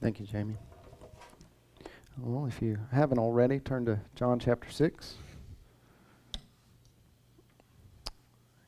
Thank 0.00 0.20
you, 0.20 0.26
Jamie. 0.26 0.56
Well, 2.18 2.46
if 2.46 2.62
you 2.62 2.78
haven't 2.92 3.18
already, 3.18 3.58
turn 3.58 3.84
to 3.86 3.98
John 4.14 4.38
chapter 4.38 4.70
6. 4.70 5.14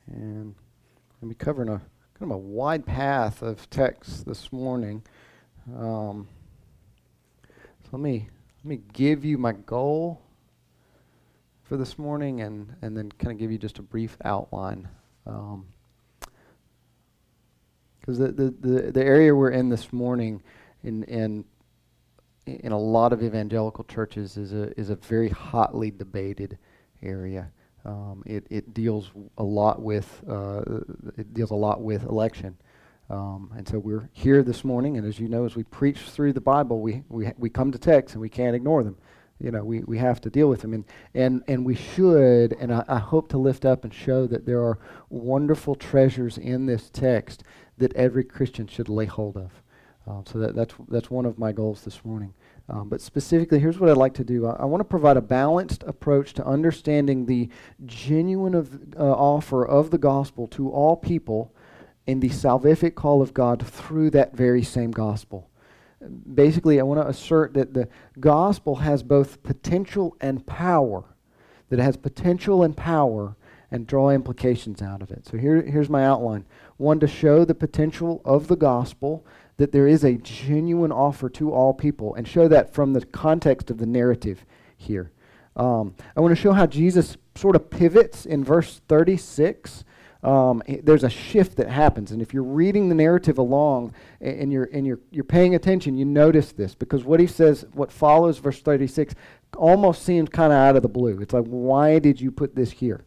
And 0.07 0.53
we'll 1.21 1.29
be 1.29 1.35
covering 1.35 1.69
a 1.69 1.81
kind 2.19 2.31
of 2.31 2.31
a 2.31 2.37
wide 2.37 2.85
path 2.85 3.41
of 3.41 3.69
text 3.69 4.25
this 4.25 4.51
morning. 4.51 5.03
Um, 5.73 6.27
so 7.83 7.89
let 7.93 8.01
me 8.01 8.27
let 8.57 8.65
me 8.65 8.81
give 8.91 9.23
you 9.23 9.37
my 9.37 9.53
goal 9.53 10.21
for 11.63 11.77
this 11.77 11.97
morning, 11.97 12.41
and 12.41 12.75
and 12.81 12.97
then 12.97 13.09
kind 13.09 13.31
of 13.31 13.37
give 13.37 13.53
you 13.53 13.57
just 13.57 13.79
a 13.79 13.83
brief 13.83 14.17
outline. 14.25 14.89
Um, 15.25 15.67
because 18.01 18.17
the, 18.17 18.31
the, 18.31 18.55
the, 18.59 18.91
the 18.91 19.03
area 19.03 19.33
we're 19.33 19.51
in 19.51 19.69
this 19.69 19.93
morning 19.93 20.41
in, 20.83 21.03
in, 21.03 21.45
in 22.45 22.71
a 22.71 22.79
lot 22.79 23.13
of 23.13 23.23
evangelical 23.23 23.83
churches 23.83 24.37
is 24.37 24.53
a, 24.53 24.77
is 24.79 24.89
a 24.89 24.95
very 24.95 25.29
hotly 25.29 25.91
debated 25.91 26.57
area. 27.01 27.51
Um, 27.83 28.23
it, 28.25 28.45
it 28.49 28.73
deals 28.73 29.11
a 29.37 29.43
lot 29.43 29.81
with 29.81 30.23
uh, 30.29 30.61
it 31.17 31.33
deals 31.33 31.49
a 31.49 31.55
lot 31.55 31.81
with 31.81 32.03
election, 32.03 32.55
um, 33.09 33.51
and 33.57 33.67
so 33.67 33.79
we're 33.79 34.07
here 34.13 34.43
this 34.43 34.63
morning. 34.63 34.97
And 34.97 35.07
as 35.07 35.19
you 35.19 35.27
know, 35.27 35.45
as 35.45 35.55
we 35.55 35.63
preach 35.63 35.97
through 36.01 36.33
the 36.33 36.41
Bible, 36.41 36.79
we 36.79 37.03
we 37.09 37.31
we 37.39 37.49
come 37.49 37.71
to 37.71 37.79
texts 37.79 38.13
and 38.13 38.21
we 38.21 38.29
can't 38.29 38.55
ignore 38.55 38.83
them. 38.83 38.97
You 39.39 39.49
know, 39.49 39.63
we, 39.63 39.79
we 39.79 39.97
have 39.97 40.21
to 40.21 40.29
deal 40.29 40.47
with 40.47 40.61
them, 40.61 40.73
and 40.73 40.85
and 41.15 41.43
and 41.47 41.65
we 41.65 41.73
should. 41.73 42.53
And 42.53 42.71
I, 42.71 42.85
I 42.87 42.99
hope 42.99 43.29
to 43.29 43.39
lift 43.39 43.65
up 43.65 43.83
and 43.83 43.91
show 43.91 44.27
that 44.27 44.45
there 44.45 44.61
are 44.61 44.77
wonderful 45.09 45.73
treasures 45.73 46.37
in 46.37 46.67
this 46.67 46.91
text 46.91 47.43
that 47.79 47.93
every 47.95 48.23
Christian 48.23 48.67
should 48.67 48.89
lay 48.89 49.05
hold 49.05 49.37
of. 49.37 49.63
Um, 50.11 50.25
so 50.25 50.39
that, 50.39 50.55
that's, 50.55 50.73
that's 50.89 51.09
one 51.09 51.25
of 51.25 51.39
my 51.39 51.53
goals 51.53 51.83
this 51.83 52.03
morning. 52.03 52.33
Um, 52.67 52.89
but 52.89 53.01
specifically, 53.01 53.59
here's 53.59 53.79
what 53.79 53.89
I'd 53.89 53.97
like 53.97 54.13
to 54.15 54.23
do. 54.23 54.45
I, 54.45 54.57
I 54.59 54.65
want 54.65 54.81
to 54.81 54.85
provide 54.85 55.15
a 55.15 55.21
balanced 55.21 55.83
approach 55.83 56.33
to 56.33 56.45
understanding 56.45 57.25
the 57.25 57.49
genuine 57.85 58.53
of, 58.53 58.93
uh, 58.97 59.03
offer 59.03 59.65
of 59.65 59.89
the 59.89 59.97
gospel 59.97 60.47
to 60.49 60.69
all 60.69 60.97
people 60.97 61.53
and 62.07 62.21
the 62.21 62.29
salvific 62.29 62.95
call 62.95 63.21
of 63.21 63.33
God 63.33 63.65
through 63.65 64.09
that 64.09 64.35
very 64.35 64.63
same 64.63 64.91
gospel. 64.91 65.49
Basically, 66.33 66.79
I 66.79 66.83
want 66.83 66.99
to 66.99 67.07
assert 67.07 67.53
that 67.53 67.73
the 67.73 67.87
gospel 68.19 68.77
has 68.77 69.03
both 69.03 69.43
potential 69.43 70.17
and 70.19 70.45
power, 70.45 71.05
that 71.69 71.79
it 71.79 71.83
has 71.83 71.95
potential 71.95 72.63
and 72.63 72.75
power, 72.75 73.37
and 73.69 73.87
draw 73.87 74.09
implications 74.09 74.81
out 74.81 75.01
of 75.01 75.11
it. 75.11 75.25
So 75.25 75.37
here, 75.37 75.61
here's 75.61 75.89
my 75.89 76.05
outline. 76.05 76.45
One, 76.75 76.99
to 76.99 77.07
show 77.07 77.45
the 77.45 77.55
potential 77.55 78.21
of 78.25 78.47
the 78.47 78.57
gospel, 78.57 79.25
that 79.61 79.71
there 79.71 79.87
is 79.87 80.03
a 80.03 80.15
genuine 80.15 80.91
offer 80.91 81.29
to 81.29 81.53
all 81.53 81.71
people, 81.71 82.15
and 82.15 82.27
show 82.27 82.47
that 82.47 82.73
from 82.73 82.93
the 82.93 83.05
context 83.05 83.69
of 83.69 83.77
the 83.77 83.85
narrative 83.85 84.43
here. 84.75 85.11
Um, 85.55 85.93
I 86.17 86.19
want 86.19 86.35
to 86.35 86.41
show 86.41 86.51
how 86.51 86.65
Jesus 86.65 87.15
sort 87.35 87.55
of 87.55 87.69
pivots 87.69 88.25
in 88.25 88.43
verse 88.43 88.81
36. 88.87 89.83
Um, 90.23 90.63
there's 90.81 91.03
a 91.03 91.11
shift 91.11 91.57
that 91.57 91.69
happens, 91.69 92.11
and 92.11 92.23
if 92.23 92.33
you're 92.33 92.41
reading 92.41 92.89
the 92.89 92.95
narrative 92.95 93.37
along 93.37 93.93
and 94.19 94.51
you're 94.51 94.67
and 94.73 94.87
you're 94.87 94.99
you're 95.11 95.23
paying 95.23 95.53
attention, 95.53 95.95
you 95.95 96.05
notice 96.05 96.51
this 96.53 96.73
because 96.73 97.03
what 97.03 97.19
he 97.19 97.27
says, 97.27 97.63
what 97.73 97.91
follows 97.91 98.39
verse 98.39 98.63
36, 98.63 99.13
almost 99.57 100.01
seems 100.01 100.27
kind 100.29 100.51
of 100.51 100.57
out 100.57 100.75
of 100.75 100.81
the 100.81 100.89
blue. 100.89 101.21
It's 101.21 101.33
like, 101.33 101.45
why 101.45 101.99
did 101.99 102.19
you 102.19 102.31
put 102.31 102.55
this 102.55 102.71
here? 102.71 103.05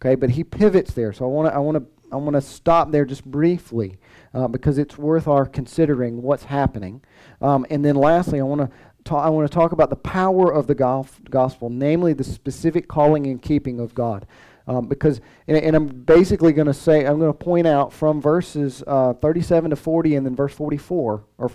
Okay, 0.00 0.14
but 0.14 0.30
he 0.30 0.42
pivots 0.42 0.94
there, 0.94 1.12
so 1.12 1.26
I 1.26 1.28
want 1.28 1.50
to 1.50 1.54
I 1.54 1.58
want 1.58 1.76
to 1.76 1.84
I 2.12 2.16
want 2.16 2.34
to 2.34 2.40
stop 2.40 2.90
there 2.90 3.04
just 3.04 3.24
briefly 3.24 3.98
uh, 4.34 4.48
because 4.48 4.78
it's 4.78 4.98
worth 4.98 5.26
our 5.26 5.46
considering 5.46 6.22
what's 6.22 6.44
happening. 6.44 7.02
Um, 7.40 7.66
and 7.70 7.84
then 7.84 7.96
lastly, 7.96 8.38
I 8.38 8.44
want 8.44 8.60
to 8.60 8.70
I 9.10 9.30
want 9.30 9.50
to 9.50 9.54
talk 9.54 9.72
about 9.72 9.90
the 9.90 9.96
power 9.96 10.52
of 10.52 10.68
the 10.68 10.74
gospel, 10.74 11.70
namely 11.70 12.12
the 12.12 12.22
specific 12.22 12.86
calling 12.86 13.26
and 13.26 13.42
keeping 13.42 13.80
of 13.80 13.94
God. 13.94 14.26
Um, 14.66 14.86
because, 14.86 15.20
and, 15.48 15.56
and, 15.56 15.74
I'm 15.74 15.88
basically 15.88 16.52
going 16.52 16.68
to 16.68 16.74
say, 16.74 17.04
I'm 17.04 17.18
going 17.18 17.32
to 17.32 17.36
point 17.38 17.66
out 17.66 17.92
from 17.92 18.20
verses 18.20 18.84
uh, 18.86 19.14
37 19.14 19.70
to 19.70 19.76
40 19.76 20.14
and 20.14 20.24
then 20.24 20.36
verse 20.36 20.54
44, 20.54 21.24
or, 21.36 21.50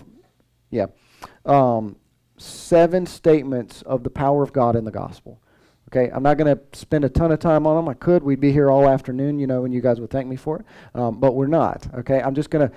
yeah, 0.70 0.86
um, 1.46 1.96
seven 2.36 3.06
statements 3.06 3.80
of 3.82 4.04
the 4.04 4.10
power 4.10 4.42
of 4.42 4.52
God 4.52 4.76
in 4.76 4.84
the 4.84 4.90
gospel. 4.90 5.40
Okay, 5.88 6.10
I'm 6.12 6.22
not 6.22 6.36
going 6.36 6.54
to 6.54 6.78
spend 6.78 7.04
a 7.04 7.08
ton 7.08 7.32
of 7.32 7.38
time 7.38 7.66
on 7.66 7.76
them. 7.76 7.88
I 7.88 7.94
could. 7.94 8.22
We'd 8.22 8.40
be 8.40 8.52
here 8.52 8.70
all 8.70 8.86
afternoon, 8.86 9.38
you 9.38 9.46
know, 9.46 9.64
and 9.64 9.72
you 9.72 9.80
guys 9.80 10.00
would 10.00 10.10
thank 10.10 10.28
me 10.28 10.36
for 10.36 10.60
it. 10.60 10.66
Um, 10.94 11.18
but 11.18 11.34
we're 11.34 11.46
not. 11.46 11.86
Okay, 11.94 12.20
I'm 12.20 12.34
just 12.34 12.50
going 12.50 12.68
to 12.68 12.74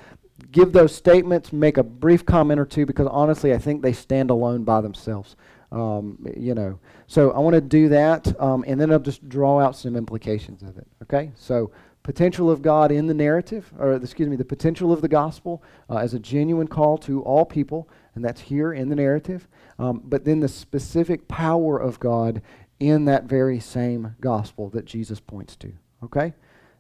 give 0.50 0.72
those 0.72 0.96
statements, 0.96 1.52
make 1.52 1.78
a 1.78 1.84
brief 1.84 2.26
comment 2.26 2.58
or 2.58 2.66
two, 2.66 2.86
because 2.86 3.08
honestly, 3.08 3.54
I 3.54 3.58
think 3.58 3.82
they 3.82 3.92
stand 3.92 4.30
alone 4.30 4.64
by 4.64 4.80
themselves. 4.80 5.36
Um, 5.74 6.26
you 6.38 6.54
know, 6.54 6.80
so 7.08 7.32
I 7.32 7.40
want 7.40 7.54
to 7.56 7.62
do 7.62 7.90
that, 7.90 8.34
um, 8.42 8.64
and 8.66 8.80
then 8.80 8.92
I'll 8.92 9.00
just 9.00 9.28
draw 9.28 9.60
out 9.60 9.76
some 9.76 9.98
implications 9.98 10.64
of 10.64 10.78
it. 10.78 10.88
Okay, 11.04 11.32
so 11.36 11.72
potential 12.04 12.50
of 12.50 12.62
God 12.62 12.92
in 12.92 13.08
the 13.08 13.14
narrative, 13.14 13.72
or 13.78 13.94
excuse 13.94 14.28
me, 14.28 14.36
the 14.36 14.46
potential 14.46 14.92
of 14.92 15.02
the 15.02 15.08
gospel 15.08 15.64
uh, 15.90 15.98
as 15.98 16.14
a 16.14 16.20
genuine 16.20 16.68
call 16.68 16.98
to 17.00 17.22
all 17.24 17.46
people, 17.46 17.88
and 18.16 18.26
that's 18.26 18.42
here 18.42 18.74
in 18.74 18.90
the 18.90 18.96
narrative. 18.96 19.48
Um, 19.80 20.02
but 20.04 20.26
then 20.26 20.40
the 20.40 20.48
specific 20.48 21.28
power 21.28 21.78
of 21.78 22.00
God 22.00 22.42
in 22.82 23.06
that 23.06 23.26
very 23.26 23.60
same 23.60 24.16
gospel 24.20 24.70
that 24.70 24.86
Jesus 24.86 25.20
points 25.20 25.56
to. 25.58 25.72
Okay? 26.04 26.34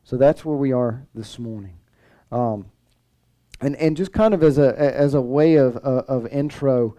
So 0.04 0.18
that's 0.18 0.44
where 0.44 0.58
we 0.58 0.72
are 0.72 1.06
this 1.14 1.38
morning. 1.38 1.78
Um, 2.32 2.66
and, 3.62 3.76
and 3.76 3.96
just 3.96 4.12
kind 4.12 4.34
of 4.34 4.42
as 4.42 4.58
a, 4.58 4.76
as 4.78 5.14
a 5.14 5.22
way 5.22 5.56
of, 5.56 5.76
uh, 5.78 6.04
of 6.08 6.26
intro, 6.28 6.96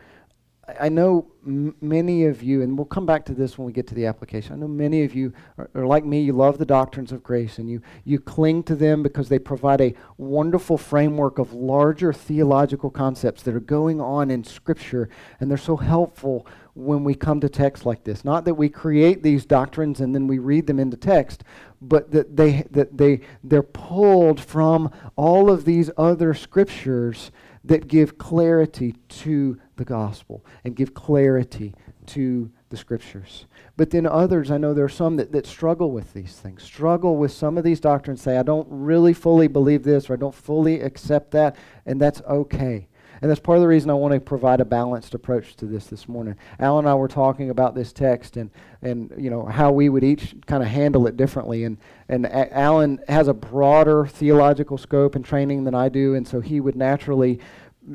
I 0.81 0.89
know 0.89 1.27
many 1.45 2.27
of 2.27 2.41
you, 2.41 2.63
and 2.63 2.79
we'll 2.79 2.85
come 2.85 3.05
back 3.05 3.25
to 3.25 3.35
this 3.35 3.59
when 3.59 3.67
we 3.67 3.73
get 3.73 3.89
to 3.89 3.97
the 3.97 4.07
application. 4.07 4.53
I 4.53 4.57
know 4.57 4.69
many 4.69 5.03
of 5.03 5.13
you 5.13 5.33
are, 5.59 5.69
are, 5.75 5.87
like 5.87 6.05
me. 6.05 6.23
You 6.23 6.35
love 6.35 6.59
the 6.59 6.65
doctrines 6.65 7.11
of 7.11 7.25
grace, 7.25 7.59
and 7.59 7.69
you, 7.69 7.83
you 8.05 8.21
cling 8.21 8.63
to 8.65 8.77
them 8.77 9.03
because 9.03 9.29
they 9.29 9.41
provide 9.41 9.81
a 9.81 9.95
wonderful 10.19 10.79
framework 10.79 11.41
of 11.41 11.53
larger 11.53 12.13
theological 12.13 12.91
concepts 12.91 13.43
that 13.43 13.57
are 13.57 13.61
going 13.61 14.01
on 14.01 14.31
in 14.31 14.45
Scripture, 14.45 15.09
and 15.41 15.51
they're 15.51 15.59
so 15.59 15.77
helpful 15.77 16.47
when 16.75 17.03
we 17.03 17.17
come 17.17 17.41
to 17.41 17.49
texts 17.49 17.85
like 17.85 18.05
this. 18.05 18.25
Not 18.25 18.45
that 18.45 18.55
we 18.55 18.69
create 18.69 19.23
these 19.23 19.45
doctrines 19.45 20.01
and 20.01 20.15
then 20.15 20.27
we 20.27 20.39
read 20.39 20.67
them 20.67 20.79
into 20.79 20.97
text, 20.97 21.45
but 21.83 22.11
that 22.13 22.37
they 22.37 22.65
that 22.71 22.97
they 22.97 23.21
they're 23.45 23.63
pulled 23.63 24.41
from 24.41 24.91
all 25.17 25.51
of 25.51 25.65
these 25.65 25.91
other 25.99 26.33
scriptures 26.33 27.31
that 27.65 27.87
give 27.89 28.19
clarity 28.19 28.95
to 29.09 29.59
the 29.77 29.85
gospel 29.85 30.45
and 30.65 30.77
give 30.77 30.95
clarity 30.95 31.75
to 32.07 32.51
the 32.71 32.77
scriptures. 32.77 33.47
But 33.77 33.91
then 33.91 34.07
others, 34.07 34.51
I 34.51 34.59
know 34.59 34.75
there 34.75 34.85
are 34.85 34.89
some 34.89 35.17
that, 35.17 35.33
that 35.33 35.47
struggle 35.47 35.93
with 35.93 36.13
these 36.13 36.35
things, 36.35 36.63
struggle 36.63 37.17
with 37.17 37.31
some 37.33 37.57
of 37.59 37.65
these 37.65 37.81
doctrines, 37.81 38.23
say, 38.23 38.39
I 38.39 38.43
don't 38.43 38.67
really 38.71 39.13
fully 39.13 39.47
believe 39.47 39.85
this 39.85 40.11
or 40.11 40.15
I 40.15 40.17
don't 40.17 40.35
fully 40.35 40.81
accept 40.81 41.31
that, 41.33 41.57
and 41.87 42.01
that's 42.01 42.23
okay. 42.23 42.89
And 43.23 43.31
that's 43.31 43.41
part 43.41 43.57
of 43.57 43.63
the 43.63 43.69
reason 43.69 43.89
I 43.89 43.95
want 43.95 44.13
to 44.15 44.21
provide 44.21 44.61
a 44.61 44.65
balanced 44.65 45.15
approach 45.15 45.55
to 45.57 45.65
this 45.65 45.87
this 45.87 46.09
morning. 46.09 46.35
Alan 46.59 46.87
and 46.87 46.91
I 46.91 46.95
were 46.95 47.07
talking 47.07 47.51
about 47.51 47.77
this 47.77 47.93
text 47.93 48.37
and, 48.37 48.51
and 48.83 49.13
you 49.17 49.31
know, 49.31 49.45
how 49.45 49.71
we 49.71 49.89
would 49.89 50.03
each 50.03 50.35
kind 50.47 50.61
of 50.61 50.69
handle 50.69 51.07
it 51.07 51.17
differently. 51.17 51.63
And, 51.63 51.79
and 52.09 52.27
a- 52.27 52.53
Alan 52.53 52.99
has 53.07 53.29
a 53.29 53.35
broader 53.35 54.07
theological 54.07 54.77
scope 54.77 55.15
and 55.15 55.25
training 55.25 55.63
than 55.63 55.75
I 55.75 55.89
do, 55.89 56.17
and 56.17 56.27
so 56.27 56.41
he 56.41 56.61
would 56.61 56.75
naturally 56.75 57.39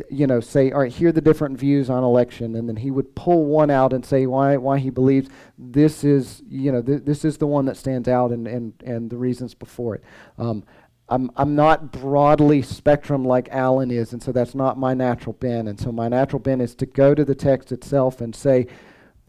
you 0.09 0.27
know, 0.27 0.39
say, 0.41 0.71
all 0.71 0.81
right, 0.81 0.91
here 0.91 1.09
are 1.09 1.13
the 1.13 1.21
different 1.21 1.57
views 1.57 1.89
on 1.89 2.03
election, 2.03 2.55
and 2.55 2.67
then 2.67 2.75
he 2.75 2.91
would 2.91 3.15
pull 3.15 3.45
one 3.45 3.71
out 3.71 3.93
and 3.93 4.05
say 4.05 4.25
why 4.25 4.57
why 4.57 4.79
he 4.79 4.89
believes 4.89 5.29
this 5.57 6.03
is, 6.03 6.43
you 6.49 6.71
know, 6.71 6.81
th- 6.81 7.03
this 7.05 7.23
is 7.23 7.37
the 7.37 7.47
one 7.47 7.65
that 7.65 7.77
stands 7.77 8.07
out, 8.09 8.31
and 8.31 8.47
and 8.47 8.73
and 8.85 9.09
the 9.09 9.17
reasons 9.17 9.53
before 9.53 9.95
it. 9.95 10.03
Um, 10.37 10.65
I'm, 11.09 11.31
I'm 11.37 11.55
not 11.55 11.91
broadly 11.91 12.61
spectrum 12.61 13.23
like 13.23 13.47
Alan 13.49 13.91
is, 13.91 14.13
and 14.13 14.21
so 14.21 14.31
that's 14.31 14.53
not 14.53 14.77
my 14.77 14.93
natural 14.93 15.33
bent. 15.33 15.69
And 15.69 15.79
so 15.79 15.91
my 15.91 16.09
natural 16.09 16.39
bent 16.39 16.61
is 16.61 16.75
to 16.75 16.85
go 16.85 17.15
to 17.15 17.23
the 17.23 17.35
text 17.35 17.71
itself 17.71 18.19
and 18.19 18.35
say, 18.35 18.67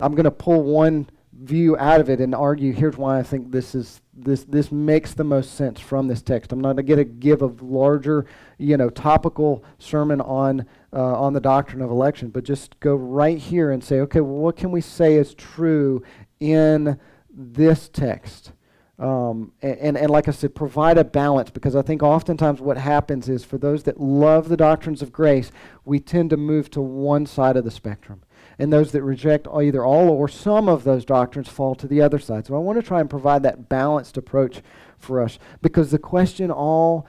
I'm 0.00 0.12
going 0.12 0.24
to 0.24 0.30
pull 0.30 0.62
one 0.62 1.08
view 1.42 1.76
out 1.78 2.00
of 2.00 2.10
it 2.10 2.20
and 2.20 2.34
argue 2.34 2.72
here's 2.72 2.96
why 2.96 3.18
I 3.18 3.22
think 3.22 3.52
this 3.52 3.74
is 3.74 4.00
this 4.12 4.42
this 4.44 4.72
makes 4.72 5.14
the 5.14 5.22
most 5.22 5.54
sense 5.54 5.78
from 5.78 6.08
this 6.08 6.20
text. 6.20 6.52
I'm 6.52 6.60
not 6.60 6.74
going 6.74 6.98
to 6.98 7.04
give 7.04 7.42
a 7.42 7.54
larger, 7.60 8.26
you 8.58 8.76
know, 8.76 8.90
topical 8.90 9.64
sermon 9.78 10.20
on 10.20 10.66
uh, 10.92 11.20
on 11.20 11.32
the 11.32 11.40
doctrine 11.40 11.82
of 11.82 11.90
election, 11.90 12.30
but 12.30 12.42
just 12.42 12.78
go 12.80 12.96
right 12.96 13.38
here 13.38 13.70
and 13.70 13.82
say, 13.82 14.00
okay, 14.00 14.20
well, 14.20 14.34
what 14.34 14.56
can 14.56 14.72
we 14.72 14.80
say 14.80 15.14
is 15.14 15.34
true 15.34 16.02
in 16.40 16.98
this 17.30 17.88
text? 17.88 18.52
Um, 18.98 19.52
and, 19.62 19.96
and 19.96 20.10
like 20.10 20.26
I 20.26 20.32
said, 20.32 20.56
provide 20.56 20.98
a 20.98 21.04
balance 21.04 21.50
because 21.50 21.76
I 21.76 21.82
think 21.82 22.02
oftentimes 22.02 22.60
what 22.60 22.76
happens 22.76 23.28
is 23.28 23.44
for 23.44 23.56
those 23.56 23.84
that 23.84 24.00
love 24.00 24.48
the 24.48 24.56
doctrines 24.56 25.02
of 25.02 25.12
grace, 25.12 25.52
we 25.84 26.00
tend 26.00 26.30
to 26.30 26.36
move 26.36 26.68
to 26.72 26.80
one 26.80 27.24
side 27.24 27.56
of 27.56 27.64
the 27.64 27.70
spectrum. 27.70 28.22
And 28.58 28.72
those 28.72 28.90
that 28.90 29.04
reject 29.04 29.46
either 29.54 29.84
all 29.84 30.08
or 30.10 30.26
some 30.26 30.68
of 30.68 30.82
those 30.82 31.04
doctrines 31.04 31.48
fall 31.48 31.76
to 31.76 31.86
the 31.86 32.02
other 32.02 32.18
side. 32.18 32.46
So 32.46 32.56
I 32.56 32.58
want 32.58 32.80
to 32.80 32.86
try 32.86 33.00
and 33.00 33.08
provide 33.08 33.44
that 33.44 33.68
balanced 33.68 34.16
approach 34.16 34.62
for 34.96 35.22
us 35.22 35.38
because 35.62 35.92
the 35.92 35.98
question 35.98 36.50
all 36.50 37.06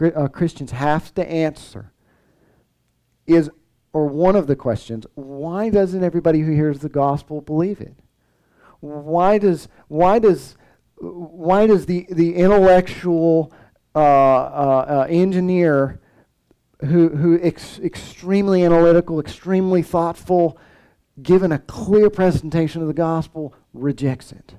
uh, 0.00 0.28
Christians 0.28 0.70
have 0.70 1.12
to 1.14 1.28
answer 1.28 1.92
is 3.26 3.50
or 3.92 4.06
one 4.06 4.36
of 4.36 4.46
the 4.46 4.56
questions, 4.56 5.06
why 5.14 5.68
doesn't 5.68 6.02
everybody 6.02 6.40
who 6.40 6.52
hears 6.52 6.78
the 6.78 6.88
gospel 6.88 7.40
believe 7.40 7.80
it? 7.80 7.94
Why 8.80 9.38
does 9.38 9.68
why 9.88 10.18
does 10.18 10.56
why 11.02 11.66
does 11.66 11.86
the 11.86 12.06
the 12.10 12.36
intellectual 12.36 13.52
uh, 13.94 13.98
uh, 13.98 14.86
uh, 14.88 15.06
engineer 15.08 16.00
who 16.80 17.08
who 17.08 17.40
ex- 17.42 17.80
extremely 17.80 18.64
analytical, 18.64 19.18
extremely 19.18 19.82
thoughtful, 19.82 20.56
given 21.20 21.50
a 21.50 21.58
clear 21.58 22.08
presentation 22.08 22.82
of 22.82 22.88
the 22.88 22.94
gospel, 22.94 23.54
rejects 23.74 24.30
it? 24.30 24.54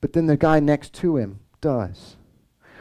But 0.00 0.12
then 0.12 0.26
the 0.26 0.36
guy 0.36 0.58
next 0.58 0.92
to 0.94 1.16
him 1.16 1.40
does. 1.60 2.16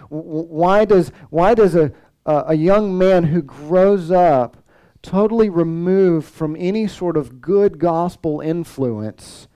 Why 0.10 0.86
does 0.86 1.12
why 1.30 1.54
does 1.54 1.76
a 1.76 1.92
a 2.26 2.56
young 2.56 2.98
man 2.98 3.26
who 3.26 3.42
grows 3.42 4.10
up 4.10 4.58
totally 5.02 5.50
removed 5.50 6.28
from 6.28 6.56
any 6.60 6.88
sort 6.88 7.18
of 7.18 7.40
good 7.40 7.80
gospel 7.80 8.42
influence 8.42 9.48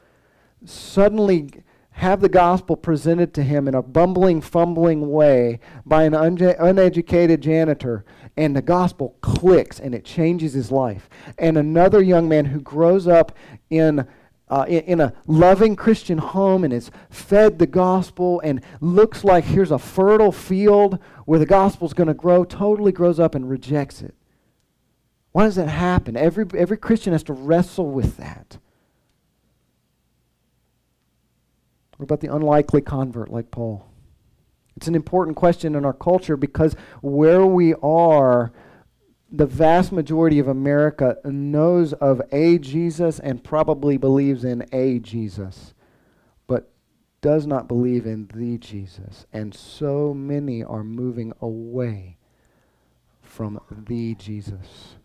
suddenly 0.66 1.50
have 1.94 2.22
the 2.22 2.30
gospel 2.30 2.76
presented 2.76 3.34
to 3.36 3.44
him 3.44 3.68
in 3.68 3.76
a 3.76 3.82
bumbling, 3.82 4.42
fumbling 4.42 5.12
way 5.12 5.60
by 5.86 6.04
an 6.04 6.14
unja- 6.14 6.56
uneducated 6.60 7.42
janitor, 7.42 8.04
and 8.36 8.56
the 8.56 8.62
gospel 8.62 9.16
clicks 9.22 9.80
and 9.80 9.94
it 9.94 10.04
changes 10.04 10.54
his 10.54 10.72
life. 10.72 11.08
And 11.38 11.58
another 11.58 12.02
young 12.02 12.28
man 12.28 12.46
who 12.46 12.60
grows 12.60 13.08
up 13.08 13.36
in 13.70 14.08
uh, 14.50 14.66
in, 14.68 14.82
in, 14.84 15.02
a 15.02 15.14
loving 15.26 15.76
Christian 15.76 16.18
home 16.20 16.64
and 16.64 16.72
is 16.72 16.92
fed 17.10 17.58
the 17.58 17.66
gospel 17.66 18.40
and 18.42 18.62
looks 18.82 19.24
like 19.24 19.46
here's 19.46 19.72
a 19.72 19.80
fertile 19.80 20.34
field 20.34 21.00
where 21.26 21.40
the 21.40 21.46
gospel's 21.46 21.94
going 21.94 22.08
to 22.08 22.14
grow, 22.14 22.44
totally 22.44 22.92
grows 22.92 23.20
up 23.20 23.34
and 23.34 23.50
rejects 23.50 24.02
it. 24.02 24.14
Why 25.32 25.46
does 25.46 25.56
that 25.56 25.70
happen? 25.70 26.16
Every, 26.16 26.46
every 26.56 26.78
Christian 26.78 27.14
has 27.14 27.24
to 27.24 27.34
wrestle 27.34 27.90
with 27.90 28.18
that. 28.18 28.60
What 32.04 32.12
about 32.12 32.20
the 32.20 32.36
unlikely 32.36 32.82
convert 32.82 33.32
like 33.32 33.50
Paul? 33.50 33.86
It's 34.76 34.90
an 34.90 34.96
important 34.96 35.38
question 35.38 35.74
in 35.74 35.86
our 35.86 35.94
culture 35.94 36.36
because 36.36 36.76
where 37.02 37.46
we 37.46 37.76
are, 37.76 38.52
the 39.32 39.46
vast 39.46 39.94
majority 39.94 40.38
of 40.38 40.50
America 40.50 41.16
knows 41.24 41.94
of 41.94 42.22
a 42.34 42.58
Jesus 42.58 43.20
and 43.20 43.42
probably 43.42 43.96
believes 43.96 44.44
in 44.44 44.66
a 44.74 45.00
Jesus, 45.00 45.74
but 46.46 46.74
does 47.22 47.48
not 47.48 47.70
believe 47.70 48.06
in 48.06 48.28
the 48.34 48.58
Jesus. 48.58 49.26
And 49.32 49.56
so 49.56 50.14
many 50.14 50.62
are 50.62 50.84
moving 50.84 51.32
away 51.40 52.18
from 53.22 53.62
the 53.72 54.14
Jesus. 54.16 54.96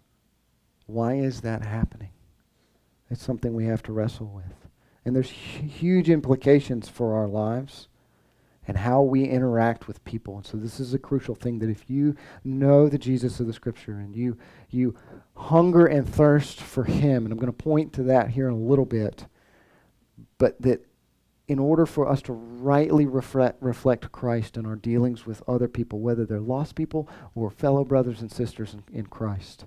Why 0.86 1.14
is 1.14 1.42
that 1.42 1.64
happening? 1.64 2.10
It's 3.08 3.22
something 3.22 3.54
we 3.54 3.66
have 3.66 3.84
to 3.84 3.92
wrestle 3.92 4.32
with. 4.34 4.68
And 5.08 5.16
there's 5.16 5.31
huge 5.31 6.10
implications 6.10 6.87
for 6.90 7.14
our 7.14 7.26
lives 7.26 7.88
and 8.66 8.76
how 8.76 9.00
we 9.00 9.25
interact 9.25 9.88
with 9.88 10.05
people. 10.05 10.37
And 10.37 10.44
so 10.44 10.58
this 10.58 10.78
is 10.78 10.93
a 10.93 10.99
crucial 10.99 11.34
thing 11.34 11.60
that 11.60 11.70
if 11.70 11.88
you 11.88 12.14
know 12.44 12.90
the 12.90 12.99
Jesus 12.99 13.40
of 13.40 13.46
the 13.46 13.55
scripture 13.55 13.94
and 13.94 14.14
you 14.14 14.37
you 14.69 14.94
hunger 15.34 15.87
and 15.87 16.06
thirst 16.06 16.60
for 16.60 16.84
him, 16.84 17.25
and 17.25 17.32
I'm 17.32 17.38
going 17.38 17.46
to 17.46 17.52
point 17.55 17.94
to 17.94 18.02
that 18.02 18.28
here 18.28 18.49
in 18.49 18.52
a 18.52 18.58
little 18.58 18.84
bit, 18.84 19.25
but 20.37 20.60
that 20.60 20.84
in 21.49 21.58
order 21.58 21.87
for 21.87 22.06
us 22.06 22.20
to 22.20 22.34
rightly 22.34 23.06
reflect, 23.06 23.62
reflect 23.62 24.12
Christ 24.12 24.58
in 24.58 24.66
our 24.66 24.76
dealings 24.76 25.25
with 25.25 25.43
other 25.49 25.69
people, 25.69 26.00
whether 26.00 26.26
they're 26.26 26.38
lost 26.38 26.75
people 26.75 27.08
or 27.34 27.50
fellow 27.50 27.82
brothers 27.82 28.20
and 28.20 28.31
sisters 28.31 28.75
in, 28.75 28.82
in 28.93 29.06
Christ, 29.06 29.64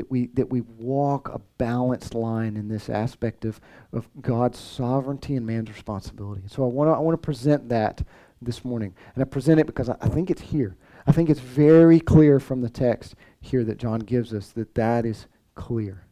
that 0.00 0.10
we, 0.10 0.28
that 0.28 0.48
we 0.48 0.62
walk 0.62 1.28
a 1.28 1.38
balanced 1.58 2.14
line 2.14 2.56
in 2.56 2.68
this 2.68 2.88
aspect 2.88 3.44
of, 3.44 3.60
of 3.92 4.08
God's 4.22 4.58
sovereignty 4.58 5.36
and 5.36 5.46
man's 5.46 5.68
responsibility. 5.68 6.40
So 6.46 6.64
I 6.64 6.68
want 6.68 6.88
to 6.88 6.94
I 6.94 6.98
wanna 7.00 7.18
present 7.18 7.68
that 7.68 8.02
this 8.40 8.64
morning. 8.64 8.94
And 9.14 9.20
I 9.20 9.26
present 9.26 9.60
it 9.60 9.66
because 9.66 9.90
I, 9.90 9.96
I 10.00 10.08
think 10.08 10.30
it's 10.30 10.40
here. 10.40 10.74
I 11.06 11.12
think 11.12 11.28
it's 11.28 11.40
very 11.40 12.00
clear 12.00 12.40
from 12.40 12.62
the 12.62 12.70
text 12.70 13.14
here 13.42 13.62
that 13.64 13.76
John 13.76 13.98
gives 13.98 14.32
us 14.32 14.52
that 14.52 14.74
that 14.74 15.04
is 15.04 15.26
clear. 15.54 16.06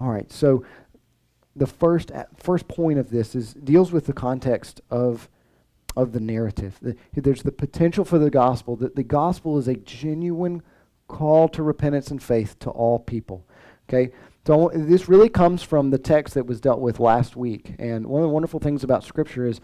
All 0.00 0.08
right, 0.08 0.30
so 0.32 0.64
the 1.54 1.68
first, 1.68 2.10
uh, 2.10 2.24
first 2.36 2.66
point 2.66 2.98
of 2.98 3.10
this 3.10 3.36
is 3.36 3.54
deals 3.54 3.92
with 3.92 4.06
the 4.06 4.12
context 4.12 4.80
of 4.90 5.28
of 5.96 6.10
the 6.10 6.18
narrative. 6.18 6.76
The, 6.82 6.96
there's 7.14 7.44
the 7.44 7.52
potential 7.52 8.04
for 8.04 8.18
the 8.18 8.28
gospel 8.28 8.74
that 8.76 8.96
the 8.96 9.04
gospel 9.04 9.58
is 9.58 9.68
a 9.68 9.76
genuine 9.76 10.60
call 11.08 11.48
to 11.48 11.62
repentance 11.62 12.10
and 12.10 12.22
faith 12.22 12.58
to 12.60 12.70
all 12.70 12.98
people. 12.98 13.46
Okay? 13.88 14.12
So 14.46 14.70
this 14.74 15.08
really 15.08 15.28
comes 15.28 15.62
from 15.62 15.90
the 15.90 15.98
text 15.98 16.34
that 16.34 16.46
was 16.46 16.60
dealt 16.60 16.80
with 16.80 17.00
last 17.00 17.34
week. 17.36 17.74
And 17.78 18.06
one 18.06 18.22
of 18.22 18.28
the 18.28 18.34
wonderful 18.34 18.60
things 18.60 18.84
about 18.84 19.04
Scripture 19.04 19.46
is 19.46 19.60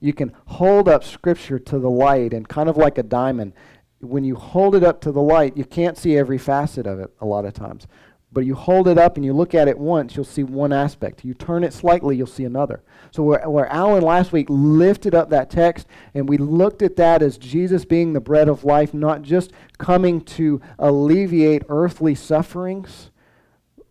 you 0.00 0.12
can 0.12 0.32
hold 0.46 0.88
up 0.88 1.02
Scripture 1.02 1.58
to 1.58 1.78
the 1.78 1.90
light, 1.90 2.32
and 2.32 2.48
kind 2.48 2.68
of 2.68 2.76
like 2.76 2.98
a 2.98 3.02
diamond, 3.02 3.54
when 4.00 4.22
you 4.22 4.36
hold 4.36 4.74
it 4.74 4.84
up 4.84 5.00
to 5.00 5.12
the 5.12 5.22
light, 5.22 5.56
you 5.56 5.64
can't 5.64 5.96
see 5.96 6.16
every 6.16 6.38
facet 6.38 6.86
of 6.86 7.00
it 7.00 7.10
a 7.20 7.26
lot 7.26 7.44
of 7.44 7.54
times. 7.54 7.86
But 8.34 8.44
you 8.44 8.56
hold 8.56 8.88
it 8.88 8.98
up 8.98 9.16
and 9.16 9.24
you 9.24 9.32
look 9.32 9.54
at 9.54 9.68
it 9.68 9.78
once, 9.78 10.16
you'll 10.16 10.24
see 10.24 10.42
one 10.42 10.72
aspect. 10.72 11.24
You 11.24 11.34
turn 11.34 11.62
it 11.62 11.72
slightly, 11.72 12.16
you'll 12.16 12.26
see 12.26 12.44
another. 12.44 12.82
So 13.12 13.22
where, 13.22 13.48
where 13.48 13.66
Alan 13.68 14.02
last 14.02 14.32
week 14.32 14.46
lifted 14.50 15.14
up 15.14 15.30
that 15.30 15.50
text 15.50 15.86
and 16.14 16.28
we 16.28 16.36
looked 16.36 16.82
at 16.82 16.96
that 16.96 17.22
as 17.22 17.38
Jesus 17.38 17.84
being 17.84 18.12
the 18.12 18.20
bread 18.20 18.48
of 18.48 18.64
life, 18.64 18.92
not 18.92 19.22
just 19.22 19.52
coming 19.78 20.20
to 20.22 20.60
alleviate 20.80 21.62
earthly 21.68 22.16
sufferings, 22.16 23.12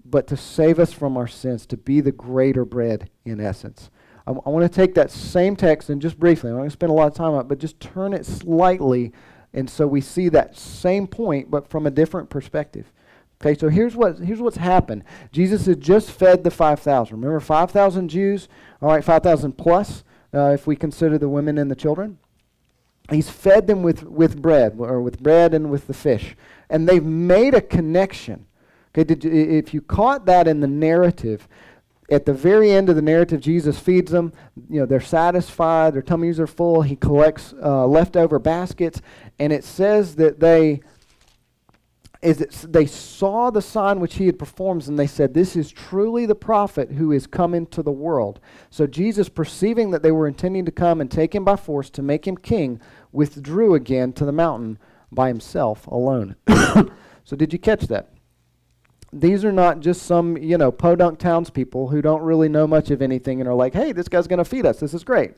but 0.03 0.27
to 0.27 0.35
save 0.35 0.77
us 0.77 0.91
from 0.91 1.15
our 1.15 1.27
sins, 1.27 1.65
to 1.67 1.77
be 1.77 2.01
the 2.01 2.11
greater 2.11 2.65
bread 2.65 3.09
in 3.23 3.39
essence. 3.39 3.89
I, 4.27 4.31
I 4.31 4.49
want 4.49 4.69
to 4.69 4.75
take 4.75 4.93
that 4.95 5.09
same 5.09 5.55
text 5.55 5.89
and 5.89 6.01
just 6.01 6.19
briefly, 6.19 6.49
I'm 6.49 6.57
not 6.57 6.61
going 6.61 6.69
to 6.69 6.73
spend 6.73 6.89
a 6.91 6.93
lot 6.93 7.07
of 7.07 7.15
time 7.15 7.33
on 7.33 7.41
it, 7.41 7.47
but 7.47 7.59
just 7.59 7.79
turn 7.79 8.13
it 8.13 8.25
slightly 8.25 9.13
and 9.53 9.69
so 9.69 9.85
we 9.85 10.01
see 10.01 10.29
that 10.29 10.57
same 10.57 11.07
point, 11.07 11.51
but 11.51 11.69
from 11.69 11.85
a 11.85 11.91
different 11.91 12.29
perspective. 12.29 12.91
Okay, 13.43 13.59
so 13.59 13.67
here's 13.67 13.93
what 13.93 14.19
here's 14.19 14.39
what's 14.39 14.55
happened. 14.55 15.03
Jesus 15.33 15.65
had 15.65 15.81
just 15.81 16.09
fed 16.09 16.45
the 16.45 16.51
5,000. 16.51 17.13
Remember 17.13 17.41
5,000 17.41 18.07
Jews? 18.07 18.47
All 18.81 18.87
right, 18.87 19.03
5,000 19.03 19.57
plus 19.57 20.05
uh, 20.33 20.51
if 20.51 20.65
we 20.65 20.77
consider 20.77 21.17
the 21.17 21.27
women 21.27 21.57
and 21.57 21.69
the 21.69 21.75
children. 21.75 22.19
He's 23.09 23.29
fed 23.29 23.67
them 23.67 23.83
with, 23.83 24.03
with 24.03 24.41
bread, 24.41 24.75
or 24.77 25.01
with 25.01 25.21
bread 25.21 25.53
and 25.53 25.69
with 25.69 25.87
the 25.87 25.93
fish. 25.93 26.37
And 26.69 26.87
they've 26.87 27.03
made 27.03 27.53
a 27.53 27.59
connection. 27.59 28.45
Okay, 28.95 29.03
did, 29.03 29.25
if 29.25 29.73
you 29.73 29.81
caught 29.81 30.25
that 30.25 30.47
in 30.47 30.61
the 30.61 30.67
narrative, 30.67 31.49
at 32.09 32.25
the 32.25 32.33
very 32.33 32.71
end 32.71 32.87
of 32.87 32.95
the 32.95 33.01
narrative, 33.01 33.41
Jesus 33.41 33.77
feeds 33.77 34.11
them. 34.11 34.31
You 34.69 34.81
know, 34.81 34.85
they're 34.85 35.01
satisfied, 35.01 35.95
their 35.95 36.01
tummies 36.01 36.39
are 36.39 36.47
full. 36.47 36.81
He 36.81 36.95
collects 36.95 37.53
uh, 37.61 37.85
leftover 37.87 38.39
baskets, 38.39 39.01
and 39.37 39.51
it 39.51 39.65
says 39.65 40.15
that 40.15 40.39
they 40.39 40.81
is 42.23 42.37
that 42.37 42.71
they 42.71 42.85
saw 42.85 43.49
the 43.49 43.61
sign 43.61 43.99
which 43.99 44.15
he 44.15 44.25
had 44.25 44.39
performed 44.39 44.87
and 44.87 44.97
they 44.97 45.07
said, 45.07 45.33
This 45.33 45.55
is 45.55 45.71
truly 45.71 46.25
the 46.25 46.35
prophet 46.35 46.91
who 46.91 47.11
is 47.11 47.27
come 47.27 47.53
into 47.53 47.83
the 47.83 47.91
world. 47.91 48.39
So 48.69 48.87
Jesus, 48.87 49.29
perceiving 49.29 49.91
that 49.91 50.03
they 50.03 50.11
were 50.11 50.27
intending 50.27 50.65
to 50.65 50.71
come 50.71 51.01
and 51.01 51.11
take 51.11 51.35
him 51.35 51.43
by 51.43 51.55
force 51.55 51.89
to 51.91 52.01
make 52.01 52.25
him 52.25 52.37
king, 52.37 52.79
withdrew 53.11 53.75
again 53.75 54.13
to 54.13 54.25
the 54.25 54.31
mountain 54.31 54.79
by 55.11 55.27
himself 55.27 55.85
alone. 55.87 56.35
so, 57.23 57.35
did 57.35 57.53
you 57.53 57.59
catch 57.59 57.87
that? 57.87 58.09
These 59.11 59.45
are 59.45 59.51
not 59.51 59.79
just 59.79 60.03
some, 60.03 60.37
you 60.37 60.57
know, 60.57 60.71
podunk 60.71 61.19
townspeople 61.19 61.89
who 61.89 62.01
don't 62.01 62.23
really 62.23 62.49
know 62.49 62.65
much 62.65 62.89
of 62.89 63.01
anything 63.01 63.39
and 63.39 63.47
are 63.47 63.53
like, 63.53 63.73
hey, 63.73 63.91
this 63.91 64.07
guy's 64.07 64.27
going 64.27 64.39
to 64.39 64.45
feed 64.45 64.65
us. 64.65 64.79
This 64.79 64.93
is 64.95 65.03
great. 65.03 65.33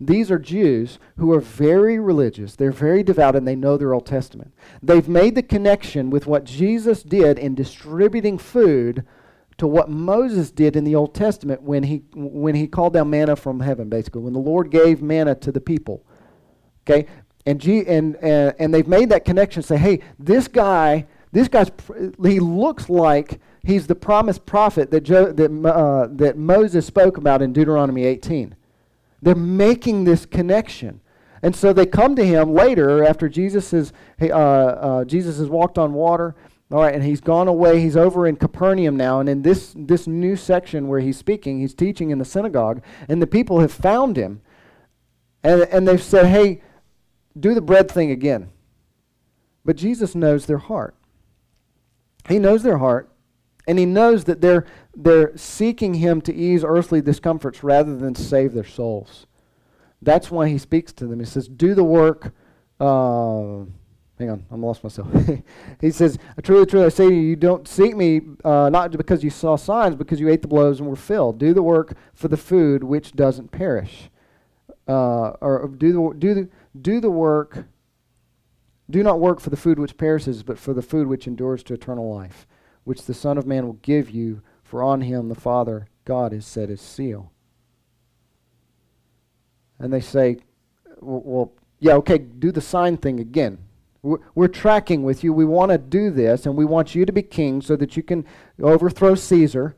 These 0.00 0.30
are 0.30 0.38
Jews 0.38 0.98
who 1.16 1.32
are 1.32 1.40
very 1.40 1.98
religious, 1.98 2.56
they're 2.56 2.70
very 2.70 3.02
devout, 3.02 3.36
and 3.36 3.46
they 3.46 3.56
know 3.56 3.76
their 3.76 3.94
Old 3.94 4.06
Testament. 4.06 4.54
They've 4.82 5.08
made 5.08 5.34
the 5.34 5.42
connection 5.42 6.10
with 6.10 6.26
what 6.26 6.44
Jesus 6.44 7.02
did 7.02 7.38
in 7.38 7.54
distributing 7.54 8.38
food 8.38 9.04
to 9.58 9.66
what 9.66 9.88
Moses 9.88 10.50
did 10.50 10.76
in 10.76 10.84
the 10.84 10.94
Old 10.94 11.14
Testament 11.14 11.62
when 11.62 11.84
he, 11.84 12.02
when 12.14 12.54
he 12.54 12.66
called 12.66 12.94
down 12.94 13.10
manna 13.10 13.36
from 13.36 13.60
heaven, 13.60 13.88
basically, 13.88 14.22
when 14.22 14.32
the 14.32 14.38
Lord 14.38 14.70
gave 14.70 15.00
manna 15.00 15.34
to 15.36 15.52
the 15.52 15.60
people. 15.60 16.04
Okay? 16.82 17.06
And, 17.46 17.60
G, 17.60 17.86
and, 17.86 18.16
and 18.16 18.72
they've 18.72 18.88
made 18.88 19.10
that 19.10 19.24
connection, 19.24 19.62
say, 19.62 19.76
hey, 19.76 20.00
this 20.18 20.48
guy, 20.48 21.06
this 21.30 21.46
guy's, 21.48 21.70
he 22.22 22.40
looks 22.40 22.88
like 22.88 23.40
he's 23.62 23.86
the 23.86 23.94
promised 23.94 24.44
prophet 24.46 24.90
that, 24.90 25.02
jo- 25.02 25.32
that, 25.32 25.50
uh, 25.66 26.08
that 26.10 26.36
Moses 26.36 26.86
spoke 26.86 27.16
about 27.16 27.42
in 27.42 27.52
Deuteronomy 27.52 28.04
18. 28.04 28.56
They're 29.24 29.34
making 29.34 30.04
this 30.04 30.26
connection. 30.26 31.00
And 31.42 31.54
so 31.54 31.72
they 31.72 31.86
come 31.86 32.14
to 32.16 32.24
him 32.24 32.52
later 32.54 33.04
after 33.04 33.28
Jesus 33.28 33.70
has, 33.72 33.92
uh, 34.20 34.26
uh, 34.26 35.04
Jesus 35.04 35.38
has 35.38 35.48
walked 35.48 35.78
on 35.78 35.92
water. 35.92 36.34
All 36.70 36.80
right, 36.80 36.94
and 36.94 37.04
he's 37.04 37.20
gone 37.20 37.48
away. 37.48 37.80
He's 37.80 37.96
over 37.96 38.26
in 38.26 38.36
Capernaum 38.36 38.96
now. 38.96 39.20
And 39.20 39.28
in 39.28 39.42
this, 39.42 39.74
this 39.76 40.06
new 40.06 40.36
section 40.36 40.88
where 40.88 41.00
he's 41.00 41.18
speaking, 41.18 41.60
he's 41.60 41.74
teaching 41.74 42.10
in 42.10 42.18
the 42.18 42.24
synagogue. 42.24 42.82
And 43.08 43.20
the 43.20 43.26
people 43.26 43.60
have 43.60 43.72
found 43.72 44.16
him. 44.16 44.40
And, 45.42 45.62
and 45.62 45.86
they've 45.86 46.02
said, 46.02 46.26
hey, 46.26 46.62
do 47.38 47.54
the 47.54 47.60
bread 47.60 47.90
thing 47.90 48.10
again. 48.10 48.50
But 49.64 49.76
Jesus 49.76 50.14
knows 50.14 50.46
their 50.46 50.58
heart. 50.58 50.94
He 52.28 52.38
knows 52.38 52.62
their 52.62 52.78
heart, 52.78 53.12
and 53.68 53.78
he 53.78 53.84
knows 53.84 54.24
that 54.24 54.40
they're, 54.40 54.64
they're 54.96 55.36
seeking 55.36 55.94
him 55.94 56.20
to 56.22 56.34
ease 56.34 56.64
earthly 56.64 57.00
discomforts 57.00 57.62
rather 57.62 57.96
than 57.96 58.14
save 58.14 58.52
their 58.52 58.64
souls. 58.64 59.26
That's 60.02 60.30
why 60.30 60.48
he 60.48 60.58
speaks 60.58 60.92
to 60.94 61.06
them. 61.06 61.20
He 61.20 61.26
says, 61.26 61.48
Do 61.48 61.74
the 61.74 61.84
work. 61.84 62.32
Uh, 62.78 63.64
hang 64.18 64.30
on, 64.30 64.46
I'm 64.50 64.62
lost 64.62 64.84
myself. 64.84 65.08
he 65.80 65.90
says, 65.90 66.18
Truly, 66.42 66.66
truly, 66.66 66.86
I 66.86 66.90
say 66.90 67.08
to 67.08 67.14
you, 67.14 67.20
you 67.20 67.36
don't 67.36 67.66
seek 67.66 67.96
me 67.96 68.20
uh, 68.44 68.68
not 68.70 68.90
because 68.92 69.24
you 69.24 69.30
saw 69.30 69.56
signs, 69.56 69.96
because 69.96 70.20
you 70.20 70.28
ate 70.28 70.42
the 70.42 70.48
blows 70.48 70.80
and 70.80 70.88
were 70.88 70.96
filled. 70.96 71.38
Do 71.38 71.54
the 71.54 71.62
work 71.62 71.94
for 72.12 72.28
the 72.28 72.36
food 72.36 72.84
which 72.84 73.12
doesn't 73.12 73.50
perish. 73.50 74.10
Uh, 74.86 75.30
or 75.40 75.68
do 75.68 75.92
the, 75.92 76.18
do, 76.18 76.34
the, 76.34 76.48
do 76.80 77.00
the 77.00 77.10
work 77.10 77.64
do 78.90 79.02
not 79.02 79.20
work 79.20 79.40
for 79.40 79.50
the 79.50 79.56
food 79.56 79.78
which 79.78 79.96
perishes, 79.96 80.42
but 80.42 80.58
for 80.58 80.74
the 80.74 80.82
food 80.82 81.06
which 81.06 81.26
endures 81.26 81.62
to 81.64 81.74
eternal 81.74 82.14
life, 82.14 82.46
which 82.84 83.04
the 83.04 83.14
Son 83.14 83.38
of 83.38 83.46
Man 83.46 83.66
will 83.66 83.74
give 83.74 84.10
you, 84.10 84.42
for 84.74 84.82
on 84.82 85.02
him 85.02 85.28
the 85.28 85.36
Father 85.36 85.86
God 86.04 86.32
has 86.32 86.44
set 86.44 86.68
his 86.68 86.80
seal. 86.80 87.30
And 89.78 89.92
they 89.92 90.00
say, 90.00 90.38
well, 90.98 91.52
yeah, 91.78 91.92
okay, 91.92 92.18
do 92.18 92.50
the 92.50 92.60
sign 92.60 92.96
thing 92.96 93.20
again. 93.20 93.58
We're, 94.02 94.18
we're 94.34 94.48
tracking 94.48 95.04
with 95.04 95.22
you. 95.22 95.32
We 95.32 95.44
want 95.44 95.70
to 95.70 95.78
do 95.78 96.10
this, 96.10 96.44
and 96.44 96.56
we 96.56 96.64
want 96.64 96.92
you 96.92 97.06
to 97.06 97.12
be 97.12 97.22
king 97.22 97.62
so 97.62 97.76
that 97.76 97.96
you 97.96 98.02
can 98.02 98.26
overthrow 98.60 99.14
Caesar. 99.14 99.76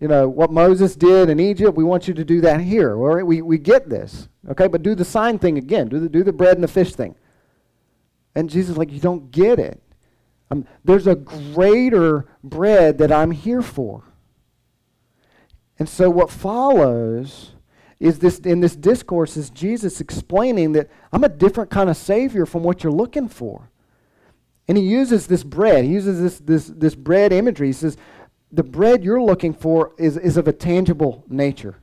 You 0.00 0.08
know, 0.08 0.26
what 0.26 0.50
Moses 0.50 0.96
did 0.96 1.28
in 1.28 1.38
Egypt, 1.38 1.76
we 1.76 1.84
want 1.84 2.08
you 2.08 2.14
to 2.14 2.24
do 2.24 2.40
that 2.40 2.62
here. 2.62 2.96
All 2.96 3.16
right? 3.16 3.26
We, 3.26 3.42
we 3.42 3.58
get 3.58 3.90
this. 3.90 4.30
Okay, 4.48 4.68
but 4.68 4.82
do 4.82 4.94
the 4.94 5.04
sign 5.04 5.38
thing 5.38 5.58
again. 5.58 5.88
Do 5.88 6.00
the, 6.00 6.08
do 6.08 6.24
the 6.24 6.32
bread 6.32 6.54
and 6.54 6.64
the 6.64 6.68
fish 6.68 6.94
thing. 6.94 7.14
And 8.34 8.48
Jesus 8.48 8.70
is 8.70 8.78
like, 8.78 8.90
You 8.90 9.00
don't 9.00 9.30
get 9.30 9.58
it. 9.58 9.82
Um, 10.50 10.66
there's 10.82 11.06
a 11.06 11.14
greater 11.14 12.24
bread 12.42 12.96
that 12.96 13.12
I'm 13.12 13.32
here 13.32 13.60
for. 13.60 14.04
And 15.78 15.88
so 15.88 16.08
what 16.10 16.30
follows 16.30 17.52
is 18.00 18.18
this 18.18 18.38
in 18.38 18.60
this 18.60 18.76
discourse 18.76 19.36
is 19.36 19.50
Jesus 19.50 20.00
explaining 20.00 20.72
that 20.72 20.90
I'm 21.12 21.24
a 21.24 21.28
different 21.28 21.70
kind 21.70 21.88
of 21.88 21.96
savior 21.96 22.46
from 22.46 22.62
what 22.62 22.82
you're 22.82 22.92
looking 22.92 23.28
for. 23.28 23.70
And 24.68 24.78
he 24.78 24.84
uses 24.84 25.26
this 25.26 25.42
bread. 25.42 25.84
He 25.84 25.90
uses 25.90 26.20
this 26.20 26.38
this 26.38 26.66
this 26.76 26.94
bread 26.94 27.32
imagery. 27.32 27.68
He 27.68 27.72
says, 27.72 27.96
the 28.52 28.62
bread 28.62 29.02
you're 29.02 29.22
looking 29.22 29.52
for 29.52 29.92
is, 29.98 30.16
is 30.16 30.36
of 30.36 30.46
a 30.46 30.52
tangible 30.52 31.24
nature. 31.28 31.76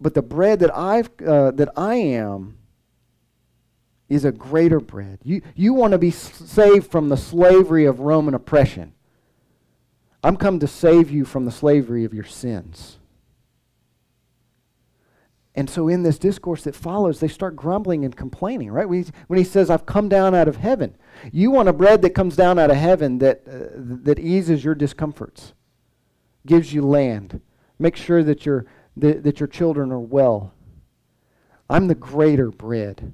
But 0.00 0.14
the 0.14 0.22
bread 0.22 0.60
that 0.60 0.74
I've 0.76 1.10
uh, 1.24 1.52
that 1.52 1.68
I 1.76 1.94
am 1.96 2.56
is 4.08 4.24
a 4.24 4.32
greater 4.32 4.80
bread. 4.80 5.20
You, 5.22 5.40
you 5.54 5.72
want 5.72 5.92
to 5.92 5.98
be 5.98 6.10
saved 6.10 6.90
from 6.90 7.10
the 7.10 7.16
slavery 7.16 7.84
of 7.84 8.00
Roman 8.00 8.34
oppression. 8.34 8.92
I'm 10.22 10.36
come 10.36 10.58
to 10.60 10.66
save 10.66 11.10
you 11.10 11.24
from 11.24 11.44
the 11.44 11.50
slavery 11.50 12.04
of 12.04 12.12
your 12.12 12.24
sins. 12.24 12.98
And 15.54 15.68
so, 15.68 15.88
in 15.88 16.04
this 16.04 16.18
discourse 16.18 16.62
that 16.62 16.76
follows, 16.76 17.18
they 17.18 17.28
start 17.28 17.56
grumbling 17.56 18.04
and 18.04 18.16
complaining, 18.16 18.70
right? 18.70 18.88
When 18.88 19.04
he 19.38 19.44
says, 19.44 19.68
I've 19.68 19.84
come 19.84 20.08
down 20.08 20.34
out 20.34 20.46
of 20.46 20.56
heaven. 20.56 20.96
You 21.32 21.50
want 21.50 21.68
a 21.68 21.72
bread 21.72 22.02
that 22.02 22.10
comes 22.10 22.36
down 22.36 22.58
out 22.58 22.70
of 22.70 22.76
heaven 22.76 23.18
that, 23.18 23.42
uh, 23.46 23.76
that 24.04 24.20
eases 24.20 24.64
your 24.64 24.76
discomforts, 24.76 25.52
gives 26.46 26.72
you 26.72 26.82
land, 26.82 27.40
makes 27.78 28.00
sure 28.00 28.22
that, 28.22 28.46
your 28.46 28.64
that, 28.96 29.24
that 29.24 29.40
your 29.40 29.48
children 29.48 29.90
are 29.90 29.98
well. 29.98 30.54
I'm 31.68 31.88
the 31.88 31.94
greater 31.94 32.50
bread 32.50 33.12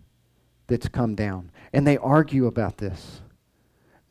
that's 0.66 0.88
come 0.88 1.14
down. 1.14 1.50
And 1.72 1.86
they 1.86 1.96
argue 1.96 2.46
about 2.46 2.78
this. 2.78 3.22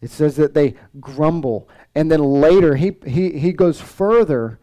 It 0.06 0.12
says 0.12 0.36
that 0.36 0.54
they 0.54 0.76
grumble. 1.00 1.68
And 1.96 2.12
then 2.12 2.22
later, 2.24 2.76
he, 2.76 2.96
he, 3.08 3.40
he 3.40 3.52
goes 3.52 3.82
further 3.82 4.60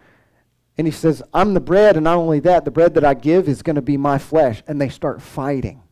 and 0.79 0.87
he 0.87 0.93
says, 0.93 1.21
I'm 1.35 1.53
the 1.53 1.61
bread, 1.61 1.97
and 1.97 2.05
not 2.05 2.17
only 2.17 2.39
that, 2.39 2.65
the 2.65 2.71
bread 2.71 2.95
that 2.95 3.05
I 3.05 3.15
give 3.15 3.49
is 3.49 3.61
going 3.61 3.75
to 3.75 3.83
be 3.83 3.97
my 3.97 4.19
flesh. 4.19 4.63
And 4.69 4.81
they 4.81 4.89
start 4.89 5.21
fighting. 5.21 5.83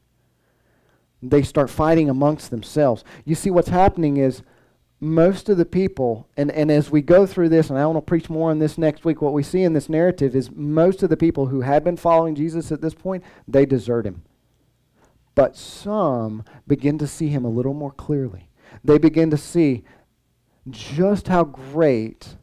They 1.21 1.43
start 1.43 1.69
fighting 1.69 2.09
amongst 2.09 2.53
themselves. 2.53 3.03
You 3.25 3.35
see, 3.35 3.51
what's 3.51 3.71
happening 3.71 4.19
is 4.19 4.45
most 5.01 5.49
of 5.49 5.57
the 5.57 5.65
people, 5.65 6.29
and, 6.37 6.53
and 6.53 6.71
as 6.71 6.93
we 6.93 7.03
go 7.03 7.27
through 7.27 7.49
this, 7.49 7.71
and 7.71 7.79
I 7.79 7.85
want 7.87 7.97
to 7.97 8.03
preach 8.03 8.31
more 8.31 8.53
on 8.53 8.61
this 8.61 8.79
next 8.79 9.05
week, 9.05 9.21
what 9.21 9.33
we 9.33 9.43
see 9.43 9.65
in 9.65 9.73
this 9.73 9.89
narrative 9.89 10.37
is 10.37 10.53
most 10.53 11.03
of 11.03 11.11
the 11.11 11.17
people 11.17 11.47
who 11.47 11.63
had 11.63 11.83
been 11.83 11.97
following 11.97 12.37
Jesus 12.37 12.71
at 12.71 12.83
this 12.83 12.95
point, 12.95 13.25
they 13.49 13.67
desert 13.67 14.07
him. 14.07 14.23
But 15.35 15.57
some 15.57 16.45
begin 16.69 16.99
to 16.99 17.09
see 17.09 17.31
him 17.31 17.45
a 17.45 17.51
little 17.51 17.75
more 17.75 17.91
clearly. 17.91 18.50
They 18.85 18.99
begin 18.99 19.31
to 19.31 19.37
see 19.37 19.85
just 20.69 21.29
how 21.29 21.45
great 21.45 22.37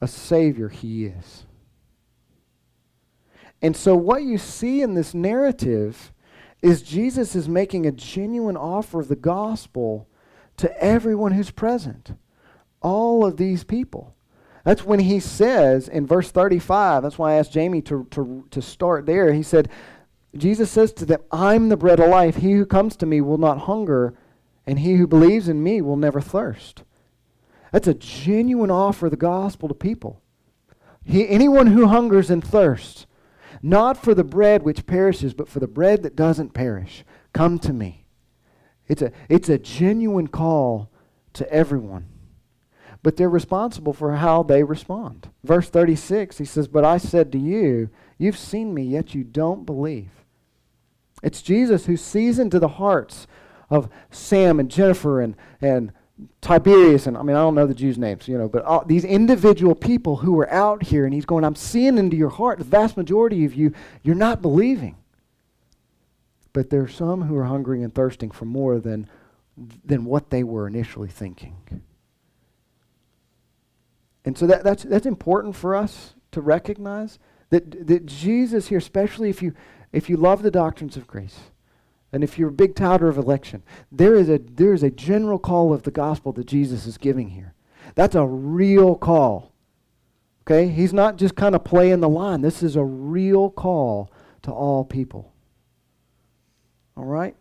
a 0.00 0.08
Savior 0.08 0.68
he 0.68 1.06
is. 1.06 1.44
And 3.62 3.76
so, 3.76 3.94
what 3.94 4.22
you 4.22 4.38
see 4.38 4.80
in 4.82 4.94
this 4.94 5.12
narrative 5.12 6.12
is 6.62 6.82
Jesus 6.82 7.34
is 7.34 7.48
making 7.48 7.86
a 7.86 7.92
genuine 7.92 8.56
offer 8.56 9.00
of 9.00 9.08
the 9.08 9.16
gospel 9.16 10.08
to 10.56 10.82
everyone 10.82 11.32
who's 11.32 11.50
present. 11.50 12.12
All 12.80 13.24
of 13.24 13.36
these 13.36 13.64
people. 13.64 14.14
That's 14.64 14.84
when 14.84 15.00
he 15.00 15.20
says 15.20 15.88
in 15.88 16.06
verse 16.06 16.30
35, 16.30 17.02
that's 17.02 17.18
why 17.18 17.32
I 17.32 17.36
asked 17.36 17.52
Jamie 17.52 17.80
to, 17.82 18.06
to, 18.10 18.44
to 18.50 18.62
start 18.62 19.06
there. 19.06 19.32
He 19.32 19.42
said, 19.42 19.70
Jesus 20.36 20.70
says 20.70 20.92
to 20.94 21.06
them, 21.06 21.20
I'm 21.32 21.68
the 21.68 21.76
bread 21.76 21.98
of 21.98 22.08
life. 22.08 22.36
He 22.36 22.52
who 22.52 22.66
comes 22.66 22.96
to 22.96 23.06
me 23.06 23.20
will 23.20 23.38
not 23.38 23.60
hunger, 23.60 24.14
and 24.66 24.78
he 24.78 24.94
who 24.94 25.06
believes 25.06 25.48
in 25.48 25.62
me 25.62 25.80
will 25.80 25.96
never 25.96 26.20
thirst. 26.20 26.82
That's 27.72 27.88
a 27.88 27.94
genuine 27.94 28.70
offer 28.70 29.06
of 29.06 29.10
the 29.10 29.16
gospel 29.16 29.68
to 29.68 29.74
people. 29.74 30.20
He, 31.04 31.28
anyone 31.28 31.68
who 31.68 31.86
hungers 31.86 32.30
and 32.30 32.44
thirsts, 32.44 33.06
not 33.62 33.96
for 33.96 34.14
the 34.14 34.24
bread 34.24 34.62
which 34.62 34.86
perishes, 34.86 35.34
but 35.34 35.48
for 35.48 35.60
the 35.60 35.68
bread 35.68 36.02
that 36.02 36.16
doesn't 36.16 36.54
perish, 36.54 37.04
come 37.32 37.58
to 37.60 37.72
me. 37.72 38.06
It's 38.88 39.02
a, 39.02 39.12
it's 39.28 39.48
a 39.48 39.58
genuine 39.58 40.28
call 40.28 40.90
to 41.34 41.50
everyone. 41.52 42.06
But 43.02 43.16
they're 43.16 43.30
responsible 43.30 43.92
for 43.92 44.16
how 44.16 44.42
they 44.42 44.62
respond. 44.62 45.30
Verse 45.42 45.70
36, 45.70 46.38
he 46.38 46.44
says, 46.44 46.68
But 46.68 46.84
I 46.84 46.98
said 46.98 47.32
to 47.32 47.38
you, 47.38 47.88
You've 48.18 48.36
seen 48.36 48.74
me, 48.74 48.82
yet 48.82 49.14
you 49.14 49.24
don't 49.24 49.64
believe. 49.64 50.10
It's 51.22 51.40
Jesus 51.40 51.86
who 51.86 51.96
sees 51.96 52.38
into 52.38 52.58
the 52.58 52.68
hearts 52.68 53.26
of 53.70 53.88
Sam 54.10 54.60
and 54.60 54.70
Jennifer 54.70 55.20
and, 55.20 55.36
and 55.60 55.92
Tiberius, 56.40 57.06
and 57.06 57.16
I 57.16 57.22
mean, 57.22 57.36
I 57.36 57.40
don't 57.40 57.54
know 57.54 57.66
the 57.66 57.74
Jews' 57.74 57.98
names, 57.98 58.28
you 58.28 58.36
know, 58.36 58.48
but 58.48 58.64
all, 58.64 58.84
these 58.84 59.04
individual 59.04 59.74
people 59.74 60.16
who 60.16 60.38
are 60.40 60.50
out 60.50 60.82
here, 60.82 61.04
and 61.04 61.14
he's 61.14 61.24
going, 61.24 61.44
I'm 61.44 61.54
seeing 61.54 61.96
into 61.96 62.16
your 62.16 62.28
heart. 62.28 62.58
The 62.58 62.64
vast 62.64 62.96
majority 62.96 63.44
of 63.44 63.54
you, 63.54 63.72
you're 64.02 64.14
not 64.14 64.42
believing. 64.42 64.96
But 66.52 66.70
there 66.70 66.82
are 66.82 66.88
some 66.88 67.22
who 67.22 67.36
are 67.36 67.44
hungering 67.44 67.84
and 67.84 67.94
thirsting 67.94 68.30
for 68.30 68.44
more 68.44 68.80
than, 68.80 69.08
than 69.84 70.04
what 70.04 70.30
they 70.30 70.42
were 70.42 70.66
initially 70.66 71.08
thinking. 71.08 71.56
And 74.24 74.36
so 74.36 74.46
that, 74.46 74.64
that's, 74.64 74.82
that's 74.82 75.06
important 75.06 75.56
for 75.56 75.74
us 75.74 76.14
to 76.32 76.40
recognize 76.40 77.18
that, 77.50 77.86
that 77.86 78.06
Jesus 78.06 78.68
here, 78.68 78.78
especially 78.78 79.30
if 79.30 79.42
you, 79.42 79.54
if 79.92 80.10
you 80.10 80.16
love 80.16 80.42
the 80.42 80.50
doctrines 80.50 80.96
of 80.96 81.06
grace, 81.06 81.38
and 82.12 82.24
if 82.24 82.38
you're 82.38 82.48
a 82.48 82.52
big 82.52 82.74
touter 82.74 83.08
of 83.08 83.16
election, 83.16 83.62
there 83.92 84.14
is 84.16 84.28
a 84.28 84.38
there 84.38 84.72
is 84.72 84.82
a 84.82 84.90
general 84.90 85.38
call 85.38 85.72
of 85.72 85.84
the 85.84 85.90
gospel 85.90 86.32
that 86.32 86.46
Jesus 86.46 86.86
is 86.86 86.98
giving 86.98 87.30
here. 87.30 87.54
That's 87.94 88.14
a 88.14 88.26
real 88.26 88.96
call. 88.96 89.52
Okay? 90.42 90.68
He's 90.68 90.92
not 90.92 91.16
just 91.16 91.36
kind 91.36 91.54
of 91.54 91.64
playing 91.64 92.00
the 92.00 92.08
line. 92.08 92.40
This 92.40 92.62
is 92.62 92.76
a 92.76 92.84
real 92.84 93.50
call 93.50 94.10
to 94.42 94.50
all 94.50 94.84
people. 94.84 95.32
All 96.96 97.04
right? 97.04 97.36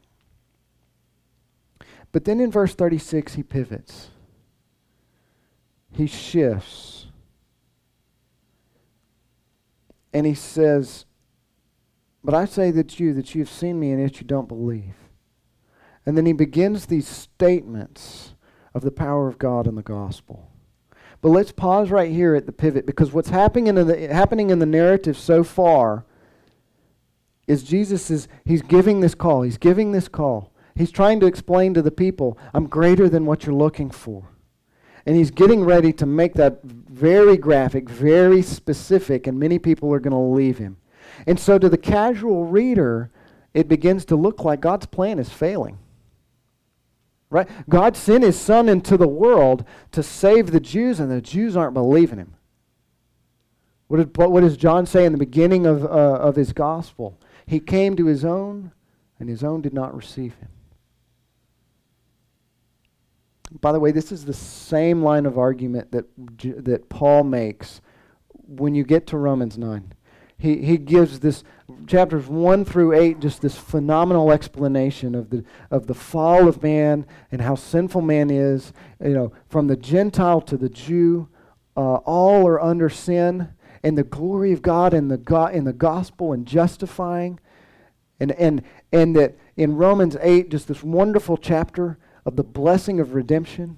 But 2.11 2.25
then 2.25 2.39
in 2.39 2.51
verse 2.51 2.75
36 2.75 3.35
he 3.35 3.43
pivots. 3.43 4.09
He 5.91 6.05
shifts. 6.05 7.07
And 10.13 10.25
he 10.25 10.33
says, 10.33 11.05
but 12.23 12.33
I 12.33 12.45
say 12.45 12.71
that 12.71 12.99
you, 12.99 13.13
that 13.13 13.33
you 13.33 13.41
have 13.41 13.49
seen 13.49 13.79
me 13.79 13.91
and 13.91 14.01
yet 14.01 14.19
you 14.19 14.27
don't 14.27 14.47
believe. 14.47 14.95
And 16.05 16.17
then 16.17 16.25
he 16.25 16.33
begins 16.33 16.85
these 16.85 17.07
statements 17.07 18.33
of 18.73 18.81
the 18.81 18.91
power 18.91 19.27
of 19.27 19.37
God 19.37 19.67
in 19.67 19.75
the 19.75 19.83
gospel. 19.83 20.49
But 21.21 21.29
let's 21.29 21.51
pause 21.51 21.91
right 21.91 22.11
here 22.11 22.35
at 22.35 22.45
the 22.45 22.51
pivot 22.51 22.85
because 22.85 23.11
what's 23.11 23.29
happening 23.29 23.67
in 23.67 23.75
the, 23.75 24.07
happening 24.07 24.49
in 24.49 24.59
the 24.59 24.65
narrative 24.65 25.17
so 25.17 25.43
far 25.43 26.05
is 27.47 27.63
Jesus 27.63 28.09
is 28.09 28.27
he's 28.45 28.61
giving 28.61 28.99
this 28.99 29.15
call. 29.15 29.41
He's 29.41 29.57
giving 29.57 29.91
this 29.91 30.07
call. 30.07 30.53
He's 30.75 30.91
trying 30.91 31.19
to 31.19 31.25
explain 31.25 31.73
to 31.73 31.81
the 31.81 31.91
people, 31.91 32.37
I'm 32.53 32.67
greater 32.67 33.09
than 33.09 33.25
what 33.25 33.45
you're 33.45 33.55
looking 33.55 33.89
for. 33.89 34.29
And 35.05 35.15
he's 35.15 35.31
getting 35.31 35.63
ready 35.63 35.91
to 35.93 36.05
make 36.05 36.35
that 36.35 36.63
very 36.63 37.35
graphic, 37.35 37.89
very 37.89 38.41
specific, 38.41 39.27
and 39.27 39.39
many 39.39 39.59
people 39.59 39.91
are 39.93 39.99
going 39.99 40.11
to 40.11 40.17
leave 40.17 40.57
him. 40.57 40.77
And 41.27 41.39
so 41.39 41.57
to 41.57 41.69
the 41.69 41.77
casual 41.77 42.45
reader, 42.45 43.11
it 43.53 43.67
begins 43.67 44.05
to 44.05 44.15
look 44.15 44.43
like 44.43 44.61
God's 44.61 44.85
plan 44.85 45.19
is 45.19 45.29
failing. 45.29 45.77
Right? 47.29 47.47
God 47.69 47.95
sent 47.95 48.23
his 48.23 48.39
son 48.39 48.67
into 48.69 48.97
the 48.97 49.07
world 49.07 49.63
to 49.91 50.01
save 50.01 50.51
the 50.51 50.59
Jews, 50.59 50.99
and 50.99 51.11
the 51.11 51.21
Jews 51.21 51.55
aren't 51.55 51.75
believing 51.75 52.17
him. 52.17 52.35
What, 53.87 53.97
did, 53.97 54.17
what 54.17 54.41
does 54.41 54.57
John 54.57 54.85
say 54.85 55.05
in 55.05 55.11
the 55.11 55.17
beginning 55.17 55.65
of, 55.65 55.83
uh, 55.83 55.87
of 55.87 56.35
his 56.35 56.53
gospel? 56.53 57.19
He 57.45 57.59
came 57.59 57.95
to 57.97 58.05
his 58.05 58.25
own, 58.25 58.71
and 59.19 59.29
his 59.29 59.43
own 59.43 59.61
did 59.61 59.73
not 59.73 59.95
receive 59.95 60.35
him. 60.35 60.49
By 63.61 63.71
the 63.71 63.79
way, 63.79 63.91
this 63.91 64.11
is 64.11 64.25
the 64.25 64.33
same 64.33 65.01
line 65.01 65.25
of 65.25 65.39
argument 65.39 65.91
that, 65.91 66.05
that 66.63 66.89
Paul 66.89 67.23
makes 67.23 67.81
when 68.47 68.75
you 68.75 68.83
get 68.83 69.07
to 69.07 69.17
Romans 69.17 69.57
9. 69.57 69.93
He, 70.39 70.63
he 70.63 70.77
gives 70.77 71.19
this, 71.19 71.43
chapters 71.85 72.27
1 72.27 72.63
through 72.63 72.93
8, 72.93 73.19
just 73.19 73.41
this 73.41 73.57
phenomenal 73.57 74.31
explanation 74.31 75.13
of 75.13 75.29
the, 75.29 75.43
of 75.69 75.87
the 75.87 75.93
fall 75.93 76.47
of 76.47 76.63
man 76.63 77.05
and 77.29 77.41
how 77.41 77.55
sinful 77.55 78.01
man 78.01 78.29
is. 78.29 78.71
You 79.03 79.13
know, 79.13 79.33
from 79.49 79.67
the 79.67 79.75
Gentile 79.75 80.39
to 80.41 80.55
the 80.55 80.69
Jew, 80.69 81.27
uh, 81.75 81.95
all 81.95 82.47
are 82.47 82.59
under 82.59 82.89
sin, 82.89 83.49
and 83.83 83.97
the 83.97 84.03
glory 84.03 84.53
of 84.53 84.61
God 84.61 84.93
in 84.93 85.09
the, 85.09 85.17
go- 85.17 85.47
in 85.47 85.65
the 85.65 85.73
gospel 85.73 86.31
and 86.31 86.45
justifying. 86.45 87.39
And, 88.21 88.31
and, 88.33 88.63
and 88.93 89.15
that 89.17 89.37
in 89.57 89.75
Romans 89.75 90.15
8, 90.21 90.49
just 90.49 90.69
this 90.69 90.83
wonderful 90.83 91.35
chapter 91.35 91.97
of 92.25 92.37
the 92.37 92.43
blessing 92.43 93.01
of 93.01 93.13
redemption 93.13 93.77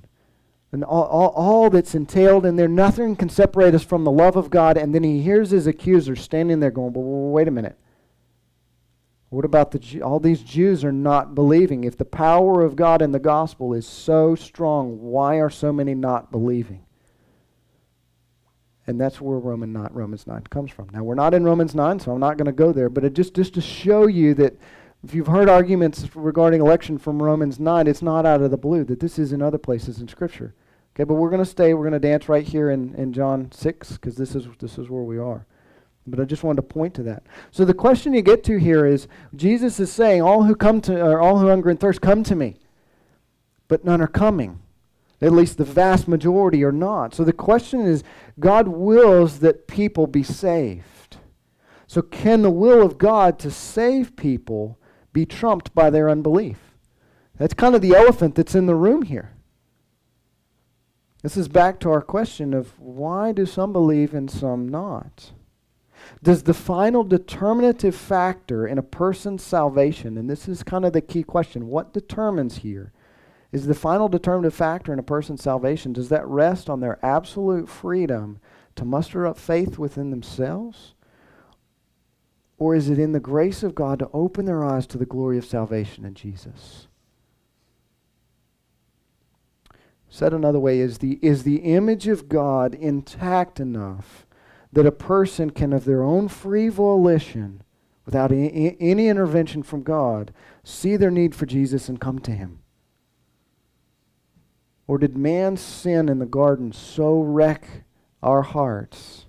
and 0.72 0.84
all, 0.84 1.04
all, 1.04 1.30
all, 1.30 1.70
that's 1.70 1.96
entailed 1.96 2.46
in 2.46 2.56
there. 2.56 2.68
Nothing 2.68 3.16
can 3.16 3.28
separate 3.28 3.76
us 3.76 3.84
from 3.84 4.06
the 4.06 4.12
love 4.12 4.38
of 4.38 4.50
God. 4.50 4.78
And 4.78 4.96
then 4.96 5.04
he 5.04 5.22
hears 5.22 5.52
his 5.52 5.68
accuser 5.68 6.16
standing 6.16 6.62
there 6.62 6.72
going, 6.72 6.94
well, 6.94 7.32
wait 7.32 7.50
a 7.50 7.52
minute. 7.52 7.78
What 9.30 9.46
about 9.46 9.72
the 9.72 10.02
all 10.02 10.20
these 10.20 10.42
Jews 10.42 10.84
are 10.84 10.92
not 10.92 11.36
believing? 11.36 11.86
If 11.86 11.98
the 11.98 12.06
power 12.06 12.64
of 12.64 12.76
God 12.76 13.02
in 13.02 13.14
the 13.14 13.20
gospel 13.20 13.74
is 13.74 13.88
so 13.88 14.36
strong, 14.36 15.00
why 15.00 15.36
are 15.36 15.50
so 15.50 15.72
many 15.72 15.96
not 15.96 16.32
believing? 16.32 16.86
And 18.88 19.00
that's 19.00 19.22
where 19.22 19.38
Roman 19.38 19.72
not, 19.72 19.96
Romans 19.96 20.28
9 20.28 20.42
comes 20.50 20.72
from. 20.72 20.90
Now, 20.92 21.04
we're 21.04 21.16
not 21.16 21.34
in 21.34 21.46
Romans 21.46 21.74
9, 21.74 22.00
so 22.00 22.12
I'm 22.12 22.20
not 22.20 22.36
going 22.36 22.48
to 22.48 22.52
go 22.52 22.74
there, 22.74 22.90
but 22.90 23.06
it 23.06 23.14
just, 23.14 23.34
just 23.34 23.54
to 23.54 23.62
show 23.62 24.08
you 24.08 24.34
that 24.34 24.58
if 25.04 25.16
you've 25.16 25.28
heard 25.28 25.50
arguments 25.50 26.16
regarding 26.16 26.62
election 26.62 26.98
from 26.98 27.22
Romans 27.22 27.60
9, 27.60 27.88
it's 27.88 28.02
not 28.02 28.26
out 28.26 28.42
of 28.42 28.52
the 28.52 28.58
blue, 28.58 28.84
that 28.84 29.00
this 29.00 29.18
is 29.18 29.34
in 29.34 29.42
other 29.42 29.58
places 29.58 30.00
in 30.00 30.08
Scripture. 30.08 30.54
Okay, 30.96 31.06
but 31.06 31.16
we're 31.16 31.30
going 31.30 31.44
to 31.44 31.50
stay, 31.50 31.74
we're 31.74 31.90
going 31.90 32.00
to 32.00 32.08
dance 32.08 32.30
right 32.30 32.46
here 32.46 32.70
in, 32.70 32.94
in 32.96 33.14
John 33.14 33.52
6, 33.52 33.94
because 33.94 34.16
this 34.16 34.36
is, 34.36 34.48
this 34.60 34.78
is 34.78 34.90
where 34.90 35.04
we 35.04 35.18
are. 35.18 35.46
But 36.06 36.20
I 36.20 36.26
just 36.26 36.44
wanted 36.44 36.58
to 36.58 36.74
point 36.74 36.94
to 36.96 37.04
that. 37.04 37.24
So 37.52 37.66
the 37.66 37.74
question 37.74 38.14
you 38.14 38.22
get 38.22 38.44
to 38.46 38.58
here 38.58 38.86
is 38.86 39.08
Jesus 39.36 39.80
is 39.80 39.92
saying, 39.92 40.22
All 40.22 40.44
who 40.44 40.56
come 40.56 40.82
to, 40.82 41.00
or 41.02 41.20
all 41.20 41.40
who 41.40 41.48
hunger 41.48 41.70
and 41.70 41.80
thirst, 41.80 42.02
come 42.02 42.24
to 42.24 42.36
me. 42.36 42.58
But 43.68 43.86
none 43.86 44.02
are 44.02 44.08
coming. 44.08 44.60
At 45.22 45.32
least 45.32 45.58
the 45.58 45.64
vast 45.64 46.08
majority 46.08 46.64
are 46.64 46.72
not. 46.72 47.14
So 47.14 47.24
the 47.24 47.34
question 47.34 47.82
is 47.82 48.04
God 48.40 48.68
wills 48.68 49.40
that 49.40 49.68
people 49.68 50.08
be 50.08 50.24
saved. 50.24 51.18
So 51.86 52.02
can 52.02 52.42
the 52.42 52.50
will 52.50 52.82
of 52.82 52.98
God 52.98 53.38
to 53.40 53.52
save 53.52 54.16
people 54.16 54.80
be 55.14 55.26
trumped 55.26 55.74
by 55.74 55.90
their 55.90 56.10
unbelief? 56.10 56.58
That's 57.38 57.54
kind 57.54 57.76
of 57.76 57.82
the 57.82 57.96
elephant 57.96 58.36
that's 58.36 58.56
in 58.56 58.66
the 58.66 58.76
room 58.76 59.02
here. 59.04 59.34
This 61.24 61.38
is 61.38 61.48
back 61.48 61.80
to 61.82 61.92
our 61.92 62.02
question 62.02 62.54
of 62.54 62.80
why 62.80 63.32
do 63.32 63.46
some 63.46 63.72
believe 63.72 64.14
and 64.14 64.30
some 64.30 64.68
not? 64.68 65.32
Does 66.24 66.44
the 66.44 66.54
final 66.54 67.04
determinative 67.04 67.96
factor 67.96 68.68
in 68.68 68.78
a 68.78 68.84
person's 68.84 69.44
salvation, 69.44 70.18
and 70.18 70.30
this 70.30 70.48
is 70.48 70.64
kind 70.64 70.84
of 70.84 70.94
the 70.94 71.02
key 71.02 71.24
question, 71.24 71.68
what 71.68 71.94
determines 71.94 72.58
here? 72.58 72.92
Is 73.52 73.68
the 73.68 73.76
final 73.76 74.08
determinative 74.08 74.56
factor 74.56 74.94
in 74.94 75.00
a 75.00 75.04
person's 75.04 75.44
salvation, 75.44 75.94
does 75.94 76.10
that 76.10 76.28
rest 76.28 76.70
on 76.70 76.80
their 76.80 77.04
absolute 77.06 77.70
freedom 77.70 78.40
to 78.76 78.86
muster 78.86 79.28
up 79.28 79.38
faith 79.38 79.78
within 79.78 80.10
themselves? 80.10 80.96
Or 82.62 82.76
is 82.76 82.92
it 82.92 83.00
in 83.00 83.12
the 83.12 83.20
grace 83.20 83.64
of 83.64 83.74
God 83.74 83.98
to 83.98 84.10
open 84.14 84.46
their 84.46 84.64
eyes 84.64 84.86
to 84.86 85.00
the 85.00 85.06
glory 85.08 85.40
of 85.40 85.46
salvation 85.46 86.06
in 86.06 86.14
Jesus? 86.14 86.88
Said 90.08 90.32
another 90.32 90.60
way, 90.60 90.80
is 90.80 91.00
the, 91.00 91.18
is 91.24 91.42
the 91.42 91.56
image 91.56 92.08
of 92.08 92.30
God 92.30 92.76
intact 92.76 93.60
enough 93.60 94.28
that 94.72 94.86
a 94.86 94.92
person 94.92 95.50
can, 95.50 95.74
of 95.74 95.86
their 95.86 96.04
own 96.04 96.28
free 96.28 96.70
volition, 96.70 97.64
without 98.06 98.32
any, 98.32 98.78
any 98.80 99.08
intervention 99.08 99.64
from 99.64 99.82
God, 99.82 100.32
see 100.64 100.96
their 100.96 101.10
need 101.10 101.34
for 101.34 101.48
Jesus 101.48 101.90
and 101.90 102.00
come 102.00 102.20
to 102.20 102.32
Him? 102.32 102.60
Or 104.86 105.00
did 105.00 105.18
man's 105.18 105.62
sin 105.62 106.10
in 106.10 106.20
the 106.20 106.28
garden 106.28 106.74
so 106.74 107.22
wreck 107.22 107.86
our 108.22 108.44
hearts 108.44 109.21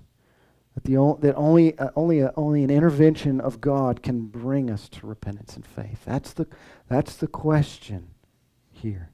that, 0.75 0.85
the, 0.85 1.17
that 1.21 1.35
only, 1.37 1.79
uh, 1.79 1.91
only, 1.97 2.23
uh, 2.23 2.31
only 2.37 2.65
an 2.65 2.71
intervention 2.71 3.41
of 3.41 3.61
God 3.61 4.03
can 4.03 4.27
bring 4.27 4.71
us 4.71 4.89
to 4.91 5.07
repentance 5.07 5.57
and 5.57 5.67
faith? 5.67 6.05
That's 6.05 6.33
the, 6.33 6.47
that's 6.89 7.17
the 7.17 7.27
question 7.27 8.09
here. 8.71 9.11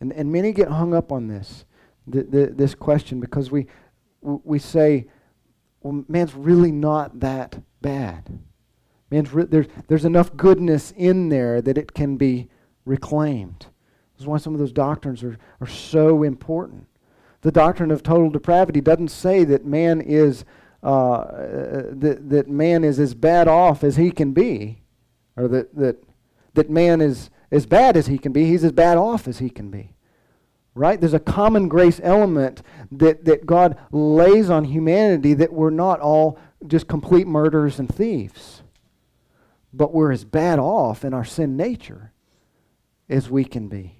And, 0.00 0.12
and 0.12 0.30
many 0.30 0.52
get 0.52 0.68
hung 0.68 0.94
up 0.94 1.12
on 1.12 1.28
this, 1.28 1.64
the, 2.06 2.22
the, 2.22 2.46
this 2.46 2.74
question, 2.74 3.20
because 3.20 3.50
we, 3.50 3.66
we 4.22 4.58
say, 4.58 5.06
well, 5.80 6.04
man's 6.08 6.34
really 6.34 6.72
not 6.72 7.20
that 7.20 7.60
bad. 7.80 8.38
Man's 9.10 9.32
re- 9.32 9.44
there's, 9.44 9.66
there's 9.88 10.04
enough 10.04 10.36
goodness 10.36 10.92
in 10.96 11.28
there 11.28 11.60
that 11.62 11.78
it 11.78 11.94
can 11.94 12.16
be 12.16 12.48
reclaimed. 12.84 13.66
This 14.14 14.22
is 14.22 14.26
why 14.26 14.38
some 14.38 14.54
of 14.54 14.58
those 14.58 14.72
doctrines 14.72 15.22
are, 15.22 15.38
are 15.60 15.66
so 15.66 16.22
important. 16.22 16.86
The 17.42 17.52
doctrine 17.52 17.90
of 17.90 18.02
total 18.02 18.30
depravity 18.30 18.80
doesn't 18.80 19.08
say 19.08 19.44
that 19.44 19.64
man 19.64 20.00
is 20.00 20.44
uh, 20.82 21.24
that, 21.90 22.28
that 22.28 22.48
man 22.48 22.84
is 22.84 22.98
as 22.98 23.14
bad 23.14 23.48
off 23.48 23.82
as 23.82 23.96
he 23.96 24.10
can 24.10 24.32
be, 24.32 24.82
or 25.36 25.48
that, 25.48 25.74
that, 25.74 26.02
that 26.54 26.70
man 26.70 27.00
is 27.00 27.30
as 27.50 27.66
bad 27.66 27.96
as 27.96 28.06
he 28.06 28.18
can 28.18 28.32
be, 28.32 28.44
he's 28.44 28.64
as 28.64 28.72
bad 28.72 28.96
off 28.96 29.26
as 29.26 29.38
he 29.38 29.50
can 29.50 29.70
be. 29.70 29.94
Right? 30.74 31.00
There's 31.00 31.14
a 31.14 31.18
common 31.20 31.68
grace 31.68 32.00
element 32.04 32.62
that, 32.92 33.24
that 33.24 33.46
God 33.46 33.76
lays 33.90 34.50
on 34.50 34.64
humanity 34.64 35.34
that 35.34 35.52
we're 35.52 35.70
not 35.70 35.98
all 36.00 36.38
just 36.66 36.86
complete 36.86 37.26
murderers 37.26 37.80
and 37.80 37.92
thieves. 37.92 38.62
But 39.72 39.92
we're 39.92 40.12
as 40.12 40.24
bad 40.24 40.60
off 40.60 41.04
in 41.04 41.12
our 41.12 41.24
sin 41.24 41.56
nature 41.56 42.12
as 43.08 43.28
we 43.28 43.44
can 43.44 43.68
be. 43.68 43.97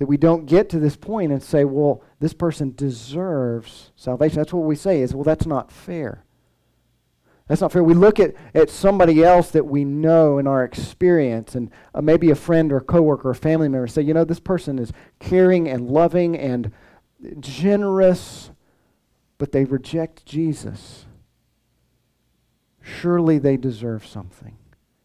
That 0.00 0.06
we 0.06 0.16
don't 0.16 0.46
get 0.46 0.70
to 0.70 0.78
this 0.78 0.96
point 0.96 1.30
and 1.30 1.42
say, 1.42 1.64
well, 1.66 2.02
this 2.20 2.32
person 2.32 2.72
deserves 2.74 3.92
salvation. 3.96 4.38
That's 4.38 4.52
what 4.52 4.64
we 4.64 4.74
say 4.74 5.02
is, 5.02 5.14
well, 5.14 5.24
that's 5.24 5.44
not 5.44 5.70
fair. 5.70 6.24
That's 7.46 7.60
not 7.60 7.70
fair. 7.70 7.84
We 7.84 7.92
look 7.92 8.18
at, 8.18 8.34
at 8.54 8.70
somebody 8.70 9.22
else 9.22 9.50
that 9.50 9.66
we 9.66 9.84
know 9.84 10.38
in 10.38 10.46
our 10.46 10.64
experience, 10.64 11.54
and 11.54 11.70
uh, 11.94 12.00
maybe 12.00 12.30
a 12.30 12.34
friend 12.34 12.72
or 12.72 12.78
a 12.78 12.80
coworker 12.80 13.28
or 13.28 13.32
a 13.32 13.34
family 13.36 13.68
member, 13.68 13.86
say, 13.86 14.00
you 14.00 14.14
know, 14.14 14.24
this 14.24 14.40
person 14.40 14.78
is 14.78 14.90
caring 15.18 15.68
and 15.68 15.90
loving 15.90 16.34
and 16.34 16.72
generous, 17.38 18.52
but 19.36 19.52
they 19.52 19.64
reject 19.66 20.24
Jesus. 20.24 21.04
Surely 22.80 23.38
they 23.38 23.58
deserve 23.58 24.06
something 24.06 24.56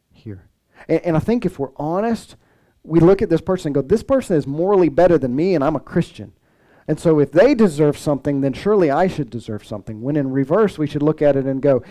here. 0.10 0.48
And, 0.88 1.02
and 1.02 1.18
I 1.18 1.20
think 1.20 1.46
if 1.46 1.60
we're 1.60 1.76
honest, 1.76 2.38
we 2.86 3.00
look 3.00 3.22
at 3.22 3.30
this 3.30 3.42
person 3.42 3.70
and 3.70 3.76
go, 3.76 3.82
this 3.82 4.04
person 4.04 4.38
is 4.38 4.46
morally 4.46 4.90
better 4.90 5.18
than 5.18 5.36
me, 5.36 5.56
and 5.56 5.64
I'm 5.64 5.76
a 5.76 5.80
Christian. 5.80 6.34
And 6.88 7.00
so 7.00 7.20
if 7.20 7.32
they 7.32 7.56
deserve 7.56 7.98
something, 7.98 8.42
then 8.42 8.54
surely 8.54 8.92
I 8.92 9.08
should 9.08 9.30
deserve 9.30 9.66
something. 9.66 10.02
When 10.02 10.16
in 10.16 10.32
reverse, 10.32 10.78
we 10.78 10.88
should 10.88 11.02
look 11.02 11.22
at 11.22 11.36
it 11.36 11.46
and 11.46 11.62
go, 11.62 11.84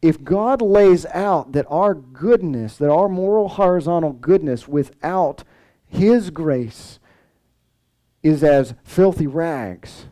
if 0.00 0.24
God 0.24 0.62
lays 0.62 1.04
out 1.06 1.52
that 1.52 1.66
our 1.68 1.94
goodness, 1.94 2.76
that 2.78 2.90
our 2.90 3.08
moral 3.08 3.48
horizontal 3.48 4.12
goodness 4.12 4.66
without 4.66 5.44
His 5.86 6.30
grace 6.30 6.98
is 8.22 8.42
as 8.42 8.74
filthy 8.82 9.26
rags, 9.26 10.06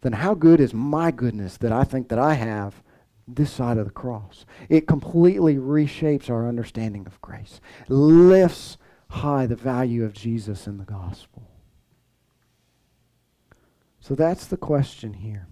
then 0.00 0.12
how 0.12 0.34
good 0.34 0.60
is 0.60 0.72
my 0.72 1.10
goodness 1.10 1.56
that 1.58 1.72
I 1.72 1.84
think 1.84 2.08
that 2.08 2.18
I 2.18 2.34
have 2.34 2.82
this 3.26 3.52
side 3.52 3.78
of 3.78 3.86
the 3.86 3.92
cross? 3.92 4.44
It 4.68 4.86
completely 4.86 5.56
reshapes 5.56 6.30
our 6.30 6.48
understanding 6.48 7.06
of 7.06 7.20
grace, 7.20 7.60
lifts 7.88 8.76
high 9.08 9.46
the 9.46 9.56
value 9.56 10.04
of 10.04 10.12
Jesus 10.12 10.66
in 10.66 10.78
the 10.78 10.84
gospel. 10.84 11.48
So 14.00 14.14
that's 14.14 14.46
the 14.46 14.56
question 14.56 15.14
here. 15.14 15.46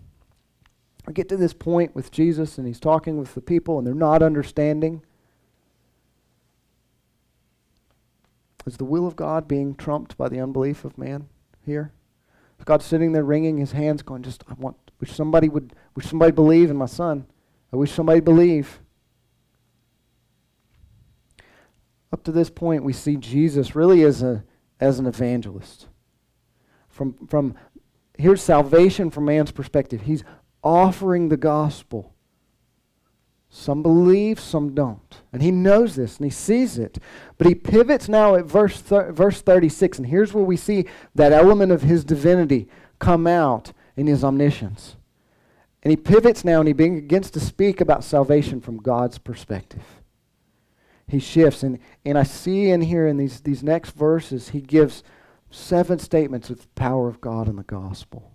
I 1.07 1.13
get 1.13 1.29
to 1.31 1.37
this 1.37 1.55
point 1.55 1.95
with 1.95 2.11
Jesus 2.11 2.59
and 2.59 2.67
he's 2.67 2.79
talking 2.79 3.19
with 3.19 3.35
the 3.35 3.41
people 3.41 3.79
and 3.79 3.87
they're 3.87 3.95
not 3.95 4.23
understanding. 4.23 5.03
Is 8.67 8.77
the 8.77 8.85
will 8.85 9.07
of 9.07 9.17
God 9.17 9.49
being 9.49 9.75
trumped 9.75 10.17
by 10.17 10.29
the 10.29 10.39
unbelief 10.39 10.85
of 10.85 10.99
man 10.99 11.29
here? 11.65 11.93
Is 12.59 12.65
God 12.65 12.83
sitting 12.83 13.13
there 13.13 13.25
wringing 13.25 13.57
his 13.57 13.73
hands, 13.73 14.03
going, 14.03 14.23
just 14.23 14.45
I 14.49 14.55
want 14.55 14.77
wish 15.01 15.13
somebody 15.13 15.49
would 15.49 15.75
wish 15.97 16.07
somebody 16.07 16.31
believe 16.31 16.71
in 16.71 16.77
my 16.77 16.87
son. 16.87 17.27
I 17.73 17.77
wish 17.77 17.93
somebody 17.93 18.21
believe. 18.21 18.81
Up 22.13 22.23
to 22.25 22.33
this 22.33 22.51
point, 22.51 22.85
we 22.85 22.93
see 22.93 23.17
Jesus 23.17 23.75
really 23.75 24.03
as, 24.03 24.23
a, 24.23 24.45
as 24.79 24.99
an 24.99 25.07
evangelist. 25.07 25.89
From, 26.89 27.15
from 27.27 27.55
here's 28.19 28.43
salvation 28.43 29.11
from 29.11 29.25
man's 29.25 29.51
perspective. 29.51 30.03
He's 30.03 30.23
offering 30.63 31.31
the 31.31 31.39
gospel. 31.39 32.13
Some 33.49 33.83
believe, 33.83 34.41
some 34.41 34.75
don't. 34.75 35.23
And 35.33 35.43
he 35.43 35.51
knows 35.51 35.97
this 35.97 36.17
and 36.17 36.25
he 36.25 36.31
sees 36.31 36.79
it. 36.79 36.99
But 37.39 37.47
he 37.47 37.55
pivots 37.55 38.09
now 38.09 38.35
at 38.35 38.47
verse, 38.47 38.81
thir- 38.81 39.13
verse 39.13 39.41
36, 39.43 39.99
and 39.99 40.07
here's 40.07 40.33
where 40.33 40.45
we 40.45 40.57
see 40.57 40.87
that 41.15 41.33
element 41.33 41.73
of 41.73 41.83
his 41.83 42.05
divinity 42.05 42.69
come 42.99 43.27
out 43.27 43.73
in 43.97 44.07
his 44.07 44.25
omniscience. 44.25 44.97
And 45.83 45.91
he 45.91 45.97
pivots 45.97 46.45
now 46.45 46.61
and 46.61 46.69
he 46.69 46.73
begins 46.73 47.31
to 47.33 47.41
speak 47.41 47.81
about 47.81 48.05
salvation 48.05 48.61
from 48.61 48.77
God's 48.77 49.19
perspective. 49.19 49.83
He 51.09 51.19
shifts. 51.19 51.63
And, 51.63 51.79
and 52.05 52.17
I 52.17 52.23
see 52.23 52.71
in 52.71 52.83
here 52.83 53.07
in 53.07 53.17
these, 53.17 53.41
these 53.41 53.63
next 53.63 53.91
verses, 53.91 54.51
he 54.51 54.61
gives 54.61 55.03
seven 55.51 55.99
statements 55.99 56.51
of 56.51 56.63
the 56.63 56.69
power 56.69 57.09
of 57.09 57.21
God 57.21 57.49
in 57.49 57.57
the 57.57 57.65
gospel. 57.65 58.33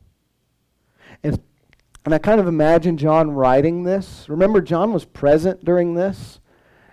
And, 1.24 1.42
and 2.06 2.14
I 2.14 2.18
kind 2.18 2.40
of 2.40 2.48
imagine 2.48 2.98
John 2.98 3.32
writing 3.32 3.84
this. 3.84 4.26
Remember, 4.28 4.62
John 4.62 4.92
was 4.92 5.06
present 5.06 5.64
during 5.64 5.96
this. 5.96 6.40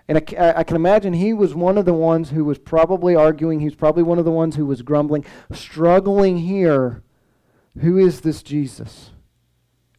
And 0.07 0.17
I, 0.17 0.53
I, 0.57 0.63
can 0.63 0.75
imagine 0.75 1.13
he 1.13 1.33
was 1.33 1.55
one 1.55 1.79
of 1.79 1.85
the 1.85 1.93
ones 1.93 2.29
who 2.29 2.45
was 2.45 2.59
probably 2.59 3.15
arguing. 3.15 3.59
He 3.59 3.65
was 3.65 3.75
probably 3.75 4.03
one 4.03 4.19
of 4.19 4.25
the 4.25 4.31
ones 4.31 4.55
who 4.55 4.65
was 4.65 4.83
grumbling, 4.83 5.25
struggling 5.51 6.37
here. 6.37 7.01
Who 7.81 7.97
is 7.97 8.21
this 8.21 8.43
Jesus? 8.43 9.09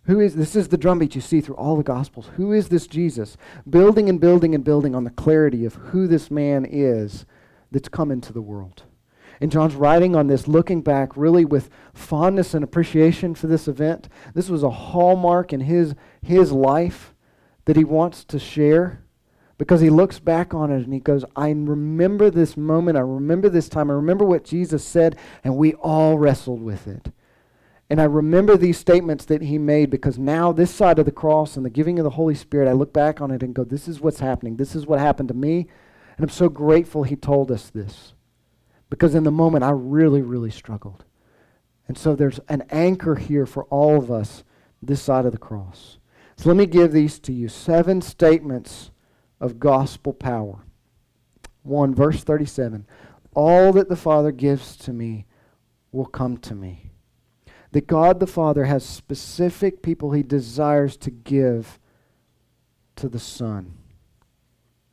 Who 0.06 0.20
is 0.20 0.36
this 0.36 0.54
is 0.54 0.68
the 0.68 0.76
drumbeat 0.76 1.14
you 1.14 1.20
see 1.20 1.40
through 1.40 1.56
all 1.56 1.76
the 1.76 1.82
gospels. 1.82 2.30
Who 2.36 2.52
is 2.52 2.68
this 2.68 2.86
Jesus? 2.86 3.36
Building 3.68 4.08
and 4.08 4.20
building 4.20 4.54
and 4.54 4.62
building 4.62 4.94
on 4.94 5.04
the 5.04 5.10
clarity 5.10 5.64
of 5.64 5.74
who 5.74 6.06
this 6.06 6.30
man 6.30 6.64
is 6.64 7.26
that's 7.72 7.88
come 7.88 8.10
into 8.10 8.32
the 8.32 8.42
world. 8.42 8.84
And 9.40 9.52
John's 9.52 9.74
writing 9.74 10.16
on 10.16 10.28
this, 10.28 10.48
looking 10.48 10.80
back 10.80 11.16
really 11.16 11.44
with 11.44 11.68
fondness 11.92 12.54
and 12.54 12.64
appreciation 12.64 13.34
for 13.34 13.48
this 13.48 13.68
event. 13.68 14.08
This 14.34 14.48
was 14.48 14.62
a 14.62 14.70
hallmark 14.70 15.52
in 15.52 15.60
his, 15.60 15.94
his 16.22 16.52
life 16.52 17.14
that 17.66 17.76
he 17.76 17.84
wants 17.84 18.24
to 18.24 18.38
share 18.38 19.02
because 19.58 19.80
he 19.80 19.90
looks 19.90 20.18
back 20.18 20.54
on 20.54 20.70
it 20.70 20.84
and 20.84 20.92
he 20.92 21.00
goes, 21.00 21.24
I 21.34 21.48
remember 21.48 22.30
this 22.30 22.56
moment. 22.56 22.96
I 22.96 23.02
remember 23.02 23.48
this 23.48 23.68
time. 23.68 23.90
I 23.90 23.94
remember 23.94 24.24
what 24.24 24.44
Jesus 24.44 24.84
said, 24.84 25.16
and 25.44 25.56
we 25.56 25.74
all 25.74 26.18
wrestled 26.18 26.62
with 26.62 26.86
it. 26.86 27.10
And 27.88 28.00
I 28.00 28.04
remember 28.04 28.56
these 28.56 28.78
statements 28.78 29.24
that 29.26 29.42
he 29.42 29.58
made 29.58 29.90
because 29.90 30.18
now, 30.18 30.50
this 30.50 30.74
side 30.74 30.98
of 30.98 31.04
the 31.04 31.12
cross 31.12 31.56
and 31.56 31.64
the 31.64 31.70
giving 31.70 31.98
of 31.98 32.04
the 32.04 32.10
Holy 32.10 32.34
Spirit, 32.34 32.68
I 32.68 32.72
look 32.72 32.92
back 32.92 33.20
on 33.20 33.30
it 33.30 33.42
and 33.42 33.54
go, 33.54 33.62
This 33.62 33.86
is 33.86 34.00
what's 34.00 34.20
happening. 34.20 34.56
This 34.56 34.74
is 34.74 34.86
what 34.86 34.98
happened 34.98 35.28
to 35.28 35.34
me. 35.34 35.68
And 36.16 36.24
I'm 36.24 36.30
so 36.30 36.48
grateful 36.48 37.04
he 37.04 37.16
told 37.16 37.52
us 37.52 37.70
this 37.70 38.14
because 38.90 39.14
in 39.14 39.24
the 39.24 39.30
moment 39.30 39.64
I 39.64 39.70
really, 39.70 40.22
really 40.22 40.50
struggled. 40.50 41.04
And 41.88 41.96
so 41.96 42.16
there's 42.16 42.40
an 42.48 42.64
anchor 42.70 43.14
here 43.14 43.46
for 43.46 43.64
all 43.64 43.96
of 43.98 44.10
us 44.10 44.42
this 44.82 45.02
side 45.02 45.26
of 45.26 45.32
the 45.32 45.38
cross. 45.38 45.98
So 46.36 46.48
let 46.48 46.56
me 46.56 46.66
give 46.66 46.92
these 46.92 47.18
to 47.20 47.32
you 47.32 47.48
seven 47.48 48.02
statements 48.02 48.90
of 49.40 49.60
gospel 49.60 50.12
power. 50.12 50.60
1, 51.62 51.94
verse 51.94 52.22
37 52.24 52.86
All 53.34 53.72
that 53.72 53.88
the 53.88 53.96
Father 53.96 54.32
gives 54.32 54.76
to 54.78 54.92
me 54.92 55.26
will 55.92 56.06
come 56.06 56.36
to 56.38 56.54
me. 56.54 56.90
That 57.72 57.86
God 57.86 58.20
the 58.20 58.26
Father 58.26 58.64
has 58.64 58.84
specific 58.84 59.82
people 59.82 60.12
he 60.12 60.22
desires 60.22 60.96
to 60.98 61.10
give 61.10 61.78
to 62.96 63.08
the 63.08 63.18
Son. 63.18 63.74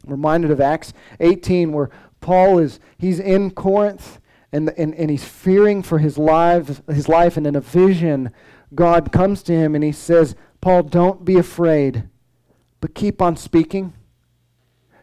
I'm 0.05 0.11
reminded 0.11 0.51
of 0.51 0.59
Acts 0.59 0.93
18 1.19 1.71
where 1.71 1.89
Paul 2.19 2.59
is 2.59 2.79
he's 2.97 3.19
in 3.19 3.51
Corinth 3.51 4.19
and, 4.51 4.69
and, 4.77 4.93
and 4.95 5.09
he's 5.09 5.23
fearing 5.23 5.81
for 5.81 5.97
his 5.97 6.17
life, 6.17 6.81
his 6.87 7.09
life, 7.09 7.37
and 7.37 7.47
in 7.47 7.55
a 7.55 7.61
vision, 7.61 8.31
God 8.75 9.11
comes 9.11 9.41
to 9.43 9.53
him 9.53 9.73
and 9.75 9.83
he 9.83 9.91
says, 9.91 10.35
Paul, 10.61 10.83
don't 10.83 11.25
be 11.25 11.37
afraid, 11.37 12.07
but 12.79 12.93
keep 12.93 13.21
on 13.21 13.35
speaking. 13.35 13.93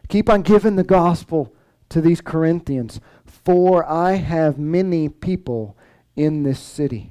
Keep 0.07 0.29
on 0.29 0.41
giving 0.41 0.77
the 0.77 0.83
gospel 0.83 1.53
to 1.89 2.01
these 2.01 2.21
Corinthians, 2.21 2.99
for 3.25 3.89
I 3.89 4.13
have 4.13 4.57
many 4.57 5.09
people 5.09 5.77
in 6.15 6.43
this 6.43 6.59
city. 6.59 7.10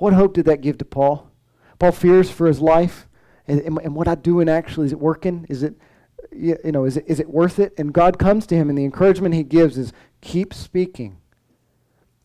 What 0.00 0.14
hope 0.14 0.32
did 0.32 0.46
that 0.46 0.62
give 0.62 0.78
to 0.78 0.86
Paul? 0.86 1.30
Paul 1.78 1.92
fears 1.92 2.30
for 2.30 2.46
his 2.46 2.58
life. 2.58 3.06
And, 3.46 3.60
and, 3.60 3.94
what 3.94 4.08
I 4.08 4.14
doing 4.14 4.48
actually, 4.48 4.86
is 4.86 4.92
it 4.92 4.98
working? 4.98 5.44
Is 5.50 5.62
it, 5.62 5.74
you 6.32 6.56
know, 6.64 6.86
is 6.86 6.96
it, 6.96 7.04
is 7.06 7.20
it 7.20 7.28
worth 7.28 7.58
it? 7.58 7.74
And 7.76 7.92
God 7.92 8.18
comes 8.18 8.46
to 8.46 8.54
him, 8.56 8.70
and 8.70 8.78
the 8.78 8.84
encouragement 8.84 9.34
he 9.34 9.42
gives 9.42 9.76
is 9.76 9.92
keep 10.22 10.54
speaking. 10.54 11.18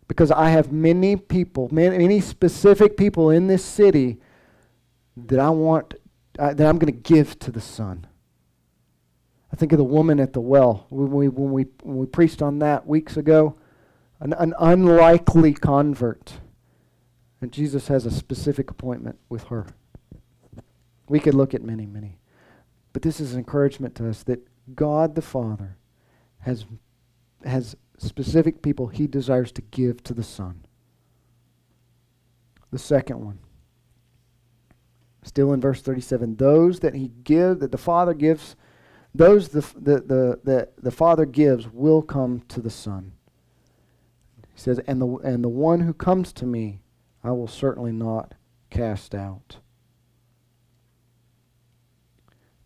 Because 0.08 0.32
I 0.32 0.52
have 0.52 0.72
many 0.72 1.18
people, 1.18 1.68
many 1.70 2.22
specific 2.22 2.96
people 2.96 3.30
in 3.30 3.48
this 3.48 3.66
city 3.66 4.20
that 5.18 5.40
I 5.40 5.50
want, 5.50 5.96
uh, 6.40 6.54
that 6.54 6.66
I'm 6.66 6.78
going 6.78 6.94
to 6.94 7.00
give 7.00 7.38
to 7.40 7.52
the 7.52 7.62
Son. 7.62 8.08
I 9.52 9.58
think 9.58 9.74
of 9.74 9.80
the 9.80 9.84
woman 9.84 10.22
at 10.22 10.32
the 10.32 10.42
well. 10.42 10.86
When 10.90 11.12
we, 11.12 11.28
when 11.28 11.52
we, 11.52 11.66
when 11.84 11.98
we 11.98 12.06
preached 12.06 12.42
on 12.42 12.60
that 12.60 12.88
weeks 12.88 13.18
ago, 13.18 13.58
an, 14.22 14.32
an 14.34 14.54
unlikely 14.60 15.54
convert. 15.54 16.36
And 17.46 17.52
Jesus 17.52 17.90
has 17.90 18.08
a 18.08 18.12
specific 18.12 18.72
appointment 18.72 19.20
with 19.30 19.44
her. 19.50 19.68
We 21.08 21.20
could 21.20 21.36
look 21.36 21.54
at 21.54 21.62
many, 21.62 21.86
many. 21.86 22.18
But 22.92 23.04
this 23.04 23.20
is 23.20 23.34
an 23.34 23.38
encouragement 23.38 23.94
to 23.98 24.10
us 24.10 24.24
that 24.24 24.48
God 24.74 25.14
the 25.14 25.22
Father 25.22 25.78
has, 26.40 26.66
has 27.44 27.76
specific 28.00 28.64
people 28.64 28.88
he 28.88 29.06
desires 29.06 29.52
to 29.52 29.62
give 29.62 30.04
to 30.06 30.16
the 30.16 30.24
Son. 30.24 30.66
The 32.72 32.80
second 32.80 33.24
one, 33.24 33.38
still 35.22 35.54
in 35.54 35.62
verse 35.62 35.84
37, 35.84 36.38
those 36.38 36.80
that 36.80 36.96
he 36.96 37.12
give, 37.24 37.60
that 37.60 37.72
the 37.72 37.78
Father 37.78 38.16
gives, 38.16 38.56
those 39.14 39.50
the, 39.50 39.62
the, 39.76 40.02
the, 40.02 40.40
the, 40.44 40.70
the 40.82 40.90
Father 40.90 41.28
gives 41.28 41.72
will 41.72 42.02
come 42.02 42.42
to 42.48 42.60
the 42.60 42.72
Son. 42.72 43.12
He 44.52 44.60
says, 44.60 44.80
and 44.88 45.00
the, 45.00 45.18
and 45.18 45.44
the 45.44 45.48
one 45.48 45.82
who 45.82 45.94
comes 45.94 46.34
to 46.34 46.48
me, 46.48 46.80
I 47.26 47.32
will 47.32 47.48
certainly 47.48 47.92
not 47.92 48.36
cast 48.70 49.16
out. 49.16 49.58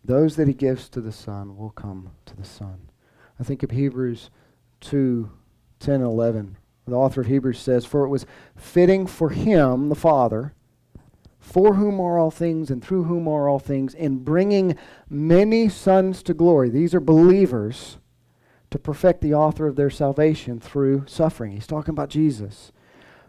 Those 0.04 0.36
that 0.36 0.48
he 0.48 0.52
gives 0.52 0.90
to 0.90 1.00
the 1.00 1.12
Son 1.12 1.56
will 1.56 1.70
come 1.70 2.10
to 2.26 2.36
the 2.36 2.44
Son. 2.44 2.90
I 3.38 3.42
think 3.42 3.62
of 3.62 3.70
Hebrews 3.70 4.28
2 4.80 5.30
10 5.78 5.94
and 5.94 6.04
11. 6.04 6.58
The 6.86 6.94
author 6.94 7.22
of 7.22 7.26
Hebrews 7.28 7.58
says, 7.58 7.86
For 7.86 8.04
it 8.04 8.10
was 8.10 8.26
fitting 8.54 9.06
for 9.06 9.30
him, 9.30 9.88
the 9.88 9.94
Father, 9.94 10.52
for 11.38 11.76
whom 11.76 11.98
are 11.98 12.18
all 12.18 12.30
things 12.30 12.70
and 12.70 12.84
through 12.84 13.04
whom 13.04 13.26
are 13.26 13.48
all 13.48 13.58
things, 13.58 13.94
in 13.94 14.18
bringing 14.18 14.76
many 15.08 15.70
sons 15.70 16.22
to 16.24 16.34
glory. 16.34 16.68
These 16.68 16.94
are 16.94 17.00
believers 17.00 17.96
to 18.70 18.78
perfect 18.78 19.22
the 19.22 19.32
author 19.32 19.66
of 19.66 19.76
their 19.76 19.88
salvation 19.88 20.60
through 20.60 21.04
suffering. 21.06 21.52
He's 21.52 21.66
talking 21.66 21.92
about 21.92 22.10
Jesus. 22.10 22.72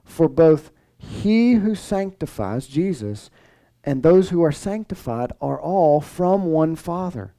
For 0.04 0.28
both 0.28 0.72
he 1.01 1.55
who 1.55 1.75
sanctifies, 1.75 2.67
Jesus, 2.67 3.29
and 3.83 4.03
those 4.03 4.29
who 4.29 4.43
are 4.43 4.51
sanctified 4.51 5.33
are 5.41 5.59
all 5.59 5.99
from 5.99 6.45
one 6.45 6.75
Father. 6.75 7.33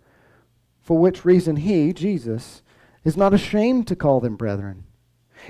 For 0.80 0.98
which 0.98 1.24
reason 1.24 1.56
he, 1.56 1.92
Jesus, 1.92 2.62
is 3.04 3.16
not 3.16 3.32
ashamed 3.32 3.86
to 3.88 3.96
call 3.96 4.20
them 4.20 4.36
brethren. 4.36 4.84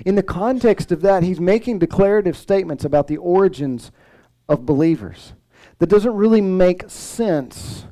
In 0.05 0.15
the 0.15 0.23
context 0.23 0.93
of 0.93 1.01
that, 1.03 1.23
he's 1.23 1.41
making 1.41 1.79
declarative 1.79 2.37
statements 2.37 2.85
about 2.85 3.09
the 3.09 3.17
origins 3.17 3.91
of 4.49 4.67
believers. 4.67 5.33
That 5.79 5.89
doesn't 5.89 6.15
really 6.15 6.41
make 6.41 6.91
sense 6.91 7.87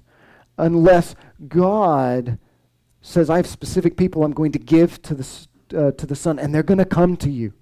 unless 0.56 1.14
God 1.48 2.38
says, 3.00 3.30
I 3.30 3.37
have 3.37 3.46
specific 3.46 3.96
people 3.96 4.22
I'm 4.22 4.33
going 4.33 4.52
to 4.52 4.59
give 4.59 5.00
to 5.02 5.14
the, 5.14 5.46
uh, 5.74 5.92
to 5.92 6.06
the 6.06 6.14
Son, 6.14 6.38
and 6.38 6.54
they're 6.54 6.62
going 6.62 6.78
to 6.78 6.85
come 6.85 7.16
to 7.18 7.30
you. 7.30 7.54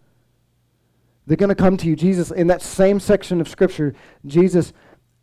They're 1.29 1.37
going 1.37 1.51
to 1.51 1.55
come 1.55 1.77
to 1.77 1.87
you. 1.87 1.95
Jesus, 1.95 2.31
in 2.31 2.47
that 2.47 2.63
same 2.63 2.99
section 2.99 3.41
of 3.41 3.49
Scripture, 3.49 3.95
Jesus 4.25 4.73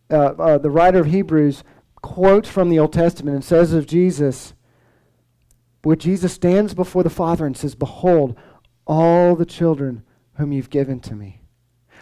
uh, 0.09 0.33
uh, 0.37 0.57
the 0.57 0.69
writer 0.69 0.99
of 0.99 1.07
Hebrews 1.07 1.63
quotes 1.95 2.47
from 2.47 2.69
the 2.69 2.77
Old 2.77 2.93
Testament 2.93 3.35
and 3.35 3.43
says 3.43 3.73
of 3.73 3.87
Jesus, 3.87 4.53
where 5.81 5.95
Jesus 5.95 6.33
stands 6.33 6.73
before 6.73 7.03
the 7.03 7.09
Father 7.09 7.45
and 7.45 7.57
says, 7.57 7.73
Behold, 7.73 8.37
all 8.85 9.35
the 9.35 9.45
children 9.45 10.03
whom 10.33 10.51
you've 10.51 10.69
given 10.69 10.99
to 10.99 11.15
me. 11.15 11.41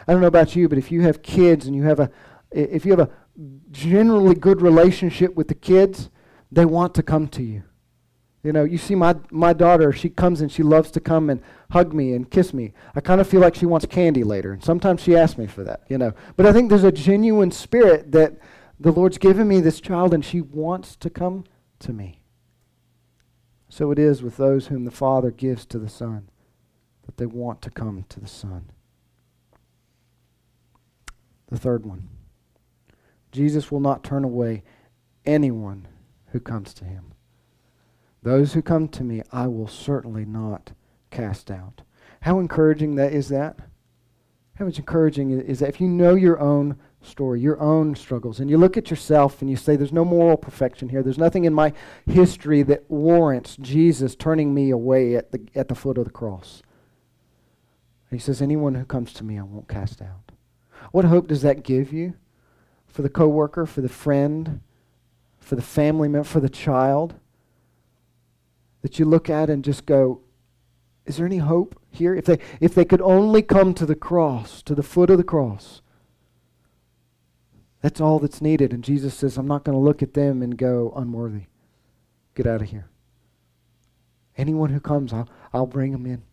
I 0.05 0.11
don't 0.11 0.21
know 0.21 0.27
about 0.27 0.55
you, 0.55 0.67
but 0.67 0.77
if 0.77 0.91
you 0.91 1.01
have 1.01 1.21
kids 1.21 1.65
and 1.65 1.75
you 1.75 1.83
have 1.83 1.99
a 1.99 2.11
if 2.51 2.85
you 2.85 2.91
have 2.91 2.99
a 2.99 3.09
generally 3.71 4.35
good 4.35 4.61
relationship 4.61 5.33
with 5.33 5.47
the 5.47 5.55
kids, 5.55 6.09
they 6.51 6.65
want 6.65 6.93
to 6.95 7.03
come 7.03 7.27
to 7.29 7.41
you. 7.41 7.63
You 8.43 8.51
know, 8.51 8.65
you 8.65 8.77
see 8.77 8.93
my, 8.93 9.15
my 9.31 9.53
daughter, 9.53 9.93
she 9.93 10.09
comes 10.09 10.41
and 10.41 10.51
she 10.51 10.63
loves 10.63 10.91
to 10.91 10.99
come 10.99 11.29
and 11.29 11.41
hug 11.71 11.93
me 11.93 12.13
and 12.13 12.29
kiss 12.29 12.53
me. 12.53 12.73
I 12.93 12.99
kind 12.99 13.21
of 13.21 13.27
feel 13.27 13.39
like 13.39 13.55
she 13.55 13.65
wants 13.65 13.85
candy 13.85 14.23
later. 14.25 14.51
And 14.51 14.61
sometimes 14.61 15.01
she 15.01 15.15
asks 15.15 15.37
me 15.37 15.47
for 15.47 15.63
that, 15.63 15.83
you 15.87 15.97
know. 15.97 16.13
But 16.35 16.45
I 16.45 16.51
think 16.51 16.69
there's 16.69 16.83
a 16.83 16.91
genuine 16.91 17.51
spirit 17.51 18.11
that 18.11 18.37
the 18.77 18.91
Lord's 18.91 19.17
given 19.17 19.47
me 19.47 19.61
this 19.61 19.79
child 19.79 20.13
and 20.13 20.25
she 20.25 20.41
wants 20.41 20.97
to 20.97 21.09
come 21.09 21.45
to 21.79 21.93
me. 21.93 22.19
so 23.69 23.91
it 23.91 23.97
is 23.97 24.21
with 24.21 24.37
those 24.37 24.67
whom 24.67 24.85
the 24.85 24.91
Father 24.91 25.31
gives 25.31 25.65
to 25.65 25.79
the 25.79 25.89
Son, 25.89 26.29
that 27.05 27.17
they 27.17 27.25
want 27.25 27.61
to 27.61 27.71
come 27.71 28.05
to 28.07 28.19
the 28.19 28.27
Son. 28.27 28.69
The 31.47 31.57
third 31.57 31.85
one 31.85 32.09
Jesus 33.31 33.71
will 33.71 33.79
not 33.79 34.03
turn 34.03 34.23
away 34.23 34.63
anyone 35.25 35.87
who 36.27 36.39
comes 36.39 36.73
to 36.75 36.85
him. 36.85 37.12
Those 38.23 38.53
who 38.53 38.61
come 38.61 38.87
to 38.89 39.03
me, 39.03 39.21
I 39.31 39.47
will 39.47 39.67
certainly 39.67 40.25
not 40.25 40.71
cast 41.11 41.51
out. 41.51 41.81
How 42.21 42.39
encouraging 42.39 42.95
that 42.95 43.11
is 43.11 43.27
that? 43.29 43.59
How 44.55 44.65
much 44.65 44.79
encouraging 44.79 45.31
is 45.31 45.59
that 45.59 45.69
if 45.69 45.81
you 45.81 45.89
know 45.89 46.15
your 46.15 46.39
own 46.39 46.77
story, 47.01 47.41
your 47.41 47.59
own 47.59 47.95
struggles, 47.95 48.39
and 48.39 48.49
you 48.49 48.57
look 48.57 48.77
at 48.77 48.89
yourself 48.89 49.41
and 49.41 49.49
you 49.49 49.57
say, 49.57 49.75
There's 49.75 49.91
no 49.91 50.05
moral 50.05 50.37
perfection 50.37 50.87
here. 50.87 51.03
There's 51.03 51.17
nothing 51.17 51.43
in 51.43 51.53
my 51.53 51.73
history 52.05 52.63
that 52.63 52.89
warrants 52.89 53.57
Jesus 53.57 54.15
turning 54.15 54.53
me 54.53 54.69
away 54.69 55.15
at 55.15 55.31
the, 55.33 55.45
at 55.53 55.67
the 55.67 55.75
foot 55.75 55.97
of 55.97 56.05
the 56.05 56.11
cross. 56.11 56.61
he 58.09 58.19
says, 58.19 58.41
Anyone 58.41 58.75
who 58.75 58.85
comes 58.85 59.11
to 59.13 59.25
me, 59.25 59.37
I 59.37 59.43
won't 59.43 59.67
cast 59.67 60.01
out. 60.01 60.31
What 60.91 61.05
hope 61.05 61.27
does 61.27 61.41
that 61.41 61.63
give 61.63 61.91
you 61.91 62.13
for 62.87 63.01
the 63.01 63.09
coworker, 63.09 63.65
for 63.65 63.81
the 63.81 63.89
friend, 63.89 64.61
for 65.39 65.55
the 65.55 65.61
family 65.61 66.07
member, 66.07 66.23
for 66.23 66.39
the 66.39 66.49
child? 66.49 67.15
That 68.83 68.99
you 68.99 69.05
look 69.05 69.29
at 69.29 69.49
and 69.49 69.63
just 69.63 69.85
go, 69.85 70.21
is 71.05 71.17
there 71.17 71.25
any 71.25 71.39
hope 71.39 71.79
here? 71.89 72.13
If 72.15 72.25
they, 72.25 72.37
if 72.61 72.75
they 72.75 72.85
could 72.85 73.01
only 73.01 73.41
come 73.41 73.73
to 73.73 73.85
the 73.85 73.95
cross, 73.95 74.61
to 74.63 74.75
the 74.75 74.83
foot 74.83 75.09
of 75.09 75.17
the 75.17 75.23
cross, 75.23 75.81
that's 77.81 77.99
all 77.99 78.19
that's 78.19 78.41
needed. 78.41 78.71
And 78.71 78.83
Jesus 78.83 79.13
says, 79.13 79.37
I'm 79.37 79.47
not 79.47 79.63
going 79.63 79.77
to 79.77 79.83
look 79.83 80.01
at 80.01 80.13
them 80.13 80.41
and 80.41 80.57
go, 80.57 80.93
unworthy. 80.95 81.43
Get 82.35 82.47
out 82.47 82.61
of 82.61 82.69
here. 82.69 82.89
Anyone 84.37 84.69
who 84.69 84.79
comes, 84.79 85.11
I'll, 85.11 85.27
I'll 85.53 85.67
bring 85.67 85.91
them 85.91 86.05
in. 86.05 86.23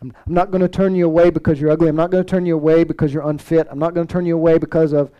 I'm, 0.00 0.12
I'm 0.26 0.34
not 0.34 0.50
going 0.50 0.60
to 0.60 0.68
turn 0.68 0.94
you 0.94 1.06
away 1.06 1.30
because 1.30 1.60
you're 1.60 1.70
ugly. 1.70 1.88
I'm 1.88 1.96
not 1.96 2.10
going 2.10 2.24
to 2.24 2.30
turn 2.30 2.44
you 2.44 2.54
away 2.54 2.84
because 2.84 3.14
you're 3.14 3.28
unfit. 3.28 3.68
I'm 3.70 3.78
not 3.78 3.94
going 3.94 4.06
to 4.06 4.12
turn 4.12 4.26
you 4.26 4.34
away 4.34 4.58
because 4.58 4.92
of. 4.92 5.10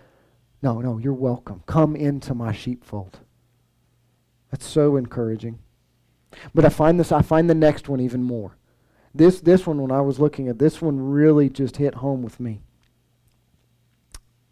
No, 0.61 0.81
no, 0.81 0.99
you're 0.99 1.15
welcome. 1.15 1.63
Come 1.67 1.95
into 1.95 2.35
my 2.35 2.53
sheepfold. 2.53 3.21
That's 4.51 4.67
so 4.67 4.97
encouraging. 4.97 5.61
But 6.55 6.65
I 6.65 6.69
find 6.69 6.99
this 6.99 7.13
I 7.13 7.23
find 7.23 7.49
the 7.49 7.55
next 7.55 7.89
one 7.89 8.01
even 8.01 8.23
more. 8.23 8.57
This 9.15 9.41
this 9.41 9.67
one 9.67 9.81
when 9.81 9.91
I 9.93 10.01
was 10.01 10.21
looking 10.21 10.49
at 10.49 10.59
this 10.59 10.81
one 10.83 10.99
really 11.01 11.49
just 11.49 11.77
hit 11.77 11.97
home 11.97 12.23
with 12.23 12.39
me. 12.39 12.61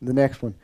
The 0.01 0.15
next 0.15 0.43
one. 0.43 0.55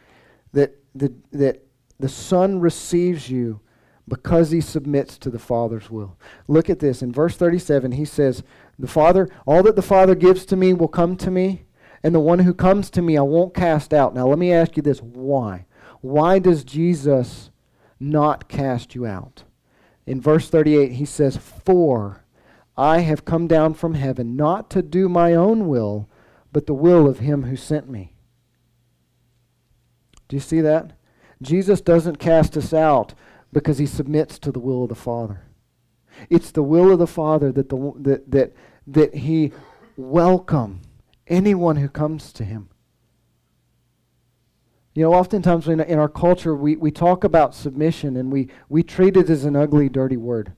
That 0.53 0.79
the 0.95 1.13
that 1.33 1.63
the 1.99 2.09
son 2.09 2.61
receives 2.61 3.31
you 3.31 3.61
because 4.09 4.51
he 4.51 4.61
submits 4.61 5.17
to 5.19 5.31
the 5.31 5.39
father's 5.39 5.91
will. 5.91 6.17
Look 6.49 6.69
at 6.69 6.81
this 6.81 7.03
in 7.03 7.13
verse 7.13 7.37
37 7.37 7.93
he 7.93 8.05
says, 8.05 8.43
"The 8.79 8.89
father 8.89 9.29
all 9.47 9.63
that 9.63 9.77
the 9.77 9.83
father 9.83 10.15
gives 10.15 10.45
to 10.47 10.57
me 10.57 10.73
will 10.73 10.89
come 10.89 11.17
to 11.19 11.31
me, 11.31 11.65
and 12.03 12.15
the 12.15 12.21
one 12.21 12.41
who 12.41 12.55
comes 12.55 12.91
to 12.91 13.03
me 13.03 13.17
I 13.17 13.23
won't 13.23 13.55
cast 13.55 13.95
out." 13.95 14.15
Now 14.15 14.27
let 14.27 14.39
me 14.39 14.53
ask 14.53 14.77
you 14.77 14.83
this, 14.83 15.01
why? 15.01 15.67
Why 16.01 16.41
does 16.41 16.65
Jesus 16.65 17.51
not 18.01 18.49
cast 18.49 18.95
you 18.95 19.07
out? 19.07 19.45
In 20.07 20.21
verse 20.21 20.49
38, 20.49 20.93
he 20.93 21.05
says, 21.05 21.37
For 21.37 22.25
I 22.77 23.01
have 23.01 23.25
come 23.25 23.47
down 23.47 23.75
from 23.75 23.95
heaven 23.95 24.37
not 24.37 24.71
to 24.71 24.83
do 24.83 25.09
my 25.09 25.35
own 25.35 25.69
will, 25.69 26.09
but 26.53 26.67
the 26.67 26.75
will 26.75 27.09
of 27.09 27.21
him 27.21 27.45
who 27.45 27.57
sent 27.57 27.89
me. 27.89 28.15
Do 30.29 30.37
you 30.37 30.41
see 30.41 30.61
that? 30.61 30.93
Jesus 31.41 31.81
doesn't 31.81 32.17
cast 32.17 32.57
us 32.57 32.73
out 32.73 33.15
because 33.53 33.79
he 33.79 33.87
submits 33.87 34.39
to 34.39 34.53
the 34.53 34.61
will 34.61 34.85
of 34.85 34.89
the 34.89 34.95
Father. 34.95 35.43
It's 36.31 36.51
the 36.51 36.63
will 36.63 36.91
of 36.91 36.99
the 36.99 37.07
Father 37.07 37.53
that, 37.53 37.69
the, 37.69 37.93
that, 38.01 38.31
that, 38.31 38.53
that 38.87 39.15
he 39.15 39.53
welcome 39.97 40.81
anyone 41.27 41.77
who 41.77 41.89
comes 41.89 42.33
to 42.35 42.45
him. 42.45 42.69
You 44.95 45.03
know, 45.05 45.15
oftentimes 45.15 45.69
in, 45.69 45.81
in 45.81 45.99
our 45.99 46.09
culture, 46.09 46.55
we, 46.55 46.77
we 46.77 46.91
talk 46.91 47.25
about 47.25 47.55
submission 47.55 48.17
and 48.17 48.31
we, 48.31 48.49
we 48.69 48.83
treat 48.83 49.17
it 49.17 49.31
as 49.31 49.45
an 49.45 49.57
ugly, 49.57 49.89
dirty 49.89 50.19
word. 50.19 50.53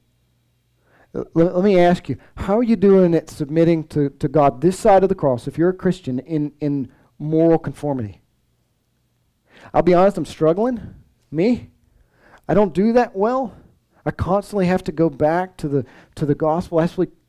Uh, 1.15 1.25
let, 1.35 1.55
let 1.55 1.65
me 1.65 1.79
ask 1.79 2.09
you, 2.09 2.17
how 2.37 2.59
are 2.59 2.65
you 2.65 2.75
doing 2.75 3.15
at 3.15 3.31
submitting 3.31 3.85
to, 3.89 4.11
to 4.11 4.27
God 4.27 4.61
this 4.61 4.79
side 4.79 5.05
of 5.05 5.09
the 5.09 5.15
cross, 5.15 5.47
if 5.47 5.57
you're 5.57 5.69
a 5.69 5.75
Christian, 5.75 6.19
in, 6.19 6.53
in 6.61 6.91
moral 7.19 7.59
conformity? 7.59 8.23
I'll 9.73 9.83
be 9.83 9.95
honest, 9.95 10.19
I'm 10.19 10.25
struggling. 10.25 10.95
Me? 11.31 11.71
I 12.49 12.55
don't 12.55 12.75
do 12.75 12.93
that 12.93 13.15
well. 13.15 13.55
I 14.07 14.11
constantly 14.11 14.67
have 14.67 14.85
to 14.85 14.93
go 14.93 15.09
back 15.09 15.57
to 15.59 15.69
the 15.69 15.87
to 16.17 16.27
the 16.27 16.35
gospel. 16.35 16.79
I 16.79 16.83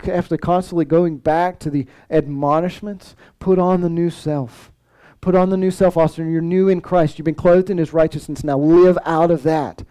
have 0.08 0.28
to 0.28 0.38
constantly 0.38 0.84
going 0.84 1.18
back 1.18 1.58
to 1.60 1.70
the 1.70 1.88
admonishments. 2.10 3.16
Put 3.40 3.60
on 3.60 3.80
the 3.80 3.90
new 3.90 4.10
self. 4.10 4.74
Put 5.26 5.34
on 5.34 5.50
the 5.50 5.58
new 5.58 5.72
self, 5.72 5.98
Austin. 5.98 6.32
You're 6.32 6.40
new 6.40 6.70
in 6.70 6.82
Christ. 6.82 7.18
You've 7.18 7.26
been 7.26 7.34
clothed 7.34 7.72
in 7.72 7.80
his 7.80 7.94
righteousness. 7.94 8.44
Now 8.44 8.60
live 8.60 8.96
out 9.06 9.32
of 9.32 9.42
that. 9.42 9.84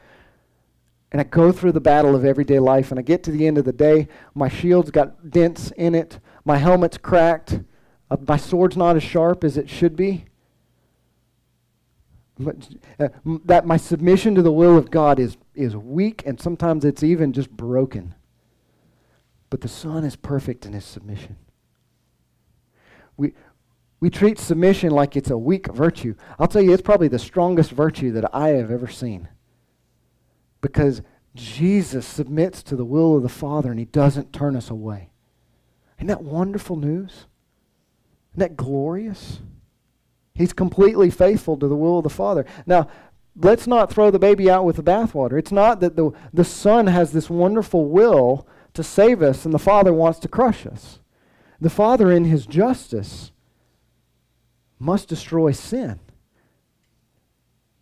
And 1.10 1.20
I 1.20 1.24
go 1.24 1.50
through 1.50 1.72
the 1.72 1.80
battle 1.80 2.14
of 2.14 2.24
everyday 2.24 2.60
life, 2.60 2.92
and 2.92 3.00
I 3.00 3.02
get 3.02 3.24
to 3.24 3.32
the 3.32 3.44
end 3.44 3.58
of 3.58 3.64
the 3.64 3.72
day. 3.72 4.06
My 4.32 4.48
shield's 4.48 4.92
got 4.92 5.32
dents 5.32 5.72
in 5.72 5.96
it. 5.96 6.20
My 6.44 6.58
helmet's 6.58 6.98
cracked. 6.98 7.62
Uh, 8.12 8.16
my 8.28 8.36
sword's 8.36 8.76
not 8.76 8.94
as 8.94 9.02
sharp 9.02 9.42
as 9.42 9.56
it 9.56 9.68
should 9.68 9.96
be. 9.96 10.26
But, 12.38 12.68
uh, 13.00 13.08
that 13.44 13.66
my 13.66 13.76
submission 13.76 14.36
to 14.36 14.42
the 14.42 14.52
will 14.52 14.78
of 14.78 14.92
God 14.92 15.18
is, 15.18 15.36
is 15.56 15.74
weak, 15.74 16.22
and 16.24 16.40
sometimes 16.40 16.84
it's 16.84 17.02
even 17.02 17.32
just 17.32 17.50
broken. 17.50 18.14
But 19.50 19.62
the 19.62 19.68
Son 19.68 20.04
is 20.04 20.14
perfect 20.14 20.64
in 20.64 20.74
his 20.74 20.84
submission. 20.84 21.38
We, 23.16 23.32
we 24.04 24.10
treat 24.10 24.38
submission 24.38 24.90
like 24.90 25.16
it's 25.16 25.30
a 25.30 25.38
weak 25.38 25.66
virtue. 25.68 26.14
I'll 26.38 26.46
tell 26.46 26.60
you, 26.60 26.74
it's 26.74 26.82
probably 26.82 27.08
the 27.08 27.18
strongest 27.18 27.70
virtue 27.70 28.12
that 28.12 28.34
I 28.34 28.48
have 28.48 28.70
ever 28.70 28.86
seen. 28.86 29.28
Because 30.60 31.00
Jesus 31.34 32.04
submits 32.04 32.62
to 32.64 32.76
the 32.76 32.84
will 32.84 33.16
of 33.16 33.22
the 33.22 33.30
Father 33.30 33.70
and 33.70 33.78
he 33.78 33.86
doesn't 33.86 34.30
turn 34.30 34.56
us 34.56 34.68
away. 34.68 35.08
Isn't 35.96 36.08
that 36.08 36.22
wonderful 36.22 36.76
news? 36.76 37.12
Isn't 38.32 38.40
that 38.40 38.58
glorious? 38.58 39.40
He's 40.34 40.52
completely 40.52 41.08
faithful 41.08 41.56
to 41.56 41.66
the 41.66 41.74
will 41.74 41.96
of 41.96 42.04
the 42.04 42.10
Father. 42.10 42.44
Now, 42.66 42.88
let's 43.34 43.66
not 43.66 43.90
throw 43.90 44.10
the 44.10 44.18
baby 44.18 44.50
out 44.50 44.66
with 44.66 44.76
the 44.76 44.82
bathwater. 44.82 45.38
It's 45.38 45.50
not 45.50 45.80
that 45.80 45.96
the, 45.96 46.10
the 46.30 46.44
Son 46.44 46.88
has 46.88 47.12
this 47.12 47.30
wonderful 47.30 47.86
will 47.86 48.46
to 48.74 48.82
save 48.82 49.22
us 49.22 49.46
and 49.46 49.54
the 49.54 49.58
Father 49.58 49.94
wants 49.94 50.18
to 50.18 50.28
crush 50.28 50.66
us. 50.66 51.00
The 51.58 51.70
Father, 51.70 52.12
in 52.12 52.26
his 52.26 52.44
justice, 52.44 53.30
must 54.78 55.08
destroy 55.08 55.52
sin. 55.52 56.00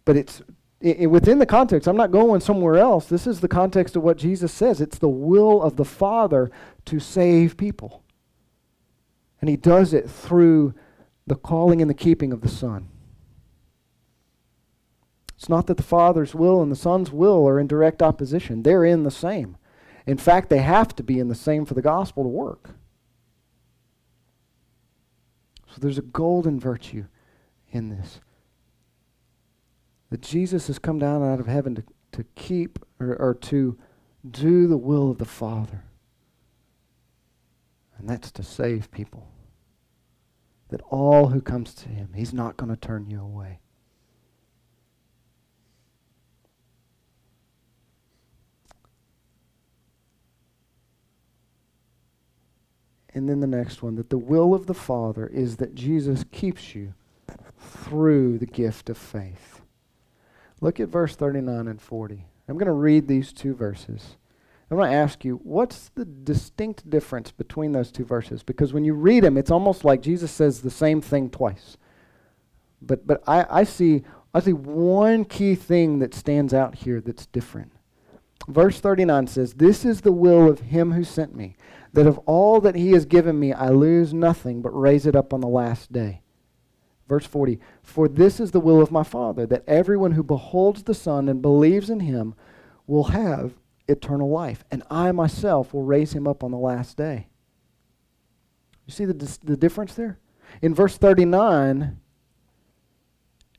But 0.04 0.16
it's 0.16 0.42
it, 0.82 1.08
within 1.08 1.38
the 1.38 1.46
context. 1.46 1.86
I'm 1.88 1.96
not 1.96 2.10
going 2.10 2.40
somewhere 2.40 2.76
else. 2.76 3.06
This 3.06 3.26
is 3.26 3.40
the 3.40 3.48
context 3.48 3.96
of 3.96 4.02
what 4.02 4.18
Jesus 4.18 4.52
says. 4.52 4.80
It's 4.80 4.98
the 4.98 5.08
will 5.08 5.62
of 5.62 5.76
the 5.76 5.84
Father 5.84 6.50
to 6.86 6.98
save 6.98 7.56
people. 7.56 8.02
And 9.40 9.48
he 9.48 9.56
does 9.56 9.92
it 9.92 10.10
through 10.10 10.74
the 11.26 11.36
calling 11.36 11.80
and 11.80 11.88
the 11.88 11.94
keeping 11.94 12.32
of 12.32 12.40
the 12.40 12.48
Son. 12.48 12.88
It's 15.36 15.48
not 15.48 15.66
that 15.66 15.76
the 15.76 15.82
Father's 15.82 16.34
will 16.34 16.62
and 16.62 16.70
the 16.70 16.76
Son's 16.76 17.10
will 17.10 17.48
are 17.48 17.58
in 17.58 17.66
direct 17.66 18.02
opposition. 18.02 18.62
They're 18.62 18.84
in 18.84 19.02
the 19.02 19.10
same. 19.10 19.56
In 20.06 20.16
fact, 20.16 20.50
they 20.50 20.58
have 20.58 20.94
to 20.96 21.02
be 21.02 21.18
in 21.18 21.28
the 21.28 21.34
same 21.34 21.64
for 21.64 21.74
the 21.74 21.82
gospel 21.82 22.24
to 22.24 22.28
work. 22.28 22.70
So 25.72 25.80
there's 25.80 25.98
a 25.98 26.02
golden 26.02 26.60
virtue 26.60 27.06
in 27.70 27.88
this. 27.88 28.20
That 30.10 30.20
Jesus 30.20 30.66
has 30.66 30.78
come 30.78 30.98
down 30.98 31.22
out 31.22 31.40
of 31.40 31.46
heaven 31.46 31.74
to, 31.76 31.84
to 32.12 32.24
keep 32.34 32.78
or, 33.00 33.16
or 33.16 33.34
to 33.34 33.78
do 34.30 34.66
the 34.66 34.76
will 34.76 35.10
of 35.10 35.16
the 35.16 35.24
Father. 35.24 35.84
And 37.96 38.06
that's 38.06 38.30
to 38.32 38.42
save 38.42 38.90
people. 38.90 39.28
That 40.68 40.82
all 40.90 41.28
who 41.28 41.40
comes 41.40 41.74
to 41.76 41.88
him, 41.88 42.12
he's 42.14 42.34
not 42.34 42.58
going 42.58 42.70
to 42.70 42.76
turn 42.76 43.08
you 43.08 43.20
away. 43.20 43.60
And 53.14 53.28
then 53.28 53.40
the 53.40 53.46
next 53.46 53.82
one 53.82 53.96
that 53.96 54.10
the 54.10 54.18
will 54.18 54.54
of 54.54 54.66
the 54.66 54.74
Father 54.74 55.26
is 55.26 55.56
that 55.56 55.74
Jesus 55.74 56.24
keeps 56.32 56.74
you 56.74 56.94
through 57.58 58.38
the 58.38 58.46
gift 58.46 58.88
of 58.88 58.96
faith. 58.96 59.60
Look 60.60 60.80
at 60.80 60.88
verse 60.88 61.14
39 61.14 61.68
and 61.68 61.80
40. 61.80 62.24
I'm 62.48 62.56
going 62.56 62.66
to 62.66 62.72
read 62.72 63.08
these 63.08 63.32
two 63.32 63.54
verses. 63.54 64.16
I'm 64.70 64.78
going 64.78 64.90
to 64.90 64.96
ask 64.96 65.24
you, 65.24 65.40
what's 65.44 65.90
the 65.90 66.06
distinct 66.06 66.88
difference 66.88 67.30
between 67.30 67.72
those 67.72 67.92
two 67.92 68.04
verses? 68.04 68.42
Because 68.42 68.72
when 68.72 68.84
you 68.84 68.94
read 68.94 69.22
them, 69.22 69.36
it's 69.36 69.50
almost 69.50 69.84
like 69.84 70.00
Jesus 70.00 70.30
says 70.30 70.62
the 70.62 70.70
same 70.70 71.02
thing 71.02 71.28
twice. 71.28 71.76
But, 72.80 73.06
but 73.06 73.22
I, 73.26 73.44
I, 73.50 73.64
see, 73.64 74.02
I 74.32 74.40
see 74.40 74.54
one 74.54 75.26
key 75.26 75.54
thing 75.56 75.98
that 75.98 76.14
stands 76.14 76.54
out 76.54 76.76
here 76.76 77.00
that's 77.02 77.26
different. 77.26 77.72
Verse 78.48 78.80
39 78.80 79.26
says, 79.28 79.54
This 79.54 79.84
is 79.84 80.00
the 80.00 80.12
will 80.12 80.48
of 80.48 80.60
him 80.60 80.92
who 80.92 81.04
sent 81.04 81.34
me, 81.34 81.56
that 81.92 82.06
of 82.06 82.18
all 82.20 82.60
that 82.60 82.74
he 82.74 82.92
has 82.92 83.04
given 83.04 83.38
me 83.38 83.52
I 83.52 83.68
lose 83.68 84.12
nothing, 84.12 84.62
but 84.62 84.70
raise 84.70 85.06
it 85.06 85.14
up 85.14 85.32
on 85.32 85.40
the 85.40 85.48
last 85.48 85.92
day. 85.92 86.22
Verse 87.08 87.26
40 87.26 87.60
For 87.82 88.08
this 88.08 88.40
is 88.40 88.50
the 88.50 88.60
will 88.60 88.80
of 88.80 88.90
my 88.90 89.02
Father, 89.02 89.46
that 89.46 89.64
everyone 89.66 90.12
who 90.12 90.22
beholds 90.22 90.82
the 90.82 90.94
Son 90.94 91.28
and 91.28 91.42
believes 91.42 91.90
in 91.90 92.00
him 92.00 92.34
will 92.86 93.04
have 93.04 93.54
eternal 93.88 94.30
life, 94.30 94.64
and 94.70 94.82
I 94.90 95.12
myself 95.12 95.72
will 95.72 95.84
raise 95.84 96.12
him 96.12 96.26
up 96.26 96.42
on 96.42 96.50
the 96.50 96.58
last 96.58 96.96
day. 96.96 97.28
You 98.86 98.92
see 98.92 99.04
the, 99.04 99.38
the 99.44 99.56
difference 99.56 99.94
there? 99.94 100.18
In 100.60 100.74
verse 100.74 100.96
39, 100.98 101.98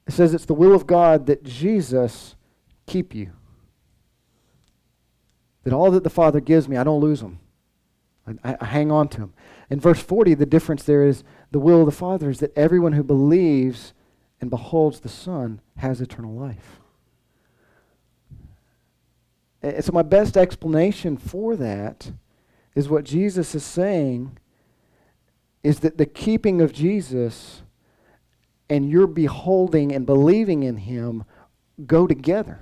it 0.05 0.13
says 0.13 0.33
it's 0.33 0.45
the 0.45 0.53
will 0.53 0.75
of 0.75 0.85
God 0.85 1.25
that 1.27 1.43
Jesus 1.43 2.35
keep 2.85 3.15
you. 3.15 3.31
That 5.63 5.73
all 5.73 5.91
that 5.91 6.03
the 6.03 6.09
Father 6.09 6.39
gives 6.39 6.67
me, 6.67 6.77
I 6.77 6.83
don't 6.83 6.99
lose 6.99 7.21
them. 7.21 7.39
I, 8.43 8.55
I 8.59 8.65
hang 8.65 8.91
on 8.91 9.07
to 9.09 9.19
them. 9.19 9.33
In 9.69 9.79
verse 9.79 10.01
40, 10.01 10.33
the 10.35 10.45
difference 10.45 10.83
there 10.83 11.05
is 11.05 11.23
the 11.51 11.59
will 11.59 11.81
of 11.81 11.85
the 11.85 11.91
Father 11.91 12.29
is 12.29 12.39
that 12.39 12.57
everyone 12.57 12.93
who 12.93 13.03
believes 13.03 13.93
and 14.39 14.49
beholds 14.49 14.99
the 14.99 15.09
Son 15.09 15.61
has 15.77 16.01
eternal 16.01 16.33
life. 16.33 16.79
And 19.61 19.83
so, 19.83 19.93
my 19.93 20.01
best 20.01 20.35
explanation 20.35 21.15
for 21.15 21.55
that 21.55 22.11
is 22.75 22.89
what 22.89 23.05
Jesus 23.05 23.55
is 23.55 23.63
saying 23.63 24.37
is 25.63 25.79
that 25.79 25.97
the 25.97 26.05
keeping 26.05 26.59
of 26.59 26.73
Jesus 26.73 27.61
and 28.69 28.89
your 28.89 29.07
beholding 29.07 29.93
and 29.93 30.05
believing 30.05 30.63
in 30.63 30.77
Him 30.77 31.23
go 31.85 32.05
together. 32.05 32.59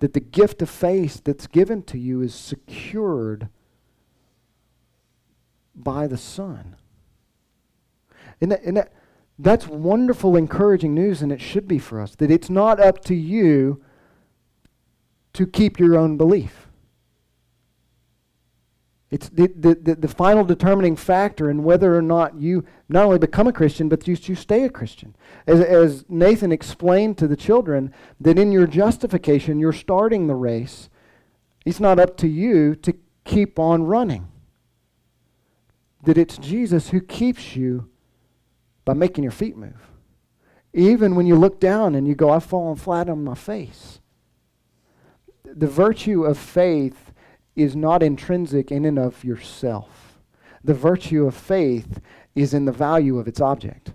That 0.00 0.12
the 0.12 0.20
gift 0.20 0.62
of 0.62 0.70
faith 0.70 1.22
that's 1.24 1.46
given 1.46 1.82
to 1.84 1.98
you 1.98 2.20
is 2.20 2.34
secured 2.34 3.48
by 5.74 6.06
the 6.06 6.16
Son. 6.16 6.76
And, 8.40 8.52
that, 8.52 8.62
and 8.62 8.76
that, 8.76 8.92
that's 9.38 9.66
wonderful, 9.66 10.36
encouraging 10.36 10.94
news, 10.94 11.22
and 11.22 11.32
it 11.32 11.40
should 11.40 11.66
be 11.66 11.78
for 11.78 12.00
us. 12.00 12.14
That 12.14 12.30
it's 12.30 12.50
not 12.50 12.80
up 12.80 13.02
to 13.04 13.14
you 13.14 13.82
to 15.32 15.46
keep 15.46 15.78
your 15.78 15.96
own 15.96 16.16
belief. 16.16 16.67
It's 19.10 19.30
the, 19.30 19.46
the, 19.46 19.94
the, 19.94 20.08
final 20.08 20.44
determining 20.44 20.94
factor 20.94 21.48
in 21.48 21.64
whether 21.64 21.96
or 21.96 22.02
not 22.02 22.38
you 22.38 22.64
not 22.90 23.06
only 23.06 23.18
become 23.18 23.46
a 23.46 23.54
Christian, 23.54 23.88
but 23.88 24.06
you, 24.06 24.14
you 24.20 24.34
stay 24.34 24.64
a 24.64 24.68
Christian. 24.68 25.16
As, 25.46 25.60
as 25.60 26.04
Nathan 26.10 26.52
explained 26.52 27.16
to 27.18 27.26
the 27.26 27.36
children, 27.36 27.94
that 28.20 28.38
in 28.38 28.52
your 28.52 28.66
justification, 28.66 29.58
you're 29.58 29.72
starting 29.72 30.26
the 30.26 30.34
race. 30.34 30.90
It's 31.64 31.80
not 31.80 31.98
up 31.98 32.18
to 32.18 32.28
you 32.28 32.74
to 32.76 32.92
keep 33.24 33.58
on 33.58 33.84
running 33.84 34.28
that 36.04 36.18
it's 36.18 36.38
Jesus 36.38 36.90
who 36.90 37.00
keeps 37.00 37.56
you 37.56 37.88
by 38.84 38.94
making 38.94 39.24
your 39.24 39.30
feet 39.30 39.56
move. 39.56 39.90
Even 40.72 41.16
when 41.16 41.26
you 41.26 41.36
look 41.36 41.60
down 41.60 41.94
and 41.94 42.06
you 42.06 42.14
go, 42.14 42.30
I've 42.30 42.44
fallen 42.44 42.76
flat 42.76 43.08
on 43.08 43.24
my 43.24 43.34
face. 43.34 44.00
The 45.44 45.66
virtue 45.66 46.24
of 46.24 46.38
faith 46.38 47.07
is 47.58 47.74
not 47.74 48.02
intrinsic 48.02 48.70
in 48.70 48.84
and 48.84 48.98
of 48.98 49.24
yourself. 49.24 50.20
The 50.62 50.74
virtue 50.74 51.26
of 51.26 51.34
faith 51.34 52.00
is 52.34 52.54
in 52.54 52.64
the 52.64 52.72
value 52.72 53.18
of 53.18 53.26
its 53.26 53.40
object. 53.40 53.92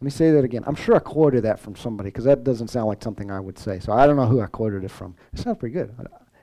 Let 0.00 0.04
me 0.04 0.10
say 0.10 0.30
that 0.30 0.44
again. 0.44 0.62
I'm 0.66 0.74
sure 0.74 0.96
I 0.96 1.00
quoted 1.00 1.42
that 1.44 1.58
from 1.58 1.74
somebody 1.74 2.10
because 2.10 2.24
that 2.24 2.44
doesn't 2.44 2.68
sound 2.68 2.86
like 2.86 3.02
something 3.02 3.30
I 3.30 3.40
would 3.40 3.58
say. 3.58 3.80
So 3.80 3.92
I 3.92 4.06
don't 4.06 4.16
know 4.16 4.26
who 4.26 4.40
I 4.40 4.46
quoted 4.46 4.84
it 4.84 4.90
from. 4.90 5.16
It 5.32 5.40
sounds 5.40 5.58
pretty 5.58 5.72
good. 5.72 5.94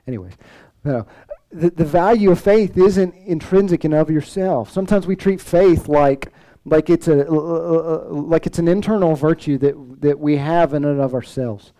Anyways, 0.06 0.34
no, 0.82 1.06
the, 1.50 1.70
the 1.70 1.84
value 1.84 2.30
of 2.30 2.40
faith 2.40 2.76
isn't 2.76 3.14
intrinsic 3.14 3.84
in 3.84 3.94
of 3.94 4.10
yourself. 4.10 4.70
Sometimes 4.70 5.06
we 5.06 5.16
treat 5.16 5.40
faith 5.40 5.88
like 5.88 6.32
like 6.66 6.90
it's 6.90 7.08
a 7.08 7.28
uh, 7.28 7.32
uh, 7.32 8.06
like 8.10 8.46
it's 8.46 8.58
an 8.58 8.68
internal 8.68 9.14
virtue 9.14 9.56
that 9.58 10.00
that 10.00 10.18
we 10.18 10.36
have 10.36 10.74
in 10.74 10.84
and 10.84 11.00
of 11.00 11.14
ourselves. 11.14 11.72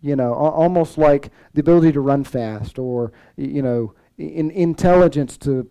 You 0.00 0.14
know, 0.14 0.32
almost 0.32 0.96
like 0.96 1.30
the 1.54 1.60
ability 1.60 1.92
to 1.92 2.00
run 2.00 2.22
fast, 2.22 2.78
or 2.78 3.12
you 3.36 3.62
know, 3.62 3.94
in 4.18 4.50
intelligence 4.50 5.38
to 5.38 5.68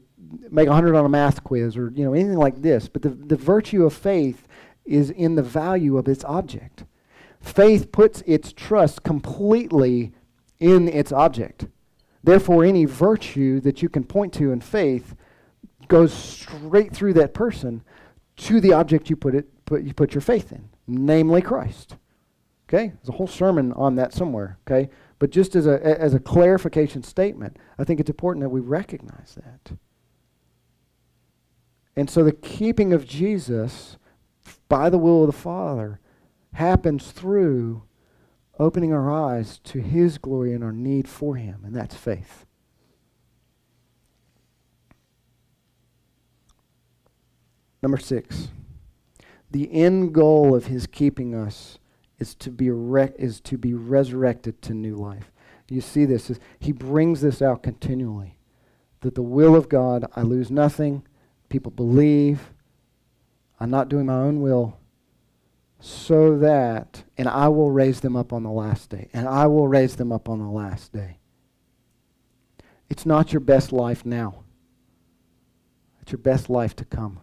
make 0.50 0.68
a 0.68 0.74
hundred 0.74 0.96
on 0.96 1.06
a 1.06 1.10
math 1.10 1.44
quiz, 1.44 1.78
or 1.78 1.92
you 1.96 2.04
know, 2.04 2.14
anything 2.14 2.38
like 2.38 2.62
this. 2.62 2.88
But 2.88 3.02
the 3.02 3.10
the 3.10 3.36
virtue 3.36 3.86
of 3.86 3.94
faith 3.94 4.48
is 4.86 5.10
in 5.10 5.36
the 5.36 5.44
value 5.44 5.98
of 5.98 6.08
its 6.08 6.24
object. 6.24 6.86
Faith 7.42 7.92
puts 7.92 8.24
its 8.26 8.52
trust 8.54 9.04
completely 9.04 10.14
in 10.60 10.88
its 10.88 11.12
object. 11.12 11.68
Therefore, 12.24 12.64
any 12.64 12.86
virtue 12.86 13.60
that 13.62 13.82
you 13.82 13.90
can 13.90 14.04
point 14.04 14.34
to 14.34 14.52
in 14.52 14.62
faith 14.62 15.16
goes 15.88 16.14
straight 16.14 16.94
through 16.94 17.14
that 17.14 17.34
person 17.34 17.84
to 18.38 18.60
the 18.60 18.74
object 18.74 19.10
you 19.10 19.16
put 19.16 19.36
it 19.36 19.66
put 19.66 19.84
you 19.84 19.94
put 19.94 20.14
your 20.14 20.22
faith 20.22 20.52
in, 20.52 20.70
namely 20.88 21.42
Christ. 21.42 21.96
Okay? 22.68 22.88
There's 22.88 23.10
a 23.10 23.14
whole 23.14 23.28
sermon 23.28 23.72
on 23.74 23.96
that 23.96 24.14
somewhere, 24.14 24.58
okay? 24.68 24.90
But 25.20 25.32
just 25.32 25.56
as 25.56 25.66
a 25.66 25.84
as 25.84 26.14
a 26.14 26.20
clarification 26.20 27.04
statement, 27.04 27.58
I 27.78 27.84
think 27.84 28.00
it's 28.00 28.10
important 28.10 28.44
that 28.44 28.50
we 28.50 28.60
recognize 28.60 29.36
that. 29.36 29.78
And 31.96 32.10
so 32.10 32.24
the 32.24 32.32
keeping 32.32 32.94
of 32.94 33.08
Jesus 33.08 33.98
by 34.70 34.90
the 34.90 35.00
will 35.00 35.22
of 35.22 35.28
the 35.28 35.34
Father 35.34 36.00
happens 36.54 37.12
through 37.12 37.84
opening 38.60 38.94
our 38.94 39.12
eyes 39.12 39.60
to 39.64 39.80
His 39.80 40.18
glory 40.18 40.54
and 40.54 40.64
our 40.64 40.72
need 40.72 41.08
for 41.08 41.36
Him, 41.36 41.62
and 41.64 41.76
that's 41.76 41.96
faith. 41.96 42.46
Number 47.82 47.98
six, 47.98 48.50
the 49.50 49.72
end 49.72 50.14
goal 50.14 50.56
of 50.56 50.66
His 50.66 50.88
keeping 50.88 51.34
us 51.34 51.80
is 52.20 52.36
to 52.36 52.52
be 52.52 52.70
re- 52.70 53.14
is 53.18 53.40
to 53.42 53.58
be 53.58 53.74
resurrected 53.74 54.62
to 54.64 54.74
new 54.74 54.96
life. 54.96 55.32
You 55.70 55.82
see 55.82 56.06
this 56.06 56.30
is 56.30 56.40
He 56.60 56.72
brings 56.72 57.22
this 57.22 57.42
out 57.42 57.64
continually, 57.64 58.38
that 59.02 59.16
the 59.16 59.22
will 59.22 59.56
of 59.56 59.70
God, 59.70 60.06
I 60.16 60.22
lose 60.22 60.50
nothing. 60.50 61.04
People 61.50 61.72
believe. 61.72 62.54
I'm 63.60 63.70
not 63.70 63.90
doing 63.90 64.06
my 64.06 64.16
own 64.16 64.42
will 64.42 64.78
so 65.80 66.38
that, 66.40 67.04
and 67.18 67.28
I 67.28 67.48
will 67.50 67.72
raise 67.72 68.02
them 68.02 68.16
up 68.16 68.34
on 68.34 68.44
the 68.44 68.52
last 68.52 68.90
day, 68.90 69.10
and 69.14 69.28
I 69.28 69.48
will 69.48 69.68
raise 69.68 69.96
them 69.96 70.12
up 70.12 70.28
on 70.28 70.40
the 70.40 70.50
last 70.50 70.92
day. 70.92 71.20
It's 72.90 73.06
not 73.06 73.34
your 73.34 73.42
best 73.42 73.72
life 73.72 74.06
now, 74.06 74.44
it's 76.02 76.12
your 76.12 76.20
best 76.20 76.50
life 76.50 76.76
to 76.78 76.86
come. 76.86 77.20